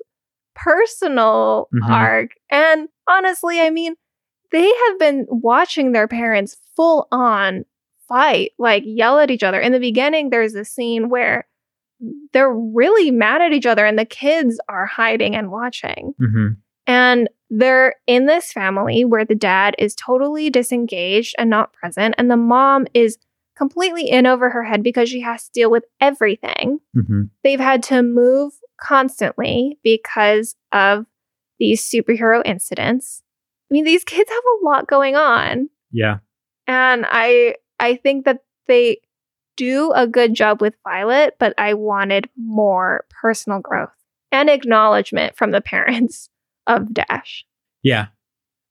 personal 0.56 1.68
Mhm. 1.74 1.88
arc. 1.90 2.30
And 2.50 2.88
honestly, 3.08 3.60
I 3.60 3.70
mean, 3.70 3.94
they 4.50 4.66
have 4.88 4.98
been 4.98 5.26
watching 5.28 5.92
their 5.92 6.08
parents 6.08 6.56
full 6.76 7.06
on 7.12 7.64
fight, 8.08 8.52
like 8.58 8.82
yell 8.86 9.18
at 9.18 9.30
each 9.30 9.42
other. 9.42 9.60
In 9.60 9.72
the 9.72 9.80
beginning, 9.80 10.30
there's 10.30 10.54
a 10.54 10.64
scene 10.64 11.08
where 11.08 11.46
they're 12.32 12.52
really 12.52 13.10
mad 13.10 13.40
at 13.40 13.52
each 13.52 13.66
other 13.66 13.86
and 13.86 13.98
the 13.98 14.04
kids 14.04 14.60
are 14.68 14.84
hiding 14.86 15.34
and 15.36 15.50
watching. 15.50 16.14
hmm 16.18 16.48
And 16.86 17.28
they're 17.50 17.94
in 18.06 18.26
this 18.26 18.52
family 18.52 19.04
where 19.04 19.24
the 19.24 19.34
dad 19.36 19.74
is 19.78 19.94
totally 19.94 20.50
disengaged 20.50 21.34
and 21.38 21.48
not 21.48 21.72
present, 21.72 22.14
and 22.18 22.28
the 22.30 22.36
mom 22.36 22.86
is 22.94 23.16
completely 23.56 24.08
in 24.08 24.26
over 24.26 24.50
her 24.50 24.64
head 24.64 24.82
because 24.82 25.08
she 25.08 25.20
has 25.20 25.44
to 25.44 25.50
deal 25.52 25.70
with 25.70 25.84
everything. 26.00 26.80
hmm 26.94 27.24
They've 27.42 27.60
had 27.60 27.82
to 27.84 28.02
move 28.02 28.52
constantly 28.80 29.78
because 29.84 30.56
of 30.72 31.06
these 31.58 31.82
superhero 31.88 32.42
incidents. 32.44 33.22
I 33.70 33.74
mean, 33.74 33.84
these 33.84 34.04
kids 34.04 34.30
have 34.30 34.42
a 34.60 34.64
lot 34.64 34.86
going 34.88 35.14
on, 35.16 35.68
Yeah. 35.92 36.18
and 36.66 37.04
I 37.08 37.56
I 37.80 37.96
think 37.96 38.24
that 38.24 38.40
they 38.66 38.98
do 39.56 39.92
a 39.94 40.06
good 40.06 40.34
job 40.34 40.60
with 40.60 40.74
Violet, 40.84 41.36
but 41.38 41.54
I 41.58 41.74
wanted 41.74 42.28
more 42.36 43.04
personal 43.22 43.60
growth 43.60 43.90
and 44.32 44.50
acknowledgement 44.50 45.36
from 45.36 45.52
the 45.52 45.60
parents 45.74 46.28
of 46.66 46.92
Dash. 46.92 47.44
Yeah. 47.82 48.06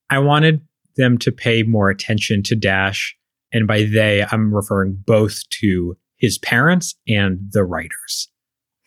I 0.09 0.19
wanted 0.19 0.61
them 0.97 1.17
to 1.19 1.31
pay 1.31 1.63
more 1.63 1.89
attention 1.89 2.43
to 2.43 2.55
Dash. 2.55 3.15
And 3.53 3.67
by 3.67 3.83
they, 3.83 4.25
I'm 4.31 4.53
referring 4.53 5.01
both 5.05 5.47
to 5.61 5.95
his 6.17 6.37
parents 6.37 6.95
and 7.07 7.39
the 7.51 7.63
writers. 7.63 8.29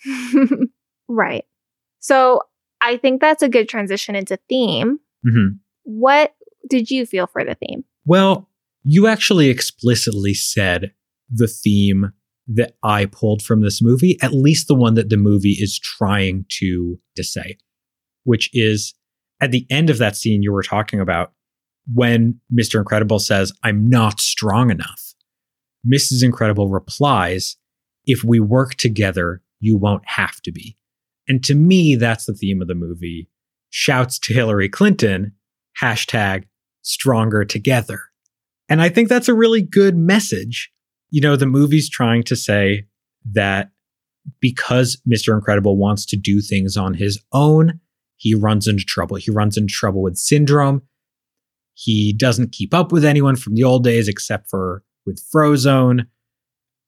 right. 1.08 1.44
So 2.00 2.42
I 2.80 2.96
think 2.96 3.20
that's 3.20 3.42
a 3.42 3.48
good 3.48 3.68
transition 3.68 4.14
into 4.14 4.38
theme. 4.48 4.98
hmm 5.24 5.48
What 5.84 6.34
did 6.68 6.90
you 6.90 7.06
feel 7.06 7.26
for 7.26 7.44
the 7.44 7.54
theme? 7.54 7.84
Well, 8.04 8.48
you 8.84 9.06
actually 9.06 9.48
explicitly 9.48 10.34
said 10.34 10.92
the 11.30 11.48
theme 11.48 12.12
that 12.48 12.76
I 12.82 13.06
pulled 13.06 13.42
from 13.42 13.62
this 13.62 13.82
movie, 13.82 14.16
at 14.22 14.32
least 14.32 14.68
the 14.68 14.74
one 14.74 14.94
that 14.94 15.10
the 15.10 15.16
movie 15.16 15.56
is 15.58 15.78
trying 15.78 16.44
to, 16.60 16.98
to 17.16 17.24
say, 17.24 17.58
which 18.24 18.50
is 18.52 18.94
at 19.40 19.50
the 19.50 19.66
end 19.68 19.90
of 19.90 19.98
that 19.98 20.16
scene 20.16 20.42
you 20.42 20.52
were 20.52 20.62
talking 20.62 21.00
about, 21.00 21.32
when 21.93 22.41
Mr. 22.53 22.78
Incredible 22.78 23.18
says, 23.18 23.53
I'm 23.62 23.87
not 23.87 24.20
strong 24.20 24.70
enough, 24.70 25.14
Mrs. 25.87 26.22
Incredible 26.22 26.68
replies, 26.68 27.57
If 28.05 28.24
we 28.24 28.41
work 28.41 28.74
together, 28.74 29.43
you 29.61 29.76
won't 29.76 30.07
have 30.07 30.41
to 30.43 30.53
be. 30.53 30.76
And 31.28 31.43
to 31.45 31.55
me, 31.55 31.97
that's 31.97 32.26
the 32.26 32.34
theme 32.34 32.62
of 32.62 32.68
the 32.68 32.74
movie. 32.74 33.28
Shouts 33.70 34.18
to 34.20 34.34
Hillary 34.34 34.68
Clinton, 34.68 35.32
hashtag 35.80 36.45
stronger 36.82 37.45
together. 37.45 38.01
And 38.68 38.80
I 38.80 38.89
think 38.89 39.09
that's 39.09 39.28
a 39.28 39.34
really 39.34 39.62
good 39.62 39.97
message. 39.97 40.72
You 41.11 41.20
know, 41.20 41.37
the 41.37 41.47
movie's 41.47 41.89
trying 41.89 42.22
to 42.24 42.37
say 42.37 42.87
that 43.32 43.70
because 44.41 45.01
Mr. 45.09 45.34
Incredible 45.34 45.76
wants 45.76 46.05
to 46.07 46.16
do 46.16 46.41
things 46.41 46.76
on 46.76 46.95
his 46.95 47.20
own, 47.32 47.80
he 48.16 48.34
runs 48.34 48.66
into 48.66 48.84
trouble. 48.84 49.16
He 49.16 49.30
runs 49.30 49.57
into 49.57 49.72
trouble 49.72 50.03
with 50.03 50.16
syndrome. 50.16 50.82
He 51.78 52.14
doesn't 52.14 52.52
keep 52.52 52.72
up 52.72 52.90
with 52.90 53.04
anyone 53.04 53.36
from 53.36 53.54
the 53.54 53.64
old 53.64 53.84
days 53.84 54.08
except 54.08 54.48
for 54.48 54.82
with 55.04 55.22
Frozone. 55.30 56.06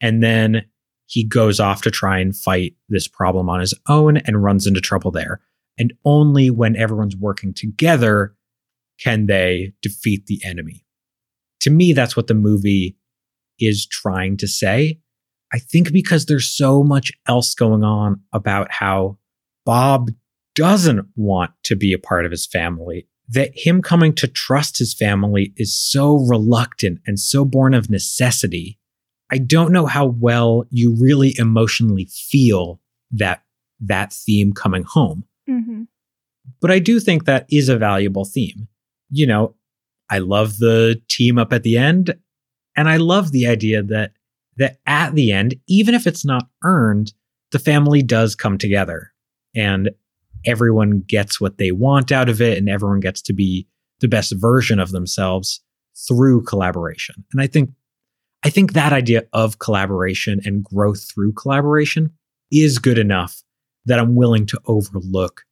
And 0.01 0.23
then 0.23 0.65
he 1.07 1.25
goes 1.25 1.61
off 1.61 1.83
to 1.83 1.91
try 1.91 2.19
and 2.19 2.35
fight 2.35 2.75
this 2.89 3.07
problem 3.07 3.51
on 3.51 3.61
his 3.61 3.75
own 3.87 4.17
and 4.19 4.43
runs 4.43 4.67
into 4.67 4.81
trouble 4.81 5.11
there. 5.11 5.43
And 5.79 5.93
only 6.07 6.49
when 6.49 6.75
everyone's 6.75 7.17
working 7.17 7.53
together 7.53 8.35
can 8.99 9.27
they 9.27 9.75
defeat 9.83 10.25
the 10.27 10.41
enemy. 10.43 10.87
To 11.61 11.71
me, 11.71 11.93
that's 11.93 12.17
what 12.17 12.27
the 12.27 12.35
movie 12.35 12.97
is 13.59 13.87
trying 13.87 14.39
to 14.39 14.49
say. 14.49 15.01
I 15.53 15.59
think 15.59 15.93
because 15.93 16.27
there's 16.27 16.51
so 16.51 16.83
much 16.83 17.13
else 17.27 17.55
going 17.55 17.85
on 17.85 18.23
about 18.33 18.73
how 18.73 19.19
Bob 19.67 20.11
doesn't 20.55 21.07
want 21.15 21.51
to 21.65 21.77
be 21.77 21.93
a 21.93 21.99
part 21.99 22.25
of 22.25 22.31
his 22.31 22.47
family, 22.47 23.07
that 23.29 23.51
him 23.55 23.83
coming 23.83 24.15
to 24.15 24.27
trust 24.27 24.79
his 24.79 24.95
family 24.95 25.53
is 25.57 25.77
so 25.77 26.17
reluctant 26.17 27.01
and 27.07 27.21
so 27.21 27.45
born 27.45 27.75
of 27.75 27.91
necessity. 27.91 28.79
I 29.31 29.39
don't 29.39 29.73
know 29.73 29.87
how 29.87 30.07
well 30.07 30.65
you 30.71 30.97
really 30.99 31.35
emotionally 31.39 32.09
feel 32.11 32.81
that 33.11 33.43
that 33.81 34.13
theme 34.13 34.53
coming 34.53 34.83
home 34.85 35.25
Mm-hmm. 35.49 35.85
but 36.61 36.71
I 36.71 36.79
do 36.79 37.01
think 37.01 37.25
that 37.25 37.47
is 37.51 37.71
a 37.71 37.79
valuable 37.79 38.27
theme. 38.27 38.69
You 39.11 39.27
know, 39.27 39.55
I 40.11 40.19
love 40.19 40.59
the 40.59 41.01
team 41.09 41.39
up 41.39 41.55
at 41.55 41.63
the 41.63 41.79
end, 41.79 42.15
and 42.77 42.87
I 42.87 42.99
love 42.99 43.33
the 43.33 43.47
idea 43.47 43.83
that 43.85 44.13
that 44.59 44.79
at 44.85 45.15
the 45.15 45.33
end, 45.33 45.55
even 45.67 45.95
if 45.95 46.07
it's 46.07 46.25
not 46.25 46.49
earned, 46.63 47.15
the 47.53 47.59
family 47.59 48.03
does 48.03 48.35
come 48.35 48.59
together 48.59 49.13
and 49.57 49.91
everyone 50.47 51.03
gets 51.07 51.41
what 51.41 51.59
they 51.59 51.73
want 51.73 52.13
out 52.13 52.29
of 52.29 52.41
it 52.41 52.59
and 52.59 52.69
everyone 52.69 53.01
gets 53.01 53.23
to 53.23 53.33
be 53.33 53.67
the 54.01 54.09
best 54.09 54.33
version 54.37 54.79
of 54.79 54.93
themselves 54.93 55.61
through 56.07 56.43
collaboration. 56.43 57.25
And 57.33 57.41
I 57.41 57.47
think 57.47 57.71
I 58.45 58.51
think 58.51 58.73
that 58.73 58.93
idea 58.93 59.25
of 59.33 59.59
collaboration 59.59 60.41
and 60.45 60.63
growth 60.63 61.11
through 61.13 61.33
collaboration 61.33 62.13
is 62.53 62.79
good 62.79 62.99
enough 62.99 63.43
that 63.87 63.99
I'm 63.99 64.15
willing 64.15 64.47
to 64.47 64.61
overlook 64.67 65.43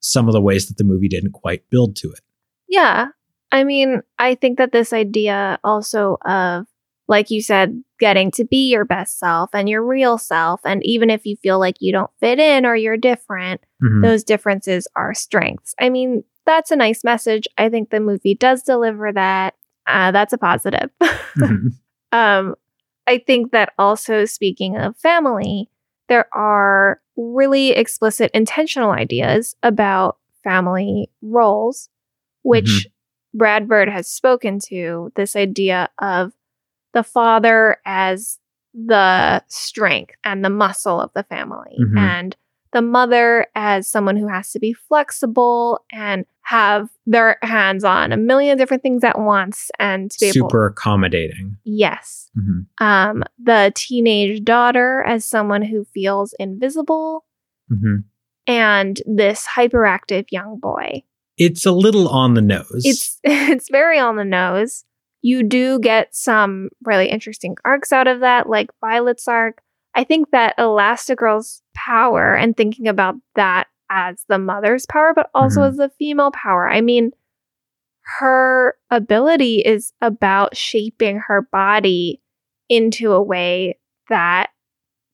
some 0.00 0.28
of 0.28 0.32
the 0.32 0.40
ways 0.40 0.68
that 0.68 0.76
the 0.76 0.84
movie 0.84 1.08
didn't 1.08 1.32
quite 1.32 1.68
build 1.68 1.96
to 1.96 2.12
it. 2.12 2.20
Yeah. 2.68 3.08
I 3.50 3.64
mean, 3.64 4.02
I 4.18 4.34
think 4.36 4.58
that 4.58 4.72
this 4.72 4.92
idea 4.92 5.58
also 5.64 6.18
of, 6.24 6.66
like 7.08 7.30
you 7.30 7.40
said, 7.40 7.82
getting 8.00 8.30
to 8.32 8.44
be 8.44 8.70
your 8.70 8.84
best 8.84 9.18
self 9.18 9.50
and 9.54 9.68
your 9.68 9.84
real 9.84 10.18
self. 10.18 10.60
And 10.64 10.84
even 10.84 11.08
if 11.10 11.24
you 11.24 11.36
feel 11.36 11.58
like 11.58 11.76
you 11.80 11.92
don't 11.92 12.10
fit 12.20 12.38
in 12.38 12.66
or 12.66 12.74
you're 12.76 12.96
different, 12.96 13.60
Mhm. 13.82 14.02
those 14.02 14.24
differences 14.24 14.88
are 14.96 15.14
strengths. 15.14 15.74
I 15.80 15.88
mean, 15.88 16.24
that's 16.46 16.70
a 16.70 16.76
nice 16.76 17.04
message. 17.04 17.46
I 17.58 17.68
think 17.68 17.90
the 17.90 18.00
movie 18.00 18.34
does 18.34 18.62
deliver 18.62 19.12
that. 19.12 19.54
Uh, 19.86 20.10
that's 20.10 20.32
a 20.32 20.38
positive. 20.38 20.90
Mhm. 21.36 21.72
um, 22.12 22.54
I 23.06 23.18
think 23.18 23.52
that 23.52 23.72
also 23.78 24.24
speaking 24.24 24.76
of 24.76 24.96
family, 24.96 25.70
there 26.08 26.26
are 26.34 27.00
really 27.16 27.70
explicit 27.70 28.30
intentional 28.34 28.90
ideas 28.90 29.54
about 29.62 30.18
family 30.42 31.10
roles, 31.22 31.88
which 32.42 32.88
Brad 33.34 33.68
Bird 33.68 33.88
has 33.88 34.08
spoken 34.08 34.58
to 34.66 35.12
this 35.14 35.36
idea 35.36 35.88
of 36.00 36.32
the 36.96 37.02
father 37.04 37.76
as 37.84 38.38
the 38.74 39.42
strength 39.48 40.14
and 40.24 40.42
the 40.44 40.50
muscle 40.50 40.98
of 41.00 41.10
the 41.14 41.22
family, 41.24 41.76
Mhm. 41.78 41.98
and 41.98 42.36
the 42.72 42.80
mother 42.82 43.46
as 43.54 43.88
someone 43.88 44.16
who 44.16 44.28
has 44.28 44.50
to 44.52 44.58
be 44.58 44.72
flexible 44.72 45.84
and 45.92 46.24
have 46.42 46.88
their 47.06 47.36
hands 47.42 47.84
on 47.84 48.12
a 48.12 48.16
million 48.16 48.56
different 48.58 48.82
things 48.82 49.04
at 49.04 49.18
once 49.18 49.70
and 49.78 50.10
to 50.10 50.16
be 50.20 50.26
able 50.26 50.48
Super 50.48 50.66
accommodating. 50.66 51.56
yes 51.64 52.30
Mhm. 52.36 52.66
um 52.80 53.24
the 53.42 53.72
teenage 53.74 54.42
daughter 54.44 55.02
as 55.06 55.24
someone 55.24 55.62
who 55.62 55.84
feels 55.94 56.34
invisible 56.38 57.24
Mhm. 57.70 58.04
and 58.46 59.00
this 59.06 59.46
hyperactive 59.56 60.26
young 60.30 60.58
boy 60.58 61.02
It's 61.38 61.66
a 61.66 61.72
little 61.72 62.08
on 62.08 62.34
the 62.34 62.42
nose. 62.42 62.82
it's 62.84 63.20
it's 63.24 63.68
very 63.70 63.98
on 63.98 64.16
the 64.16 64.24
nose 64.24 64.84
you 65.26 65.42
do 65.42 65.78
get 65.80 66.14
some 66.14 66.68
really 66.84 67.08
interesting 67.08 67.56
arcs 67.64 67.90
out 67.92 68.06
of 68.06 68.20
that 68.20 68.48
like 68.48 68.70
violet's 68.80 69.26
arc 69.26 69.60
i 69.94 70.04
think 70.04 70.30
that 70.30 70.56
elastigirl's 70.58 71.62
power 71.74 72.34
and 72.34 72.56
thinking 72.56 72.86
about 72.86 73.14
that 73.34 73.66
as 73.90 74.24
the 74.28 74.38
mother's 74.38 74.84
power, 74.86 75.12
but 75.14 75.30
also 75.34 75.60
Mhm. 75.60 75.68
as 75.68 75.76
the 75.76 75.90
female 75.98 76.32
power. 76.32 76.68
I 76.68 76.80
mean, 76.80 77.12
her 78.18 78.74
ability 78.90 79.60
is 79.60 79.92
about 80.00 80.56
shaping 80.56 81.18
her 81.28 81.42
body 81.42 82.20
into 82.68 83.12
a 83.12 83.22
way 83.22 83.78
that 84.08 84.50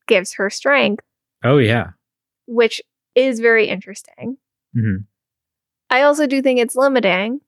gives 0.07 0.33
her 0.33 0.49
strength, 0.49 1.03
Oh 1.43 1.57
yeah. 1.59 1.91
which 2.47 2.81
is 3.15 3.39
very 3.39 3.67
interesting. 3.67 4.37
hmm 4.73 4.97
I 5.91 6.01
also 6.01 6.25
do 6.25 6.41
think 6.41 6.59
it's 6.59 6.75
limiting 6.75 7.41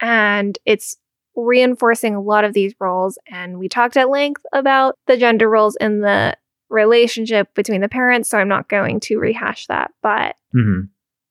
and 0.00 0.58
it's 0.64 0.96
reinforcing 1.36 2.14
a 2.14 2.20
lot 2.20 2.44
of 2.44 2.54
these 2.54 2.74
roles. 2.80 3.18
And 3.30 3.58
we 3.58 3.68
talked 3.68 3.96
at 3.96 4.10
length 4.10 4.42
about 4.52 4.98
the 5.06 5.16
gender 5.16 5.48
roles 5.48 5.76
in 5.76 6.00
the 6.00 6.36
relationship 6.68 7.54
between 7.54 7.80
the 7.80 7.88
parents. 7.88 8.30
So 8.30 8.38
I'm 8.38 8.48
not 8.48 8.68
going 8.68 9.00
to 9.00 9.18
rehash 9.18 9.66
that. 9.66 9.92
But 10.02 10.36
hmm 10.52 10.82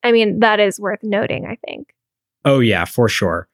I 0.03 0.11
mean, 0.11 0.41
that 0.41 0.59
is 0.59 0.79
worth 0.79 0.99
noting, 1.01 1.47
I 1.47 1.57
think. 1.65 1.87
Oh 2.45 2.59
yeah, 2.59 2.85
for 2.85 3.09
sure. 3.09 3.49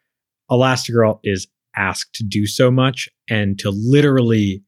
Elastigirl 0.51 1.21
is 1.23 1.47
asked 1.77 2.13
to 2.15 2.25
do 2.25 2.45
so 2.45 2.69
much 2.69 3.07
and 3.29 3.57
to 3.59 3.69
literally 3.69 4.61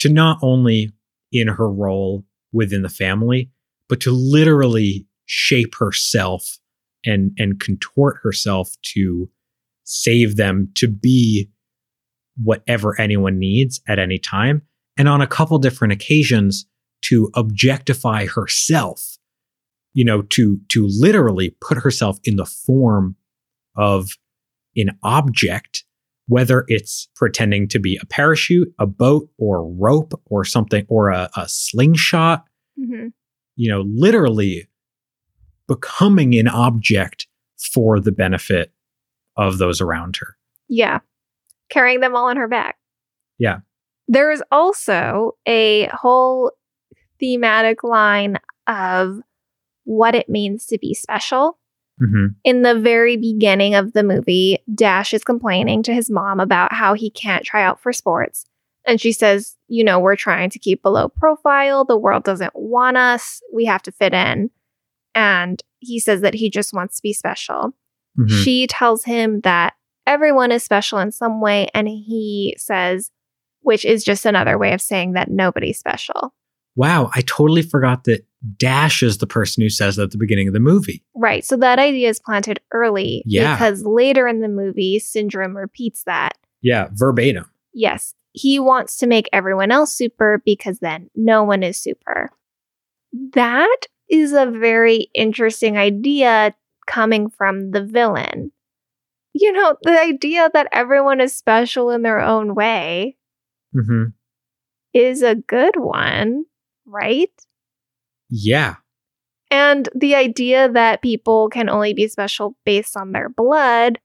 to 0.00 0.08
not 0.08 0.38
only 0.42 0.92
in 1.30 1.46
her 1.46 1.70
role 1.70 2.24
within 2.52 2.82
the 2.82 2.88
family, 2.88 3.48
but 3.88 4.00
to 4.00 4.10
literally 4.10 5.06
shape 5.26 5.76
herself 5.76 6.58
and 7.06 7.30
and 7.38 7.60
contort 7.60 8.18
herself 8.22 8.74
to 8.82 9.30
save 9.84 10.36
them 10.36 10.70
to 10.74 10.88
be 10.88 11.50
whatever 12.42 12.98
anyone 13.00 13.38
needs 13.38 13.80
at 13.88 13.98
any 13.98 14.18
time 14.18 14.62
and 14.96 15.08
on 15.08 15.20
a 15.20 15.26
couple 15.26 15.58
different 15.58 15.92
occasions 15.92 16.66
to 17.02 17.30
objectify 17.34 18.26
herself 18.26 19.18
you 19.92 20.04
know 20.04 20.22
to 20.22 20.60
to 20.68 20.86
literally 20.88 21.56
put 21.60 21.78
herself 21.78 22.18
in 22.24 22.36
the 22.36 22.46
form 22.46 23.16
of 23.76 24.10
an 24.76 24.90
object 25.02 25.84
whether 26.28 26.64
it's 26.68 27.08
pretending 27.16 27.66
to 27.66 27.78
be 27.78 27.98
a 28.00 28.06
parachute 28.06 28.72
a 28.78 28.86
boat 28.86 29.28
or 29.38 29.68
rope 29.74 30.20
or 30.26 30.44
something 30.44 30.86
or 30.88 31.10
a, 31.10 31.28
a 31.36 31.48
slingshot 31.48 32.44
hmm 32.76 33.08
you 33.56 33.70
know 33.70 33.82
literally 33.86 34.66
becoming 35.68 36.34
an 36.38 36.48
object 36.48 37.26
for 37.72 38.00
the 38.00 38.12
benefit 38.12 38.72
of 39.40 39.58
those 39.58 39.80
around 39.80 40.16
her 40.18 40.36
Yeah. 40.68 41.00
Carrying 41.68 42.00
them 42.00 42.14
all 42.16 42.26
on 42.28 42.36
her 42.36 42.48
back. 42.48 42.76
Yeah. 43.38 43.58
There 44.08 44.30
is 44.30 44.42
also 44.50 45.36
a 45.46 45.86
whole 45.92 46.52
thematic 47.20 47.82
line 47.84 48.38
of 48.66 49.20
what 49.84 50.14
it 50.14 50.28
means 50.28 50.66
to 50.66 50.78
be 50.78 50.94
special. 50.94 51.58
hmm 51.98 52.26
in 52.44 52.62
the 52.62 52.74
very 52.78 53.16
beginning 53.16 53.74
of 53.74 53.92
the 53.92 54.02
movie, 54.02 54.58
Dash 54.74 55.12
is 55.14 55.22
complaining 55.24 55.82
to 55.84 55.94
his 55.94 56.10
mom 56.10 56.40
about 56.40 56.72
how 56.72 56.94
he 56.94 57.10
can't 57.10 57.44
try 57.44 57.62
out 57.62 57.80
for 57.80 57.92
sports. 57.92 58.46
And 58.86 59.00
she 59.00 59.12
says, 59.12 59.56
You 59.68 59.84
know, 59.84 59.98
we're 60.00 60.16
trying 60.16 60.50
to 60.50 60.58
keep 60.58 60.82
below 60.82 61.08
profile. 61.08 61.84
The 61.84 61.98
world 61.98 62.24
doesn't 62.24 62.52
want 62.54 62.96
us. 62.96 63.40
We 63.52 63.64
have 63.66 63.82
to 63.82 63.92
fit 63.92 64.12
in. 64.14 64.50
And 65.14 65.62
he 65.80 65.98
says 66.00 66.20
that 66.22 66.34
he 66.34 66.50
just 66.50 66.72
wants 66.72 66.96
to 66.96 67.02
be 67.02 67.12
special. 67.12 67.74
Mhm. 68.20 68.44
She 68.44 68.66
tells 68.66 69.04
him 69.04 69.40
that 69.40 69.74
everyone 70.06 70.52
is 70.52 70.62
special 70.64 70.98
in 70.98 71.10
some 71.12 71.40
way. 71.40 71.68
And 71.74 71.88
he 71.88 72.54
says, 72.58 73.10
which 73.62 73.84
is 73.84 74.04
just 74.04 74.26
another 74.26 74.58
way 74.58 74.72
of 74.72 74.80
saying 74.80 75.12
that 75.12 75.30
nobody's 75.30 75.78
special. 75.78 76.34
wow 76.76 77.10
i 77.16 77.20
totally 77.22 77.62
forgot 77.62 78.04
that 78.04 78.24
dash 78.56 79.02
is 79.02 79.18
the 79.18 79.26
person 79.26 79.60
who 79.60 79.68
says 79.68 79.96
that 79.96 80.04
at 80.04 80.10
the 80.12 80.16
beginning 80.18 80.46
of 80.46 80.54
the 80.54 80.60
movie 80.60 81.02
Right. 81.16 81.44
So 81.44 81.56
that 81.56 81.80
idea 81.80 82.08
is 82.08 82.20
planted 82.20 82.60
early 82.72 83.22
Yeah. 83.26 83.54
because 83.56 83.82
later 83.84 84.28
in 84.28 84.40
the 84.40 84.48
movie, 84.48 85.00
Syndrome 85.00 85.56
repeats 85.56 86.04
that. 86.04 86.38
yeah 86.62 86.88
verbatim 86.92 87.50
Yes, 87.74 88.14
he 88.32 88.58
wants 88.60 88.96
to 88.98 89.06
make 89.08 89.28
everyone 89.32 89.70
else 89.72 89.92
super 89.92 90.40
because 90.46 90.78
then 90.78 91.10
no 91.16 91.42
one 91.44 91.62
is 91.64 91.76
super. 91.76 92.30
That 93.32 93.80
is 94.08 94.32
a 94.32 94.46
very 94.46 95.08
interesting 95.14 95.76
idea 95.76 96.54
coming 96.90 97.30
from 97.30 97.70
the 97.70 97.84
villain. 97.84 98.52
You 99.32 99.52
know, 99.52 99.76
the 99.82 99.98
idea 99.98 100.50
that 100.52 100.68
everyone 100.72 101.20
is 101.20 101.36
special 101.36 101.90
in 101.90 102.02
their 102.02 102.20
own 102.20 102.54
way 102.54 103.16
hmm 103.72 104.06
is 104.92 105.22
a 105.22 105.36
good 105.36 105.76
one, 105.76 106.44
right? 106.84 107.30
yeah 108.28 108.74
And 109.50 109.88
the 109.94 110.14
idea 110.16 110.68
that 110.68 111.02
people 111.02 111.48
can 111.48 111.68
only 111.68 111.94
be 111.94 112.08
special 112.08 112.56
based 112.64 112.96
on 112.96 113.12
their 113.12 113.28
blood 113.28 114.00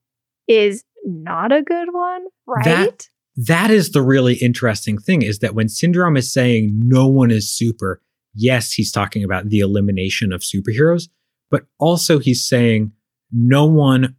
is 0.47 0.83
not 1.03 1.51
a 1.51 1.63
good 1.63 1.91
one, 1.91 2.25
right? 2.47 2.65
That- 2.65 3.09
that 3.37 3.69
is 3.69 3.91
the 3.91 4.01
really 4.01 4.35
interesting 4.35 4.97
thing 4.97 5.21
is 5.21 5.39
that 5.39 5.55
when 5.55 5.67
syndrome 5.67 6.15
is 6.15 6.31
saying 6.31 6.71
no 6.83 7.05
one 7.07 7.31
is 7.31 7.51
super 7.51 8.01
yes 8.33 8.71
he's 8.71 8.91
talking 8.91 9.23
about 9.23 9.49
the 9.49 9.59
elimination 9.59 10.31
of 10.31 10.41
superheroes 10.41 11.09
but 11.51 11.65
also 11.79 12.19
he's 12.19 12.47
saying 12.47 12.91
no 13.31 13.65
one 13.65 14.15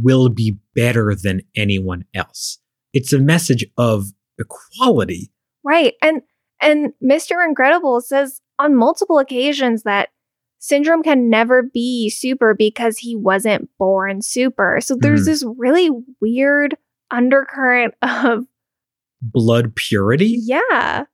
will 0.00 0.28
be 0.28 0.56
better 0.74 1.14
than 1.20 1.42
anyone 1.56 2.04
else 2.14 2.58
it's 2.92 3.12
a 3.12 3.18
message 3.18 3.64
of 3.76 4.06
equality 4.38 5.30
Right. 5.62 5.94
And 6.00 6.22
and 6.62 6.92
Mr. 7.04 7.44
Incredible 7.46 8.00
says 8.00 8.40
on 8.58 8.74
multiple 8.74 9.18
occasions 9.18 9.82
that 9.82 10.08
Syndrome 10.58 11.02
can 11.02 11.28
never 11.30 11.62
be 11.62 12.08
super 12.10 12.54
because 12.54 12.96
he 12.98 13.14
wasn't 13.16 13.68
born 13.78 14.22
super. 14.22 14.78
So 14.80 14.96
there's 14.98 15.22
Mhm. 15.22 15.26
this 15.26 15.44
really 15.58 15.90
weird 16.20 16.76
undercurrent 17.10 17.94
of 18.02 18.46
blood 19.22 19.74
purity 19.76 20.38
yeah. 20.42 21.04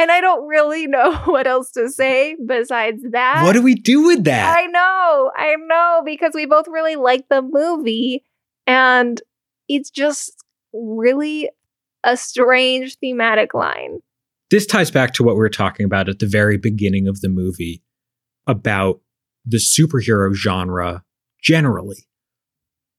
And 0.00 0.10
I 0.10 0.22
don't 0.22 0.48
really 0.48 0.86
know 0.86 1.14
what 1.26 1.46
else 1.46 1.70
to 1.72 1.90
say 1.90 2.34
besides 2.46 3.02
that. 3.10 3.42
what 3.44 3.52
do 3.52 3.60
we 3.60 3.74
do 3.74 4.06
with 4.06 4.24
that 4.24 4.58
I 4.58 4.66
know. 4.66 5.30
I 5.36 5.54
know 5.66 6.02
because 6.04 6.32
we 6.34 6.46
both 6.46 6.66
really 6.68 6.96
like 6.96 7.28
the 7.28 7.42
movie 7.42 8.24
and 8.66 9.20
it's 9.68 9.90
just 9.90 10.32
really 10.72 11.50
a 12.02 12.16
strange 12.16 12.96
thematic 12.96 13.52
line. 13.52 13.98
this 14.50 14.64
ties 14.64 14.90
back 14.90 15.12
to 15.12 15.22
what 15.22 15.34
we 15.34 15.40
were 15.40 15.50
talking 15.50 15.84
about 15.84 16.08
at 16.08 16.18
the 16.18 16.26
very 16.26 16.56
beginning 16.56 17.06
of 17.06 17.20
the 17.20 17.28
movie 17.28 17.82
about 18.46 19.00
the 19.44 19.58
superhero 19.58 20.32
genre 20.32 21.04
generally. 21.42 22.06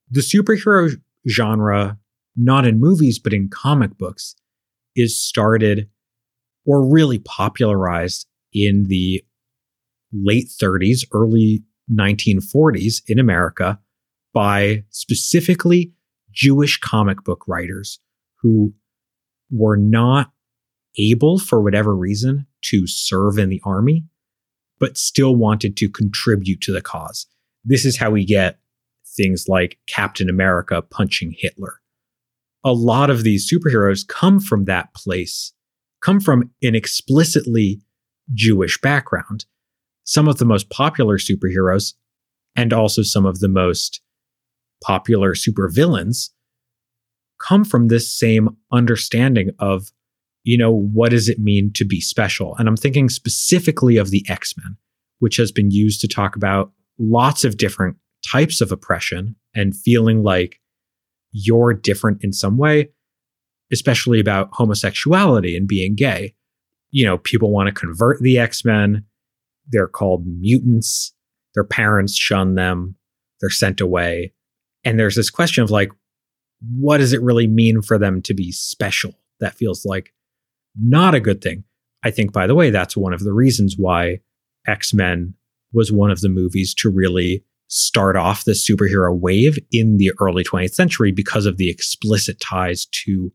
The 0.09 0.21
superhero 0.21 0.91
genre, 1.27 1.97
not 2.35 2.67
in 2.67 2.79
movies, 2.79 3.17
but 3.17 3.33
in 3.33 3.49
comic 3.49 3.97
books, 3.97 4.35
is 4.95 5.19
started 5.19 5.89
or 6.65 6.85
really 6.85 7.19
popularized 7.19 8.27
in 8.53 8.85
the 8.87 9.23
late 10.13 10.47
30s, 10.61 11.05
early 11.11 11.63
1940s 11.91 13.01
in 13.07 13.19
America 13.19 13.79
by 14.33 14.83
specifically 14.89 15.93
Jewish 16.31 16.79
comic 16.79 17.23
book 17.23 17.43
writers 17.47 17.99
who 18.41 18.73
were 19.49 19.77
not 19.77 20.31
able, 20.97 21.39
for 21.39 21.61
whatever 21.61 21.95
reason, 21.95 22.45
to 22.61 22.87
serve 22.87 23.37
in 23.37 23.49
the 23.49 23.61
army, 23.63 24.05
but 24.79 24.97
still 24.97 25.35
wanted 25.35 25.77
to 25.77 25.89
contribute 25.89 26.61
to 26.61 26.73
the 26.73 26.81
cause. 26.81 27.27
This 27.63 27.85
is 27.85 27.97
how 27.97 28.11
we 28.11 28.25
get 28.25 28.59
things 29.15 29.45
like 29.47 29.77
Captain 29.87 30.29
America 30.29 30.81
punching 30.81 31.35
Hitler. 31.37 31.81
A 32.63 32.73
lot 32.73 33.09
of 33.09 33.23
these 33.23 33.51
superheroes 33.51 34.07
come 34.07 34.39
from 34.39 34.65
that 34.65 34.93
place, 34.93 35.53
come 36.01 36.19
from 36.19 36.51
an 36.61 36.75
explicitly 36.75 37.81
Jewish 38.33 38.79
background. 38.81 39.45
Some 40.03 40.27
of 40.27 40.37
the 40.37 40.45
most 40.45 40.69
popular 40.69 41.17
superheroes, 41.17 41.93
and 42.55 42.73
also 42.73 43.01
some 43.01 43.25
of 43.25 43.39
the 43.39 43.47
most 43.47 44.01
popular 44.83 45.33
supervillains, 45.33 46.29
come 47.39 47.63
from 47.63 47.87
this 47.87 48.11
same 48.11 48.49
understanding 48.71 49.51
of 49.59 49.91
you 50.43 50.57
know, 50.57 50.71
what 50.71 51.11
does 51.11 51.29
it 51.29 51.39
mean 51.39 51.71
to 51.73 51.85
be 51.85 52.01
special? 52.01 52.55
And 52.57 52.67
I'm 52.67 52.77
thinking 52.77 53.09
specifically 53.09 53.97
of 53.97 54.09
the 54.09 54.25
X 54.27 54.55
Men, 54.57 54.75
which 55.19 55.37
has 55.37 55.51
been 55.51 55.71
used 55.71 56.01
to 56.01 56.07
talk 56.07 56.35
about 56.35 56.71
lots 56.97 57.43
of 57.43 57.57
different 57.57 57.97
types 58.31 58.61
of 58.61 58.71
oppression 58.71 59.35
and 59.55 59.75
feeling 59.75 60.23
like 60.23 60.59
you're 61.31 61.73
different 61.73 62.23
in 62.23 62.33
some 62.33 62.57
way, 62.57 62.89
especially 63.71 64.19
about 64.19 64.49
homosexuality 64.51 65.55
and 65.55 65.67
being 65.67 65.95
gay. 65.95 66.33
You 66.91 67.05
know, 67.05 67.17
people 67.19 67.51
want 67.51 67.67
to 67.67 67.73
convert 67.73 68.21
the 68.21 68.37
X 68.37 68.65
Men. 68.65 69.05
They're 69.69 69.87
called 69.87 70.25
mutants. 70.25 71.13
Their 71.55 71.63
parents 71.63 72.15
shun 72.15 72.55
them. 72.55 72.95
They're 73.39 73.49
sent 73.49 73.81
away. 73.81 74.33
And 74.83 74.99
there's 74.99 75.15
this 75.15 75.29
question 75.29 75.63
of 75.63 75.71
like, 75.71 75.91
what 76.77 76.97
does 76.97 77.13
it 77.13 77.21
really 77.21 77.47
mean 77.47 77.81
for 77.81 77.97
them 77.97 78.21
to 78.23 78.33
be 78.33 78.51
special? 78.51 79.13
That 79.39 79.55
feels 79.55 79.85
like 79.85 80.13
not 80.79 81.15
a 81.15 81.19
good 81.19 81.41
thing. 81.41 81.63
I 82.03 82.11
think, 82.11 82.33
by 82.33 82.47
the 82.47 82.55
way, 82.55 82.69
that's 82.69 82.97
one 82.97 83.13
of 83.13 83.23
the 83.23 83.33
reasons 83.33 83.75
why 83.77 84.19
X 84.67 84.93
Men 84.93 85.33
was 85.73 85.91
one 85.91 86.11
of 86.11 86.21
the 86.21 86.29
movies 86.29 86.73
to 86.75 86.89
really 86.89 87.43
start 87.67 88.17
off 88.17 88.43
the 88.43 88.51
superhero 88.51 89.17
wave 89.17 89.57
in 89.71 89.97
the 89.97 90.11
early 90.19 90.43
20th 90.43 90.73
century 90.73 91.11
because 91.11 91.45
of 91.45 91.57
the 91.57 91.69
explicit 91.69 92.39
ties 92.41 92.85
to 92.87 93.31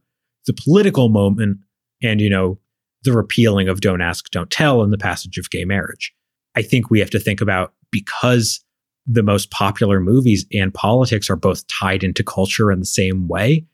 the 0.47 0.53
political 0.53 1.09
moment 1.09 1.59
and, 2.03 2.21
you 2.21 2.31
know, 2.31 2.59
the 3.03 3.13
repealing 3.13 3.69
of 3.69 3.81
Don't 3.81 4.01
Ask, 4.01 4.31
Don't 4.31 4.51
Tell 4.51 4.83
and 4.83 4.93
the 4.93 4.99
passage 4.99 5.39
of 5.39 5.51
gay 5.51 5.65
marriage. 5.65 6.13
I 6.57 6.63
think 6.63 6.91
we 6.91 7.01
have 7.01 7.11
to 7.11 7.21
think 7.21 7.41
about 7.41 7.75
because 7.91 8.65
the 9.07 9.23
most 9.23 9.51
popular 9.51 10.01
movies 10.01 10.45
and 10.53 10.75
politics 10.75 11.31
are 11.31 11.37
both 11.37 11.67
tied 11.69 12.03
into 12.03 12.25
culture 12.25 12.73
in 12.73 12.81
the 12.81 12.87
same 12.87 13.29
way, 13.29 13.65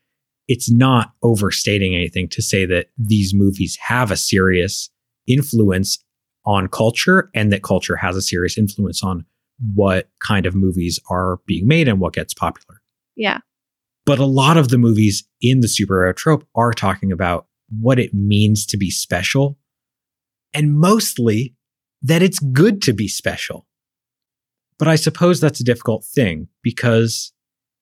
it's 0.47 0.69
not 0.69 1.13
overstating 1.23 1.95
anything 1.95 2.27
to 2.29 2.41
say 2.41 2.65
that 2.65 2.87
these 2.97 3.33
movies 3.33 3.77
have 3.81 4.11
a 4.11 4.17
serious 4.17 4.89
influence 5.27 6.03
on 6.45 6.67
culture 6.67 7.29
and 7.33 7.51
that 7.51 7.63
culture 7.63 7.95
has 7.95 8.15
a 8.15 8.21
serious 8.21 8.57
influence 8.57 9.01
on 9.01 9.25
what 9.73 10.09
kind 10.19 10.45
of 10.45 10.53
movies 10.53 10.99
are 11.09 11.39
being 11.47 11.67
made 11.67 11.87
and 11.87 11.99
what 11.99 12.13
gets 12.13 12.33
popular. 12.33 12.81
Yeah. 13.15 13.39
But 14.05 14.19
a 14.19 14.25
lot 14.25 14.57
of 14.57 14.69
the 14.69 14.77
movies 14.77 15.23
in 15.41 15.61
the 15.61 15.67
superhero 15.67 16.15
trope 16.15 16.45
are 16.55 16.73
talking 16.73 17.11
about 17.11 17.47
what 17.69 17.99
it 17.99 18.13
means 18.13 18.65
to 18.67 18.77
be 18.77 18.91
special 18.91 19.57
and 20.53 20.77
mostly 20.77 21.55
that 22.01 22.21
it's 22.21 22.39
good 22.39 22.81
to 22.83 22.93
be 22.93 23.07
special. 23.07 23.65
But 24.77 24.87
I 24.87 24.95
suppose 24.95 25.39
that's 25.39 25.59
a 25.59 25.63
difficult 25.65 26.03
thing 26.03 26.49
because 26.61 27.31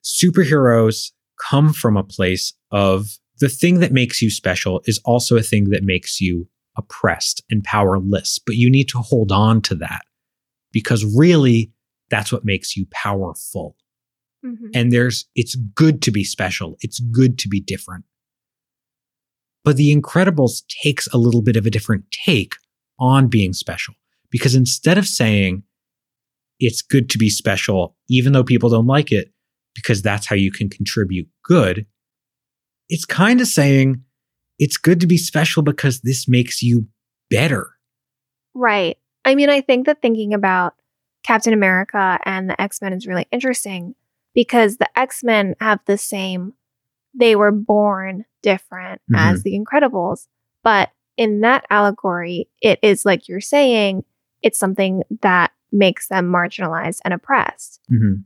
superheroes 0.04 1.12
come 1.50 1.74
from 1.74 1.98
a 1.98 2.04
place 2.04 2.54
of 2.72 3.18
the 3.40 3.50
thing 3.50 3.80
that 3.80 3.92
makes 3.92 4.22
you 4.22 4.30
special 4.30 4.82
is 4.86 5.00
also 5.04 5.36
a 5.36 5.42
thing 5.42 5.72
that 5.72 5.84
makes 5.84 6.22
you 6.22 6.48
oppressed 6.78 7.44
and 7.50 7.64
powerless. 7.64 8.40
But 8.46 8.56
you 8.56 8.70
need 8.70 8.88
to 8.90 9.00
hold 9.00 9.32
on 9.32 9.62
to 9.64 9.76
that 9.76 10.04
because 10.72 11.04
really 11.18 11.72
that's 12.10 12.32
what 12.32 12.46
makes 12.46 12.78
you 12.78 12.86
powerful. 12.92 13.76
Mm-hmm. 14.46 14.68
And 14.74 14.92
there's, 14.92 15.26
it's 15.36 15.56
good 15.56 16.02
to 16.04 16.12
be 16.12 16.24
special. 16.24 16.78
It's 16.82 17.00
good 17.00 17.38
to 17.40 17.48
be 17.48 17.60
different. 17.60 18.06
But 19.64 19.78
The 19.78 19.96
Incredibles 19.96 20.64
takes 20.82 21.08
a 21.08 21.18
little 21.18 21.42
bit 21.42 21.56
of 21.56 21.66
a 21.66 21.70
different 21.70 22.06
take 22.12 22.56
on 23.00 23.28
being 23.28 23.54
special 23.54 23.94
because 24.32 24.56
instead 24.56 24.98
of 24.98 25.08
saying 25.08 25.64
it's 26.60 26.82
good 26.82 27.10
to 27.12 27.18
be 27.18 27.30
special, 27.30 27.96
even 28.10 28.34
though 28.34 28.44
people 28.44 28.70
don't 28.70 28.88
like 28.88 29.12
it, 29.12 29.32
because 29.76 30.02
that's 30.02 30.26
how 30.26 30.36
you 30.36 30.52
can 30.52 30.70
contribute 30.70 31.28
good, 31.44 31.86
it's 32.90 33.06
kind 33.06 33.40
of 33.42 33.48
saying 33.48 34.04
it's 34.60 34.78
good 34.78 35.00
to 35.00 35.08
be 35.08 35.18
special 35.18 35.64
because 35.64 36.02
this 36.02 36.28
makes 36.28 36.62
you 36.62 36.88
better. 37.30 37.72
Right. 38.54 38.98
I 39.26 39.36
mean, 39.36 39.50
I 39.50 39.62
think 39.62 39.86
that 39.86 40.02
thinking 40.02 40.34
about 40.34 40.76
Captain 41.24 41.54
America 41.54 42.20
and 42.26 42.50
the 42.50 42.60
X 42.60 42.82
Men 42.82 42.94
is 42.94 43.08
really 43.08 43.28
interesting 43.32 43.96
because 44.34 44.78
the 44.78 44.90
X 44.98 45.24
Men 45.24 45.56
have 45.60 45.80
the 45.86 45.98
same, 45.98 46.54
they 47.14 47.36
were 47.36 47.52
born 47.52 48.26
different 48.42 49.02
as 49.16 49.44
the 49.44 49.60
Incredibles. 49.60 50.28
But 50.64 50.92
in 51.18 51.42
that 51.42 51.66
allegory, 51.70 52.50
it 52.62 52.80
is 52.82 53.06
like 53.06 53.28
you're 53.28 53.42
saying, 53.42 54.04
it's 54.42 54.58
something 54.58 55.04
that 55.22 55.52
makes 55.72 56.08
them 56.08 56.32
marginalized 56.32 57.00
and 57.06 57.14
oppressed. 57.14 57.80
Mhm. 57.92 58.24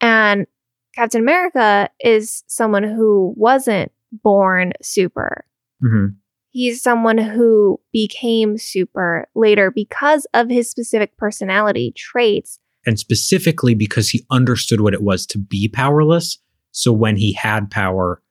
And 0.00 0.46
Captain 0.94 1.20
America 1.20 1.90
is 2.00 2.44
someone 2.46 2.84
who 2.84 3.34
wasn't 3.36 3.90
born 4.12 4.72
super. 4.82 5.44
Mhm. 5.82 6.16
He's 6.50 6.82
someone 6.82 7.18
who 7.18 7.80
became 7.92 8.58
super 8.58 9.28
later 9.34 9.70
because 9.72 10.26
of 10.34 10.48
his 10.50 10.70
specific 10.70 11.16
personality 11.16 11.92
traits. 11.96 12.60
And 12.86 12.98
specifically 12.98 13.74
because 13.74 14.10
he 14.10 14.26
understood 14.30 14.80
what 14.80 14.94
it 14.94 15.02
was 15.02 15.26
to 15.26 15.38
be 15.38 15.68
powerless. 15.68 16.38
So 16.72 16.92
when 16.92 17.16
he 17.16 17.32
had 17.32 17.70
power, 17.70 18.22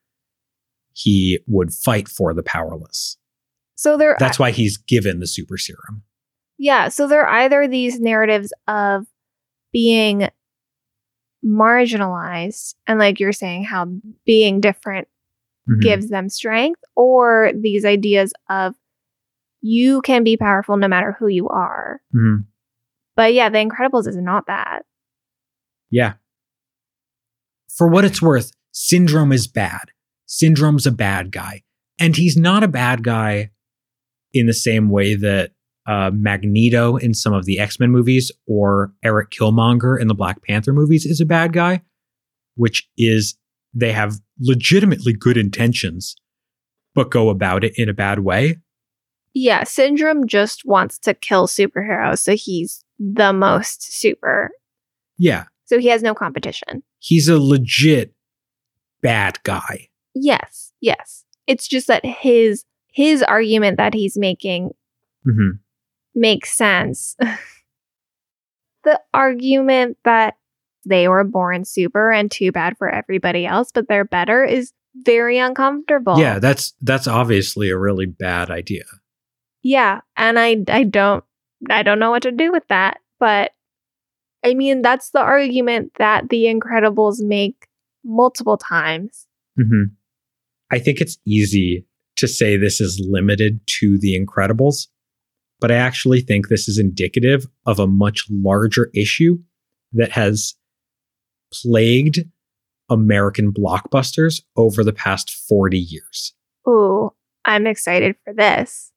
he 0.93 1.39
would 1.47 1.73
fight 1.73 2.07
for 2.07 2.33
the 2.33 2.43
powerless. 2.43 3.17
So 3.75 3.97
there 3.97 4.15
That's 4.19 4.37
why 4.39 4.51
he's 4.51 4.77
given 4.77 5.19
the 5.19 5.27
super 5.27 5.57
serum. 5.57 6.03
Yeah, 6.57 6.89
so 6.89 7.07
there 7.07 7.25
are 7.25 7.39
either 7.41 7.67
these 7.67 7.99
narratives 7.99 8.53
of 8.67 9.07
being 9.71 10.29
marginalized 11.45 12.75
and 12.87 12.99
like 12.99 13.19
you're 13.19 13.33
saying 13.33 13.65
how 13.65 13.87
being 14.25 14.61
different 14.61 15.07
Mhm. 15.69 15.81
gives 15.81 16.09
them 16.09 16.29
strength 16.29 16.81
or 16.95 17.51
these 17.55 17.85
ideas 17.85 18.33
of 18.49 18.75
you 19.61 20.01
can 20.01 20.23
be 20.23 20.37
powerful 20.37 20.77
no 20.77 20.87
matter 20.87 21.13
who 21.13 21.27
you 21.27 21.47
are. 21.49 22.01
Mhm. 22.13 22.45
But 23.15 23.33
yeah, 23.33 23.49
The 23.49 23.59
Incredibles 23.59 24.07
is 24.07 24.17
not 24.17 24.47
that. 24.47 24.83
Yeah. 25.91 26.13
For 27.69 27.87
what 27.87 28.05
it's 28.05 28.21
worth, 28.21 28.51
Syndrome 28.71 29.31
is 29.31 29.47
bad. 29.47 29.91
Syndrome's 30.25 30.87
a 30.87 30.91
bad 30.91 31.31
guy. 31.31 31.63
And 31.99 32.15
he's 32.15 32.35
not 32.35 32.63
a 32.63 32.67
bad 32.67 33.03
guy 33.03 33.51
in 34.33 34.47
the 34.47 34.53
same 34.53 34.89
way 34.89 35.15
that 35.15 35.51
uh, 35.85 36.11
Magneto 36.13 36.95
in 36.95 37.13
some 37.13 37.33
of 37.33 37.45
the 37.45 37.59
X 37.59 37.79
Men 37.79 37.91
movies 37.91 38.31
or 38.47 38.93
Erik 39.03 39.29
Killmonger 39.29 39.99
in 39.99 40.07
the 40.07 40.15
Black 40.15 40.41
Panther 40.43 40.73
movies 40.73 41.05
is 41.05 41.21
a 41.21 41.25
bad 41.25 41.53
guy, 41.53 41.81
which 42.55 42.89
is 42.97 43.37
they 43.73 43.91
have 43.91 44.19
legitimately 44.39 45.13
good 45.13 45.37
intentions, 45.37 46.15
but 46.95 47.11
go 47.11 47.29
about 47.29 47.63
it 47.63 47.73
in 47.77 47.89
a 47.89 47.93
bad 47.93 48.19
way. 48.19 48.57
Yeah, 49.33 49.63
Syndrome 49.63 50.27
just 50.27 50.63
wants 50.63 50.99
to 50.99 51.13
kill 51.13 51.47
superheroes, 51.47 52.19
so 52.19 52.35
he's 52.35 52.82
the 53.11 53.33
most 53.33 53.83
super. 53.99 54.51
Yeah. 55.17 55.45
So 55.65 55.79
he 55.79 55.87
has 55.87 56.03
no 56.03 56.13
competition. 56.13 56.83
He's 56.99 57.27
a 57.27 57.39
legit 57.39 58.13
bad 59.01 59.41
guy. 59.43 59.89
Yes, 60.15 60.71
yes. 60.79 61.25
It's 61.47 61.67
just 61.67 61.87
that 61.87 62.05
his 62.05 62.63
his 62.87 63.23
argument 63.23 63.77
that 63.77 63.93
he's 63.93 64.17
making 64.17 64.71
hmm 65.23 65.51
makes 66.15 66.55
sense. 66.55 67.17
the 68.83 69.01
argument 69.13 69.97
that 70.05 70.35
they 70.85 71.07
were 71.07 71.23
born 71.23 71.65
super 71.65 72.11
and 72.11 72.29
too 72.29 72.51
bad 72.51 72.77
for 72.77 72.89
everybody 72.89 73.45
else, 73.45 73.71
but 73.73 73.87
they're 73.87 74.05
better 74.05 74.43
is 74.43 74.73
very 74.95 75.37
uncomfortable. 75.39 76.19
Yeah, 76.19 76.39
that's 76.39 76.73
that's 76.81 77.07
obviously 77.07 77.69
a 77.69 77.77
really 77.77 78.05
bad 78.05 78.49
idea. 78.51 78.83
Yeah, 79.63 80.01
and 80.15 80.37
I 80.37 80.63
I 80.67 80.83
don't 80.83 81.23
I 81.69 81.83
don't 81.83 81.99
know 81.99 82.11
what 82.11 82.23
to 82.23 82.31
do 82.31 82.51
with 82.51 82.67
that, 82.69 82.99
but 83.19 83.51
I 84.43 84.53
mean 84.53 84.81
that's 84.81 85.11
the 85.11 85.19
argument 85.21 85.93
that 85.97 86.29
the 86.29 86.45
Incredibles 86.45 87.17
make 87.19 87.67
multiple 88.03 88.57
times. 88.57 89.27
hmm 89.57 89.83
I 90.71 90.79
think 90.79 91.01
it's 91.01 91.19
easy 91.25 91.85
to 92.15 92.27
say 92.27 92.57
this 92.57 92.81
is 92.81 92.99
limited 93.07 93.59
to 93.79 93.97
the 93.99 94.19
Incredibles, 94.19 94.87
but 95.59 95.71
I 95.71 95.75
actually 95.75 96.21
think 96.21 96.47
this 96.47 96.67
is 96.67 96.79
indicative 96.79 97.45
of 97.65 97.79
a 97.79 97.87
much 97.87 98.25
larger 98.29 98.89
issue 98.95 99.37
that 99.93 100.11
has 100.11 100.55
plagued 101.53 102.19
American 102.89 103.53
blockbusters 103.53 104.41
over 104.55 104.83
the 104.83 104.93
past 104.93 105.29
40 105.29 105.77
years. 105.77 106.33
Ooh, 106.67 107.13
I'm 107.45 107.67
excited 107.67 108.15
for 108.23 108.33
this. 108.33 108.92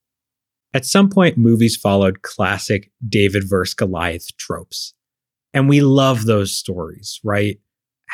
At 0.76 0.84
some 0.84 1.08
point, 1.08 1.38
movies 1.38 1.74
followed 1.74 2.20
classic 2.20 2.90
David 3.08 3.44
versus 3.48 3.72
Goliath 3.72 4.36
tropes. 4.36 4.92
And 5.54 5.70
we 5.70 5.80
love 5.80 6.26
those 6.26 6.54
stories, 6.54 7.18
right? 7.24 7.58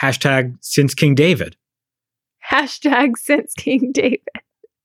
Hashtag 0.01 0.55
since 0.61 0.95
King 0.95 1.17
David. 1.17 1.57
Hashtag 2.49 3.17
since 3.17 3.53
King 3.55 3.91
David. 3.91 4.23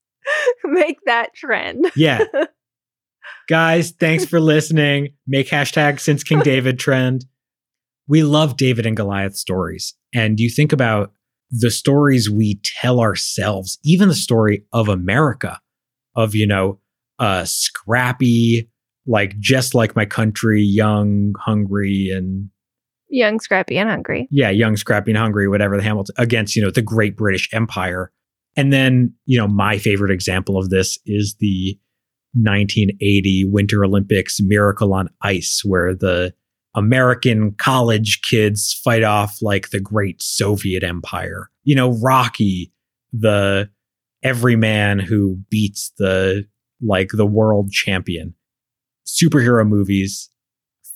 Make 0.64 0.98
that 1.06 1.34
trend. 1.36 1.92
Yeah. 1.94 2.24
Guys, 3.48 3.92
thanks 3.92 4.24
for 4.24 4.40
listening. 4.40 5.10
Make 5.28 5.46
hashtag 5.46 6.00
since 6.00 6.24
King 6.24 6.40
David 6.40 6.78
trend. 6.80 7.26
We 8.08 8.24
love 8.24 8.56
David 8.56 8.86
and 8.86 8.96
Goliath 8.96 9.36
stories. 9.36 9.94
And 10.12 10.40
you 10.40 10.50
think 10.50 10.72
about 10.72 11.12
the 11.52 11.70
stories 11.70 12.28
we 12.28 12.60
tell 12.64 12.98
ourselves, 12.98 13.78
even 13.84 14.08
the 14.08 14.16
story 14.16 14.64
of 14.72 14.88
America, 14.88 15.60
of, 16.16 16.34
you 16.34 16.44
know, 16.44 16.80
uh, 17.18 17.44
scrappy, 17.44 18.68
like 19.06 19.38
just 19.38 19.74
like 19.74 19.96
my 19.96 20.04
country, 20.04 20.62
young, 20.62 21.34
hungry, 21.38 22.10
and 22.14 22.50
Young, 23.10 23.40
scrappy, 23.40 23.78
and 23.78 23.88
hungry. 23.88 24.28
yeah, 24.30 24.50
young, 24.50 24.76
scrappy, 24.76 25.12
and 25.12 25.18
hungry, 25.18 25.48
whatever 25.48 25.78
the 25.78 25.82
Hamilton 25.82 26.14
against, 26.18 26.54
you 26.54 26.60
know, 26.62 26.70
the 26.70 26.82
great 26.82 27.16
British 27.16 27.48
Empire. 27.54 28.12
And 28.54 28.70
then, 28.70 29.14
you 29.24 29.38
know, 29.38 29.48
my 29.48 29.78
favorite 29.78 30.10
example 30.10 30.58
of 30.58 30.68
this 30.68 30.98
is 31.06 31.34
the 31.40 31.78
1980 32.34 33.46
Winter 33.46 33.84
Olympics 33.84 34.40
Miracle 34.42 34.92
on 34.92 35.08
Ice, 35.22 35.62
where 35.64 35.94
the 35.94 36.34
American 36.74 37.52
college 37.52 38.20
kids 38.22 38.78
fight 38.84 39.02
off 39.02 39.38
like 39.40 39.70
the 39.70 39.80
great 39.80 40.20
Soviet 40.22 40.84
Empire. 40.84 41.48
You 41.64 41.76
know, 41.76 41.92
Rocky, 42.02 42.72
the 43.12 43.70
everyman 44.22 44.98
who 44.98 45.38
beats 45.48 45.92
the 45.98 46.46
like 46.80 47.10
the 47.12 47.26
world 47.26 47.70
champion. 47.70 48.34
Superhero 49.06 49.66
movies 49.66 50.30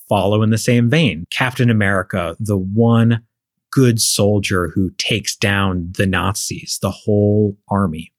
follow 0.09 0.43
in 0.43 0.51
the 0.51 0.59
same 0.59 0.91
vein. 0.91 1.26
Captain 1.30 1.70
America, 1.70 2.37
the 2.39 2.59
one 2.59 3.22
good 3.70 4.01
soldier 4.01 4.70
who 4.74 4.91
takes 4.99 5.35
down 5.35 5.91
the 5.97 6.07
Nazis, 6.07 6.78
the 6.83 6.91
whole 6.91 7.57
army. 7.68 8.12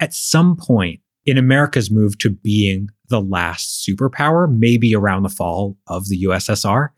At 0.00 0.12
some 0.12 0.56
point 0.56 1.00
in 1.24 1.38
America's 1.38 1.90
move 1.90 2.18
to 2.18 2.30
being 2.30 2.88
the 3.08 3.20
last 3.20 3.86
superpower, 3.88 4.52
maybe 4.52 4.94
around 4.94 5.22
the 5.22 5.28
fall 5.28 5.76
of 5.86 6.08
the 6.08 6.24
USSR, 6.24 6.88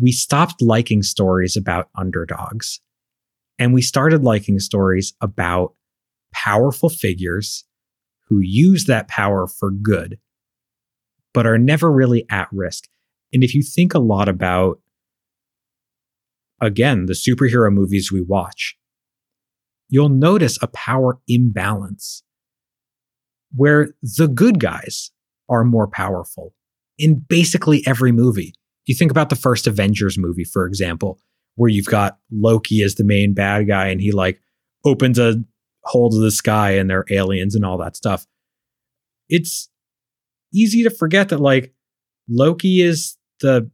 we 0.00 0.10
stopped 0.10 0.60
liking 0.60 1.02
stories 1.02 1.56
about 1.56 1.88
underdogs 1.96 2.80
and 3.58 3.72
we 3.72 3.82
started 3.82 4.24
liking 4.24 4.58
stories 4.58 5.14
about 5.20 5.74
powerful 6.32 6.88
figures 6.88 7.64
who 8.32 8.40
use 8.40 8.86
that 8.86 9.08
power 9.08 9.46
for 9.46 9.70
good, 9.70 10.18
but 11.34 11.46
are 11.46 11.58
never 11.58 11.92
really 11.92 12.24
at 12.30 12.48
risk. 12.50 12.88
And 13.30 13.44
if 13.44 13.54
you 13.54 13.62
think 13.62 13.92
a 13.92 13.98
lot 13.98 14.26
about, 14.26 14.80
again, 16.62 17.04
the 17.04 17.12
superhero 17.12 17.70
movies 17.70 18.10
we 18.10 18.22
watch, 18.22 18.78
you'll 19.90 20.08
notice 20.08 20.58
a 20.62 20.66
power 20.68 21.20
imbalance 21.28 22.22
where 23.54 23.90
the 24.00 24.28
good 24.28 24.58
guys 24.58 25.10
are 25.50 25.62
more 25.62 25.86
powerful 25.86 26.54
in 26.96 27.16
basically 27.28 27.86
every 27.86 28.12
movie. 28.12 28.54
You 28.86 28.94
think 28.94 29.10
about 29.10 29.28
the 29.28 29.36
first 29.36 29.66
Avengers 29.66 30.16
movie, 30.16 30.44
for 30.44 30.64
example, 30.64 31.20
where 31.56 31.68
you've 31.68 31.84
got 31.84 32.16
Loki 32.30 32.82
as 32.82 32.94
the 32.94 33.04
main 33.04 33.34
bad 33.34 33.68
guy 33.68 33.88
and 33.88 34.00
he 34.00 34.10
like 34.10 34.40
opens 34.86 35.18
a 35.18 35.44
hole 35.84 36.10
to 36.10 36.18
the 36.18 36.30
sky 36.30 36.72
and 36.72 36.88
they're 36.88 37.06
aliens 37.10 37.54
and 37.54 37.64
all 37.64 37.78
that 37.78 37.96
stuff. 37.96 38.26
It's 39.28 39.68
easy 40.52 40.82
to 40.82 40.90
forget 40.90 41.28
that 41.30 41.40
like 41.40 41.74
Loki 42.28 42.82
is 42.82 43.16
the 43.40 43.70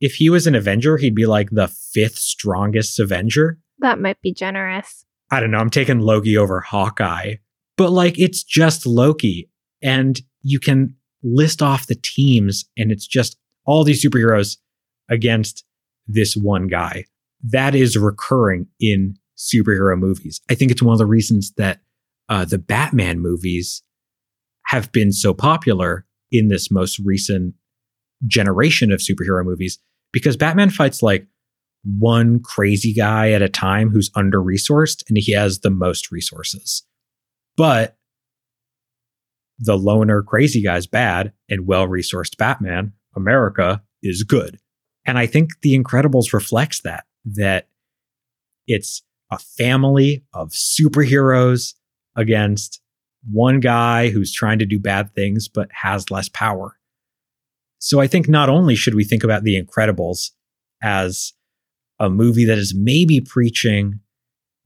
if 0.00 0.14
he 0.14 0.28
was 0.28 0.48
an 0.48 0.56
Avenger, 0.56 0.96
he'd 0.96 1.14
be 1.14 1.26
like 1.26 1.50
the 1.50 1.68
fifth 1.68 2.16
strongest 2.16 2.98
Avenger. 2.98 3.58
That 3.78 4.00
might 4.00 4.20
be 4.20 4.32
generous. 4.32 5.04
I 5.30 5.38
don't 5.38 5.52
know. 5.52 5.58
I'm 5.58 5.70
taking 5.70 6.00
Loki 6.00 6.36
over 6.36 6.60
Hawkeye, 6.60 7.36
but 7.76 7.90
like 7.90 8.18
it's 8.18 8.42
just 8.42 8.84
Loki. 8.84 9.48
And 9.80 10.20
you 10.42 10.58
can 10.58 10.96
list 11.22 11.62
off 11.62 11.86
the 11.86 11.94
teams, 11.94 12.64
and 12.76 12.90
it's 12.90 13.06
just 13.06 13.36
all 13.64 13.84
these 13.84 14.04
superheroes 14.04 14.56
against 15.08 15.64
this 16.06 16.36
one 16.36 16.66
guy. 16.66 17.04
That 17.44 17.74
is 17.74 17.96
recurring 17.96 18.66
in 18.80 19.16
superhero 19.36 19.98
movies. 19.98 20.40
I 20.50 20.54
think 20.54 20.70
it's 20.70 20.82
one 20.82 20.92
of 20.92 20.98
the 20.98 21.06
reasons 21.06 21.52
that 21.56 21.80
uh, 22.28 22.44
the 22.44 22.58
Batman 22.58 23.20
movies 23.20 23.82
have 24.66 24.92
been 24.92 25.12
so 25.12 25.34
popular 25.34 26.06
in 26.30 26.48
this 26.48 26.70
most 26.70 26.98
recent 27.00 27.54
generation 28.26 28.92
of 28.92 29.00
superhero 29.00 29.44
movies 29.44 29.78
because 30.12 30.36
Batman 30.36 30.70
fights 30.70 31.02
like 31.02 31.26
one 31.84 32.40
crazy 32.40 32.92
guy 32.92 33.32
at 33.32 33.42
a 33.42 33.48
time 33.48 33.90
who's 33.90 34.10
under 34.14 34.40
resourced 34.40 35.02
and 35.08 35.18
he 35.18 35.32
has 35.32 35.60
the 35.60 35.70
most 35.70 36.12
resources. 36.12 36.84
But 37.56 37.96
the 39.58 39.76
loner 39.76 40.22
crazy 40.22 40.62
guy's 40.62 40.86
bad 40.86 41.32
and 41.48 41.66
well 41.66 41.88
resourced 41.88 42.36
Batman, 42.36 42.92
America, 43.16 43.82
is 44.02 44.22
good. 44.22 44.58
And 45.04 45.18
I 45.18 45.26
think 45.26 45.60
The 45.60 45.78
Incredibles 45.78 46.32
reflects 46.32 46.80
that, 46.82 47.04
that 47.24 47.68
it's 48.66 49.02
a 49.32 49.38
family 49.38 50.22
of 50.34 50.50
superheroes 50.50 51.72
against 52.16 52.80
one 53.30 53.60
guy 53.60 54.10
who's 54.10 54.30
trying 54.30 54.58
to 54.58 54.66
do 54.66 54.78
bad 54.78 55.14
things 55.14 55.48
but 55.48 55.68
has 55.72 56.10
less 56.10 56.28
power. 56.28 56.76
So 57.78 57.98
I 57.98 58.06
think 58.06 58.28
not 58.28 58.50
only 58.50 58.76
should 58.76 58.94
we 58.94 59.04
think 59.04 59.24
about 59.24 59.42
The 59.42 59.60
Incredibles 59.60 60.30
as 60.82 61.32
a 61.98 62.10
movie 62.10 62.44
that 62.44 62.58
is 62.58 62.74
maybe 62.76 63.20
preaching 63.20 64.00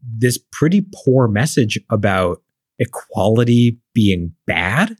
this 0.02 0.38
pretty 0.50 0.84
poor 0.92 1.28
message 1.28 1.78
about 1.88 2.42
equality 2.78 3.78
being 3.94 4.32
bad. 4.46 4.96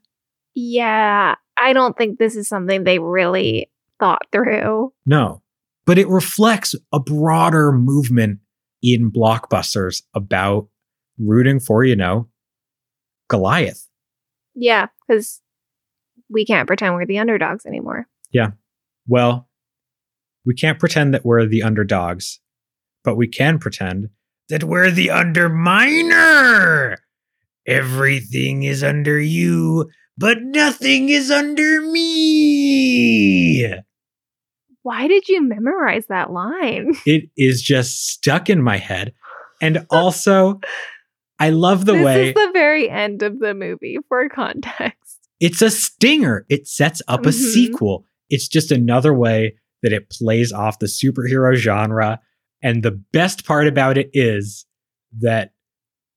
Yeah, 0.54 1.34
I 1.56 1.72
don't 1.72 1.96
think 1.98 2.18
this 2.18 2.36
is 2.36 2.48
something 2.48 2.84
they 2.84 3.00
really 3.00 3.70
thought 3.98 4.26
through. 4.30 4.92
No, 5.04 5.42
but 5.86 5.98
it 5.98 6.08
reflects 6.08 6.74
a 6.92 7.00
broader 7.00 7.72
movement 7.72 8.38
in 8.82 9.10
blockbusters 9.10 10.02
about 10.14 10.68
rooting 11.18 11.60
for, 11.60 11.84
you 11.84 11.96
know, 11.96 12.28
Goliath. 13.28 13.88
Yeah, 14.54 14.86
because 15.06 15.40
we 16.30 16.44
can't 16.44 16.66
pretend 16.66 16.94
we're 16.94 17.06
the 17.06 17.18
underdogs 17.18 17.66
anymore. 17.66 18.06
Yeah. 18.32 18.50
Well, 19.06 19.48
we 20.44 20.54
can't 20.54 20.78
pretend 20.78 21.14
that 21.14 21.24
we're 21.24 21.46
the 21.46 21.62
underdogs, 21.62 22.40
but 23.04 23.16
we 23.16 23.28
can 23.28 23.58
pretend 23.58 24.10
that 24.48 24.64
we're 24.64 24.90
the 24.90 25.08
underminer. 25.08 26.96
Everything 27.66 28.62
is 28.62 28.82
under 28.82 29.20
you, 29.20 29.90
but 30.16 30.38
nothing 30.40 31.08
is 31.08 31.30
under 31.30 31.82
me. 31.82 33.74
Why 34.86 35.08
did 35.08 35.28
you 35.28 35.42
memorize 35.42 36.06
that 36.10 36.30
line? 36.32 36.92
It 37.06 37.24
is 37.36 37.60
just 37.60 38.06
stuck 38.08 38.48
in 38.48 38.62
my 38.62 38.76
head. 38.76 39.14
And 39.60 39.84
also, 39.90 40.60
I 41.40 41.50
love 41.50 41.86
the 41.86 41.94
this 41.94 42.04
way 42.04 42.14
This 42.18 42.28
is 42.28 42.34
the 42.46 42.52
very 42.52 42.88
end 42.88 43.24
of 43.24 43.40
the 43.40 43.52
movie 43.52 43.98
for 44.08 44.28
context. 44.28 45.18
it's 45.40 45.60
a 45.60 45.70
stinger. 45.70 46.46
It 46.48 46.68
sets 46.68 47.02
up 47.08 47.26
a 47.26 47.30
Mhm. 47.30 47.52
sequel. 47.52 48.06
It's 48.30 48.46
just 48.46 48.70
another 48.70 49.12
way 49.12 49.56
that 49.82 49.92
it 49.92 50.08
plays 50.08 50.52
off 50.52 50.78
the 50.78 50.86
superhero 50.86 51.56
genre. 51.56 52.20
And 52.62 52.84
the 52.84 52.92
best 53.12 53.44
part 53.44 53.66
about 53.66 53.98
it 53.98 54.08
is 54.12 54.66
that 55.18 55.52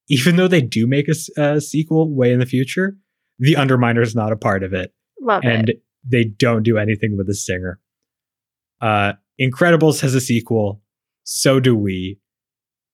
even 0.09 0.35
though 0.35 0.47
they 0.47 0.61
do 0.61 0.85
make 0.85 1.07
a 1.07 1.59
sequel 1.59 2.15
way 2.15 2.31
in 2.31 2.39
the 2.39 2.45
future, 2.45 2.97
the 3.39 3.55
Underminer 3.55 4.03
is 4.03 4.13
not 4.15 4.31
a 4.31 4.37
part 4.37 4.61
of 4.63 4.73
it. 4.73 4.93
Love 5.19 5.43
and 5.43 5.69
it. 5.69 5.81
they 6.07 6.23
don't 6.23 6.61
do 6.63 6.77
anything 6.77 7.17
with 7.17 7.25
the 7.25 7.33
singer. 7.33 7.79
Uh, 8.81 9.13
Incredibles 9.39 10.01
has 10.01 10.15
a 10.15 10.21
sequel. 10.21 10.81
So 11.23 11.59
do 11.59 11.75
we. 11.75 12.19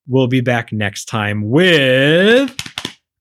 We'll 0.07 0.27
be 0.27 0.41
back 0.41 0.71
next 0.71 1.05
time 1.05 1.49
with. 1.49 2.55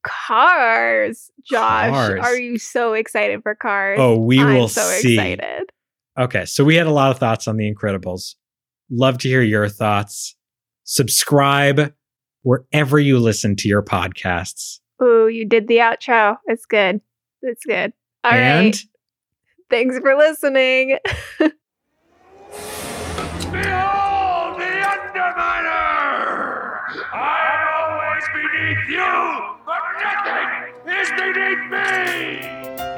Cars. 0.05 1.31
Josh, 1.45 1.91
Cars. 1.91 2.21
are 2.23 2.37
you 2.37 2.59
so 2.59 2.93
excited 2.95 3.43
for 3.43 3.55
Cars? 3.55 3.99
Oh, 4.01 4.19
we 4.19 4.41
I'm 4.41 4.55
will 4.55 4.69
so 4.69 4.83
see. 4.83 5.15
excited. 5.15 5.71
Okay, 6.19 6.45
so 6.45 6.63
we 6.65 6.77
had 6.77 6.87
a 6.87 6.93
lot 6.93 7.11
of 7.11 7.19
thoughts 7.19 7.49
on 7.49 7.57
The 7.57 7.73
Incredibles. 7.73 8.35
Love 8.91 9.19
to 9.19 9.29
hear 9.29 9.43
your 9.43 9.69
thoughts. 9.69 10.37
Subscribe 10.85 11.93
wherever 12.43 12.99
you 12.99 13.19
listen 13.19 13.57
to 13.57 13.69
your 13.69 13.83
podcasts. 13.83 14.79
Ooh, 15.03 15.29
you 15.29 15.47
did 15.47 15.67
the 15.67 15.79
outro. 15.79 16.37
It's 16.47 16.67
good. 16.67 17.01
It's 17.43 17.65
good. 17.65 17.93
All 18.23 18.31
right. 18.31 18.39
and 18.41 18.83
Thanks 19.71 19.99
for 19.99 20.15
listening. 20.17 20.99
Behold 23.55 24.59
the 24.59 24.73
Underminer! 24.95 25.79
I 27.13 27.39
am 27.55 27.65
always 27.79 28.27
beneath 28.35 28.85
you, 28.91 29.15
but 29.65 29.83
nothing 30.03 30.51
is 30.91 31.09
beneath 31.15 31.65
me! 31.71 32.94